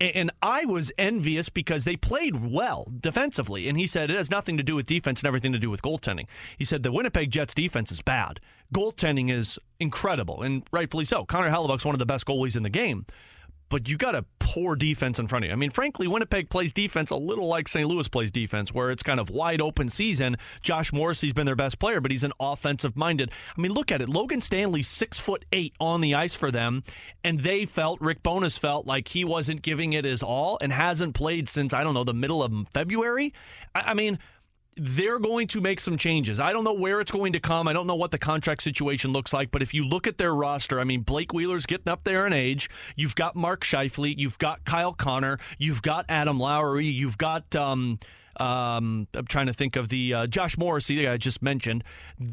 and 0.00 0.30
I 0.40 0.64
was 0.64 0.92
envious 0.96 1.48
because 1.48 1.84
they 1.84 1.96
played 1.96 2.52
well 2.52 2.86
defensively. 3.00 3.68
And 3.68 3.76
he 3.76 3.88
said 3.88 4.12
it 4.12 4.16
has 4.16 4.30
nothing 4.30 4.58
to 4.58 4.62
do 4.62 4.76
with 4.76 4.86
defense 4.86 5.22
and 5.22 5.26
everything 5.26 5.52
to 5.52 5.58
do 5.58 5.70
with 5.70 5.82
goaltending. 5.82 6.28
He 6.56 6.64
said 6.64 6.84
the 6.84 6.92
Winnipeg 6.92 7.32
Jets 7.32 7.52
defense 7.52 7.90
is 7.90 8.00
bad. 8.00 8.38
Goaltending 8.72 9.32
is 9.32 9.58
incredible, 9.80 10.42
and 10.42 10.62
rightfully 10.70 11.04
so. 11.04 11.24
Connor 11.24 11.50
Hellebuyck's 11.50 11.84
one 11.84 11.96
of 11.96 11.98
the 11.98 12.06
best 12.06 12.26
goalies 12.26 12.56
in 12.56 12.62
the 12.62 12.70
game 12.70 13.06
but 13.72 13.88
you 13.88 13.96
got 13.96 14.14
a 14.14 14.22
poor 14.38 14.76
defense 14.76 15.18
in 15.18 15.26
front 15.26 15.46
of 15.46 15.48
you. 15.48 15.52
I 15.54 15.56
mean, 15.56 15.70
frankly, 15.70 16.06
Winnipeg 16.06 16.50
plays 16.50 16.74
defense 16.74 17.08
a 17.08 17.16
little 17.16 17.46
like 17.46 17.66
St. 17.66 17.88
Louis 17.88 18.06
plays 18.06 18.30
defense, 18.30 18.74
where 18.74 18.90
it's 18.90 19.02
kind 19.02 19.18
of 19.18 19.30
wide 19.30 19.62
open 19.62 19.88
season. 19.88 20.36
Josh 20.60 20.92
Morrissey's 20.92 21.32
been 21.32 21.46
their 21.46 21.56
best 21.56 21.78
player, 21.78 21.98
but 21.98 22.10
he's 22.10 22.22
an 22.22 22.34
offensive 22.38 22.98
minded. 22.98 23.30
I 23.56 23.60
mean, 23.62 23.72
look 23.72 23.90
at 23.90 24.02
it. 24.02 24.10
Logan 24.10 24.42
Stanley's 24.42 24.88
six 24.88 25.18
foot 25.18 25.46
eight 25.52 25.72
on 25.80 26.02
the 26.02 26.14
ice 26.14 26.34
for 26.34 26.50
them, 26.50 26.84
and 27.24 27.40
they 27.40 27.64
felt 27.64 27.98
Rick 28.02 28.22
Bowness 28.22 28.58
felt 28.58 28.86
like 28.86 29.08
he 29.08 29.24
wasn't 29.24 29.62
giving 29.62 29.94
it 29.94 30.04
his 30.04 30.22
all 30.22 30.58
and 30.60 30.70
hasn't 30.70 31.14
played 31.14 31.48
since 31.48 31.72
I 31.72 31.82
don't 31.82 31.94
know 31.94 32.04
the 32.04 32.12
middle 32.12 32.42
of 32.42 32.52
February. 32.74 33.32
I, 33.74 33.92
I 33.92 33.94
mean 33.94 34.18
they're 34.76 35.18
going 35.18 35.46
to 35.48 35.60
make 35.60 35.80
some 35.80 35.96
changes. 35.96 36.40
I 36.40 36.52
don't 36.52 36.64
know 36.64 36.72
where 36.72 37.00
it's 37.00 37.10
going 37.10 37.34
to 37.34 37.40
come. 37.40 37.68
I 37.68 37.72
don't 37.72 37.86
know 37.86 37.94
what 37.94 38.10
the 38.10 38.18
contract 38.18 38.62
situation 38.62 39.12
looks 39.12 39.32
like, 39.32 39.50
but 39.50 39.62
if 39.62 39.74
you 39.74 39.84
look 39.86 40.06
at 40.06 40.18
their 40.18 40.34
roster, 40.34 40.80
I 40.80 40.84
mean, 40.84 41.02
Blake 41.02 41.32
Wheeler's 41.32 41.66
getting 41.66 41.88
up 41.88 42.04
there 42.04 42.26
in 42.26 42.32
age. 42.32 42.70
You've 42.96 43.14
got 43.14 43.36
Mark 43.36 43.64
Scheifele. 43.64 44.14
You've 44.16 44.38
got 44.38 44.64
Kyle 44.64 44.94
Connor. 44.94 45.38
You've 45.58 45.82
got 45.82 46.06
Adam 46.08 46.38
Lowry. 46.38 46.86
You've 46.86 47.18
got. 47.18 47.54
Um, 47.54 47.98
um, 48.36 49.06
I'm 49.14 49.26
trying 49.26 49.46
to 49.46 49.52
think 49.52 49.76
of 49.76 49.88
the 49.88 50.14
uh, 50.14 50.26
Josh 50.26 50.56
Morrissey 50.56 50.96
that 51.02 51.12
I 51.12 51.16
just 51.16 51.42
mentioned. 51.42 51.84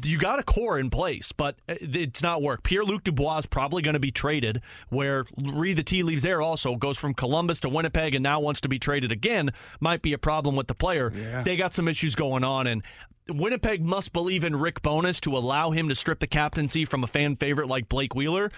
You 0.04 0.18
got 0.18 0.38
a 0.38 0.42
core 0.42 0.78
in 0.78 0.90
place, 0.90 1.32
but 1.32 1.56
it's 1.68 2.22
not 2.22 2.42
work. 2.42 2.62
Pierre 2.62 2.84
Luc 2.84 3.04
Dubois 3.04 3.38
is 3.38 3.46
probably 3.46 3.82
going 3.82 3.94
to 3.94 4.00
be 4.00 4.10
traded. 4.10 4.62
Where 4.88 5.26
read 5.36 5.76
the 5.76 5.82
tea 5.82 6.02
leaves 6.02 6.22
there 6.22 6.40
also 6.42 6.76
goes 6.76 6.98
from 6.98 7.14
Columbus 7.14 7.60
to 7.60 7.68
Winnipeg 7.68 8.14
and 8.14 8.22
now 8.22 8.40
wants 8.40 8.60
to 8.62 8.68
be 8.68 8.78
traded 8.78 9.12
again. 9.12 9.50
Might 9.80 10.02
be 10.02 10.12
a 10.12 10.18
problem 10.18 10.56
with 10.56 10.66
the 10.66 10.74
player. 10.74 11.12
Yeah. 11.14 11.42
They 11.42 11.56
got 11.56 11.72
some 11.72 11.88
issues 11.88 12.14
going 12.14 12.44
on 12.44 12.66
and. 12.66 12.82
Winnipeg 13.28 13.84
must 13.84 14.12
believe 14.12 14.42
in 14.42 14.56
Rick 14.56 14.82
Bowness 14.82 15.20
to 15.20 15.36
allow 15.36 15.70
him 15.70 15.88
to 15.88 15.94
strip 15.94 16.18
the 16.18 16.26
captaincy 16.26 16.84
from 16.84 17.04
a 17.04 17.06
fan 17.06 17.36
favorite 17.36 17.68
like 17.68 17.88
Blake 17.88 18.12
Wheeler 18.12 18.50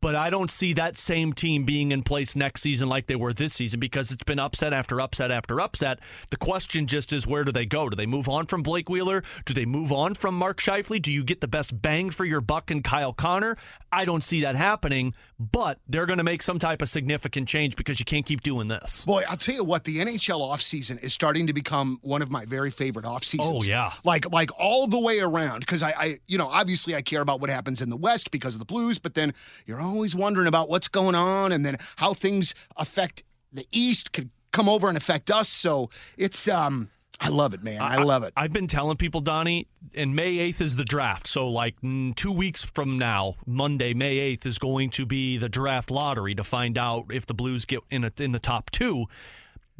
but 0.00 0.14
I 0.14 0.30
don't 0.30 0.50
see 0.50 0.72
that 0.74 0.96
same 0.96 1.32
team 1.32 1.64
being 1.64 1.92
in 1.92 2.02
place 2.02 2.36
next 2.36 2.62
season 2.62 2.88
like 2.88 3.06
they 3.06 3.16
were 3.16 3.32
this 3.32 3.54
season 3.54 3.80
because 3.80 4.12
it's 4.12 4.24
been 4.24 4.38
upset 4.38 4.72
after 4.72 5.00
upset 5.00 5.30
after 5.30 5.60
upset. 5.60 5.98
The 6.30 6.36
question 6.36 6.86
just 6.86 7.12
is 7.12 7.26
where 7.26 7.44
do 7.44 7.52
they 7.52 7.66
go? 7.66 7.88
Do 7.88 7.96
they 7.96 8.06
move 8.06 8.28
on 8.28 8.46
from 8.46 8.62
Blake 8.62 8.88
Wheeler? 8.88 9.22
Do 9.44 9.54
they 9.54 9.64
move 9.64 9.92
on 9.92 10.14
from 10.14 10.36
Mark 10.36 10.60
Scheifele? 10.60 11.02
Do 11.02 11.10
you 11.10 11.24
get 11.24 11.40
the 11.40 11.48
best 11.48 11.80
bang 11.80 12.10
for 12.10 12.24
your 12.24 12.40
buck 12.40 12.70
in 12.70 12.82
Kyle 12.82 13.12
Connor? 13.12 13.56
I 13.90 14.04
don't 14.04 14.22
see 14.22 14.42
that 14.42 14.54
happening, 14.54 15.14
but 15.38 15.78
they're 15.88 16.06
going 16.06 16.18
to 16.18 16.24
make 16.24 16.42
some 16.42 16.58
type 16.58 16.82
of 16.82 16.88
significant 16.88 17.48
change 17.48 17.74
because 17.74 17.98
you 17.98 18.04
can't 18.04 18.26
keep 18.26 18.42
doing 18.42 18.68
this. 18.68 19.04
Boy, 19.04 19.22
I'll 19.28 19.36
tell 19.36 19.54
you 19.54 19.64
what, 19.64 19.84
the 19.84 19.98
NHL 19.98 20.40
offseason 20.40 21.02
is 21.02 21.14
starting 21.14 21.46
to 21.46 21.52
become 21.52 21.98
one 22.02 22.20
of 22.20 22.30
my 22.30 22.44
very 22.44 22.70
favorite 22.70 23.06
off 23.06 23.24
seasons. 23.24 23.50
Oh 23.50 23.62
yeah. 23.68 23.92
Like 24.04 24.30
like 24.30 24.50
all 24.58 24.86
the 24.86 24.98
way 24.98 25.20
around. 25.20 25.60
Because 25.60 25.82
I, 25.82 25.94
I 25.96 26.18
you 26.26 26.38
know, 26.38 26.48
obviously 26.48 26.94
I 26.94 27.02
care 27.02 27.20
about 27.20 27.40
what 27.40 27.50
happens 27.50 27.80
in 27.80 27.88
the 27.88 27.96
West 27.96 28.30
because 28.30 28.54
of 28.54 28.58
the 28.58 28.66
blues, 28.66 28.98
but 28.98 29.14
then 29.14 29.32
you're 29.66 29.80
always 29.88 30.14
wondering 30.14 30.46
about 30.46 30.68
what's 30.68 30.88
going 30.88 31.14
on 31.14 31.52
and 31.52 31.64
then 31.64 31.76
how 31.96 32.14
things 32.14 32.54
affect 32.76 33.24
the 33.52 33.66
East 33.72 34.12
could 34.12 34.30
come 34.52 34.68
over 34.68 34.88
and 34.88 34.96
affect 34.96 35.30
us. 35.30 35.48
So 35.48 35.90
it's 36.16 36.48
um 36.48 36.90
I 37.20 37.28
love 37.30 37.52
it, 37.52 37.64
man. 37.64 37.80
I, 37.80 37.96
I 37.96 38.02
love 38.02 38.22
it. 38.22 38.32
I've 38.36 38.52
been 38.52 38.68
telling 38.68 38.96
people, 38.96 39.20
Donny, 39.20 39.66
and 39.94 40.14
May 40.14 40.36
8th 40.52 40.60
is 40.60 40.76
the 40.76 40.84
draft. 40.84 41.26
So, 41.26 41.48
like 41.48 41.74
two 42.14 42.30
weeks 42.30 42.62
from 42.64 42.96
now, 42.96 43.34
Monday, 43.44 43.92
May 43.92 44.36
8th, 44.36 44.46
is 44.46 44.58
going 44.58 44.90
to 44.90 45.04
be 45.04 45.36
the 45.36 45.48
draft 45.48 45.90
lottery 45.90 46.36
to 46.36 46.44
find 46.44 46.78
out 46.78 47.06
if 47.10 47.26
the 47.26 47.34
Blues 47.34 47.64
get 47.64 47.80
in, 47.90 48.04
a, 48.04 48.12
in 48.18 48.30
the 48.30 48.38
top 48.38 48.70
two. 48.70 49.06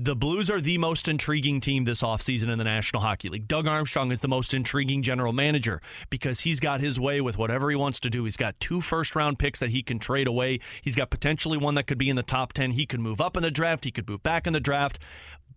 The 0.01 0.15
Blues 0.15 0.49
are 0.49 0.61
the 0.61 0.79
most 0.79 1.09
intriguing 1.09 1.61
team 1.61 1.83
this 1.83 2.03
offseason 2.03 2.53
in 2.53 2.59
the 2.59 2.63
National 2.63 3.03
Hockey 3.03 3.27
League. 3.27 3.49
Doug 3.49 3.67
Armstrong 3.67 4.13
is 4.13 4.21
the 4.21 4.29
most 4.29 4.55
intriguing 4.55 5.03
general 5.03 5.33
manager 5.33 5.83
because 6.09 6.39
he's 6.39 6.61
got 6.61 6.81
his 6.81 7.01
way 7.01 7.21
with 7.21 7.37
whatever 7.37 7.69
he 7.69 7.75
wants 7.75 7.99
to 8.01 8.09
do. 8.09 8.23
He's 8.23 8.37
got 8.37 8.61
two 8.61 8.81
first 8.81 9.17
round 9.17 9.41
picks 9.41 9.59
that 9.59 9.71
he 9.71 9.83
can 9.83 9.99
trade 9.99 10.29
away. 10.29 10.61
He's 10.83 10.95
got 10.95 11.11
potentially 11.11 11.59
one 11.59 11.75
that 11.75 11.89
could 11.89 11.99
be 11.99 12.09
in 12.09 12.15
the 12.15 12.23
top 12.23 12.53
10. 12.53 12.71
He 12.73 12.87
could 12.87 13.01
move 13.01 13.21
up 13.21 13.37
in 13.37 13.43
the 13.43 13.51
draft, 13.51 13.85
he 13.85 13.91
could 13.91 14.09
move 14.09 14.23
back 14.23 14.47
in 14.47 14.53
the 14.53 14.61
draft. 14.61 15.01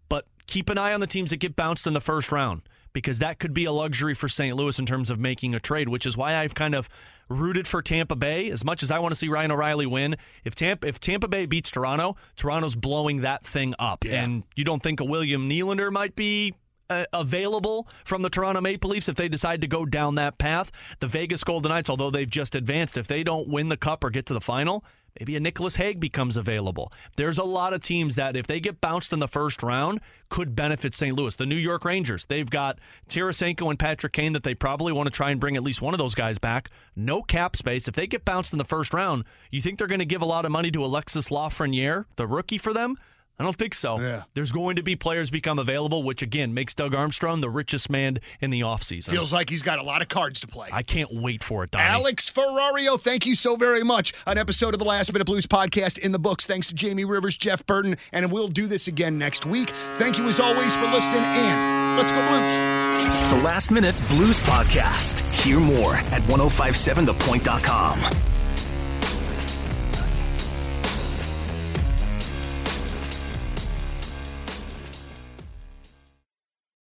But 0.09 0.25
keep 0.47 0.69
an 0.69 0.79
eye 0.79 0.93
on 0.93 1.01
the 1.01 1.07
teams 1.07 1.29
that 1.29 1.37
get 1.37 1.55
bounced 1.55 1.85
in 1.85 1.93
the 1.93 2.01
first 2.01 2.31
round 2.31 2.63
because 2.93 3.19
that 3.19 3.37
could 3.37 3.53
be 3.53 3.65
a 3.65 3.71
luxury 3.71 4.15
for 4.15 4.27
St. 4.27 4.55
Louis 4.55 4.79
in 4.79 4.87
terms 4.87 5.11
of 5.11 5.19
making 5.19 5.53
a 5.53 5.59
trade, 5.59 5.87
which 5.87 6.07
is 6.07 6.17
why 6.17 6.37
I've 6.37 6.55
kind 6.55 6.73
of 6.73 6.89
rooted 7.31 7.67
for 7.67 7.81
Tampa 7.81 8.15
Bay 8.15 8.49
as 8.49 8.63
much 8.63 8.83
as 8.83 8.91
I 8.91 8.99
want 8.99 9.11
to 9.11 9.15
see 9.15 9.29
Ryan 9.29 9.51
O'Reilly 9.51 9.85
win. 9.85 10.15
If 10.43 10.55
Tampa 10.55 10.87
if 10.87 10.99
Tampa 10.99 11.27
Bay 11.27 11.45
beats 11.45 11.71
Toronto, 11.71 12.15
Toronto's 12.35 12.75
blowing 12.75 13.21
that 13.21 13.45
thing 13.45 13.73
up. 13.79 14.05
And 14.23 14.43
you 14.55 14.63
don't 14.63 14.83
think 14.83 14.99
a 14.99 15.05
William 15.05 15.49
Nylander 15.49 15.91
might 15.91 16.15
be 16.15 16.53
uh, 16.91 17.05
available 17.13 17.87
from 18.03 18.21
the 18.21 18.29
Toronto 18.29 18.59
Maple 18.59 18.89
Leafs 18.89 19.07
if 19.07 19.15
they 19.15 19.29
decide 19.29 19.61
to 19.61 19.67
go 19.67 19.85
down 19.85 20.15
that 20.15 20.37
path. 20.37 20.71
The 20.99 21.07
Vegas 21.07 21.43
Golden 21.43 21.69
Knights, 21.69 21.89
although 21.89 22.11
they've 22.11 22.29
just 22.29 22.53
advanced, 22.53 22.97
if 22.97 23.07
they 23.07 23.23
don't 23.23 23.47
win 23.47 23.69
the 23.69 23.77
cup 23.77 24.03
or 24.03 24.09
get 24.09 24.25
to 24.25 24.33
the 24.33 24.41
final, 24.41 24.83
maybe 25.19 25.35
a 25.35 25.39
Nicholas 25.39 25.75
Hague 25.75 25.99
becomes 25.99 26.37
available. 26.37 26.91
There's 27.15 27.37
a 27.37 27.43
lot 27.43 27.73
of 27.73 27.81
teams 27.81 28.15
that, 28.15 28.35
if 28.35 28.47
they 28.47 28.59
get 28.59 28.81
bounced 28.81 29.13
in 29.13 29.19
the 29.19 29.27
first 29.27 29.63
round, 29.63 30.01
could 30.29 30.55
benefit 30.55 30.95
St. 30.95 31.15
Louis. 31.15 31.35
The 31.35 31.45
New 31.45 31.55
York 31.55 31.85
Rangers, 31.85 32.25
they've 32.25 32.49
got 32.49 32.79
Tarasenko 33.09 33.69
and 33.69 33.79
Patrick 33.79 34.13
Kane 34.13 34.33
that 34.33 34.43
they 34.43 34.53
probably 34.53 34.93
want 34.93 35.07
to 35.07 35.11
try 35.11 35.31
and 35.31 35.39
bring 35.39 35.55
at 35.55 35.63
least 35.63 35.81
one 35.81 35.93
of 35.93 35.97
those 35.97 36.15
guys 36.15 36.39
back. 36.39 36.69
No 36.95 37.21
cap 37.21 37.55
space. 37.55 37.87
If 37.87 37.95
they 37.95 38.07
get 38.07 38.25
bounced 38.25 38.53
in 38.53 38.57
the 38.57 38.65
first 38.65 38.93
round, 38.93 39.25
you 39.49 39.61
think 39.61 39.77
they're 39.77 39.87
going 39.87 39.99
to 39.99 40.05
give 40.05 40.21
a 40.21 40.25
lot 40.25 40.45
of 40.45 40.51
money 40.51 40.71
to 40.71 40.83
Alexis 40.83 41.29
Lafreniere, 41.29 42.05
the 42.15 42.27
rookie 42.27 42.57
for 42.57 42.73
them? 42.73 42.97
I 43.41 43.43
don't 43.43 43.55
think 43.55 43.73
so. 43.73 43.99
Yeah. 43.99 44.21
There's 44.35 44.51
going 44.51 44.75
to 44.75 44.83
be 44.83 44.95
players 44.95 45.31
become 45.31 45.57
available, 45.57 46.03
which 46.03 46.21
again 46.21 46.53
makes 46.53 46.75
Doug 46.75 46.93
Armstrong 46.93 47.41
the 47.41 47.49
richest 47.49 47.89
man 47.89 48.19
in 48.39 48.51
the 48.51 48.61
offseason. 48.61 49.09
Feels 49.09 49.33
like 49.33 49.49
he's 49.49 49.63
got 49.63 49.79
a 49.79 49.83
lot 49.83 50.03
of 50.03 50.09
cards 50.09 50.39
to 50.41 50.47
play. 50.47 50.69
I 50.71 50.83
can't 50.83 51.11
wait 51.11 51.43
for 51.43 51.63
it, 51.63 51.71
Donny. 51.71 51.85
Alex 51.85 52.29
Ferrario, 52.29 53.01
thank 53.01 53.25
you 53.25 53.33
so 53.33 53.55
very 53.55 53.83
much. 53.83 54.13
An 54.27 54.37
episode 54.37 54.75
of 54.75 54.79
the 54.79 54.85
Last 54.85 55.11
Minute 55.11 55.25
Blues 55.25 55.47
podcast 55.47 55.97
in 55.97 56.11
the 56.11 56.19
books. 56.19 56.45
Thanks 56.45 56.67
to 56.67 56.75
Jamie 56.75 57.05
Rivers, 57.05 57.35
Jeff 57.35 57.65
Burton, 57.65 57.95
and 58.13 58.31
we'll 58.31 58.47
do 58.47 58.67
this 58.67 58.87
again 58.87 59.17
next 59.17 59.43
week. 59.45 59.71
Thank 59.95 60.19
you 60.19 60.27
as 60.27 60.39
always 60.39 60.75
for 60.75 60.85
listening, 60.85 61.23
and 61.23 61.97
let's 61.97 62.11
go 62.11 62.19
Blues. 62.29 63.31
The 63.31 63.41
Last 63.43 63.71
Minute 63.71 63.95
Blues 64.09 64.39
Podcast. 64.41 65.19
Hear 65.43 65.59
more 65.59 65.95
at 65.95 66.21
1057thepoint.com. 66.23 68.30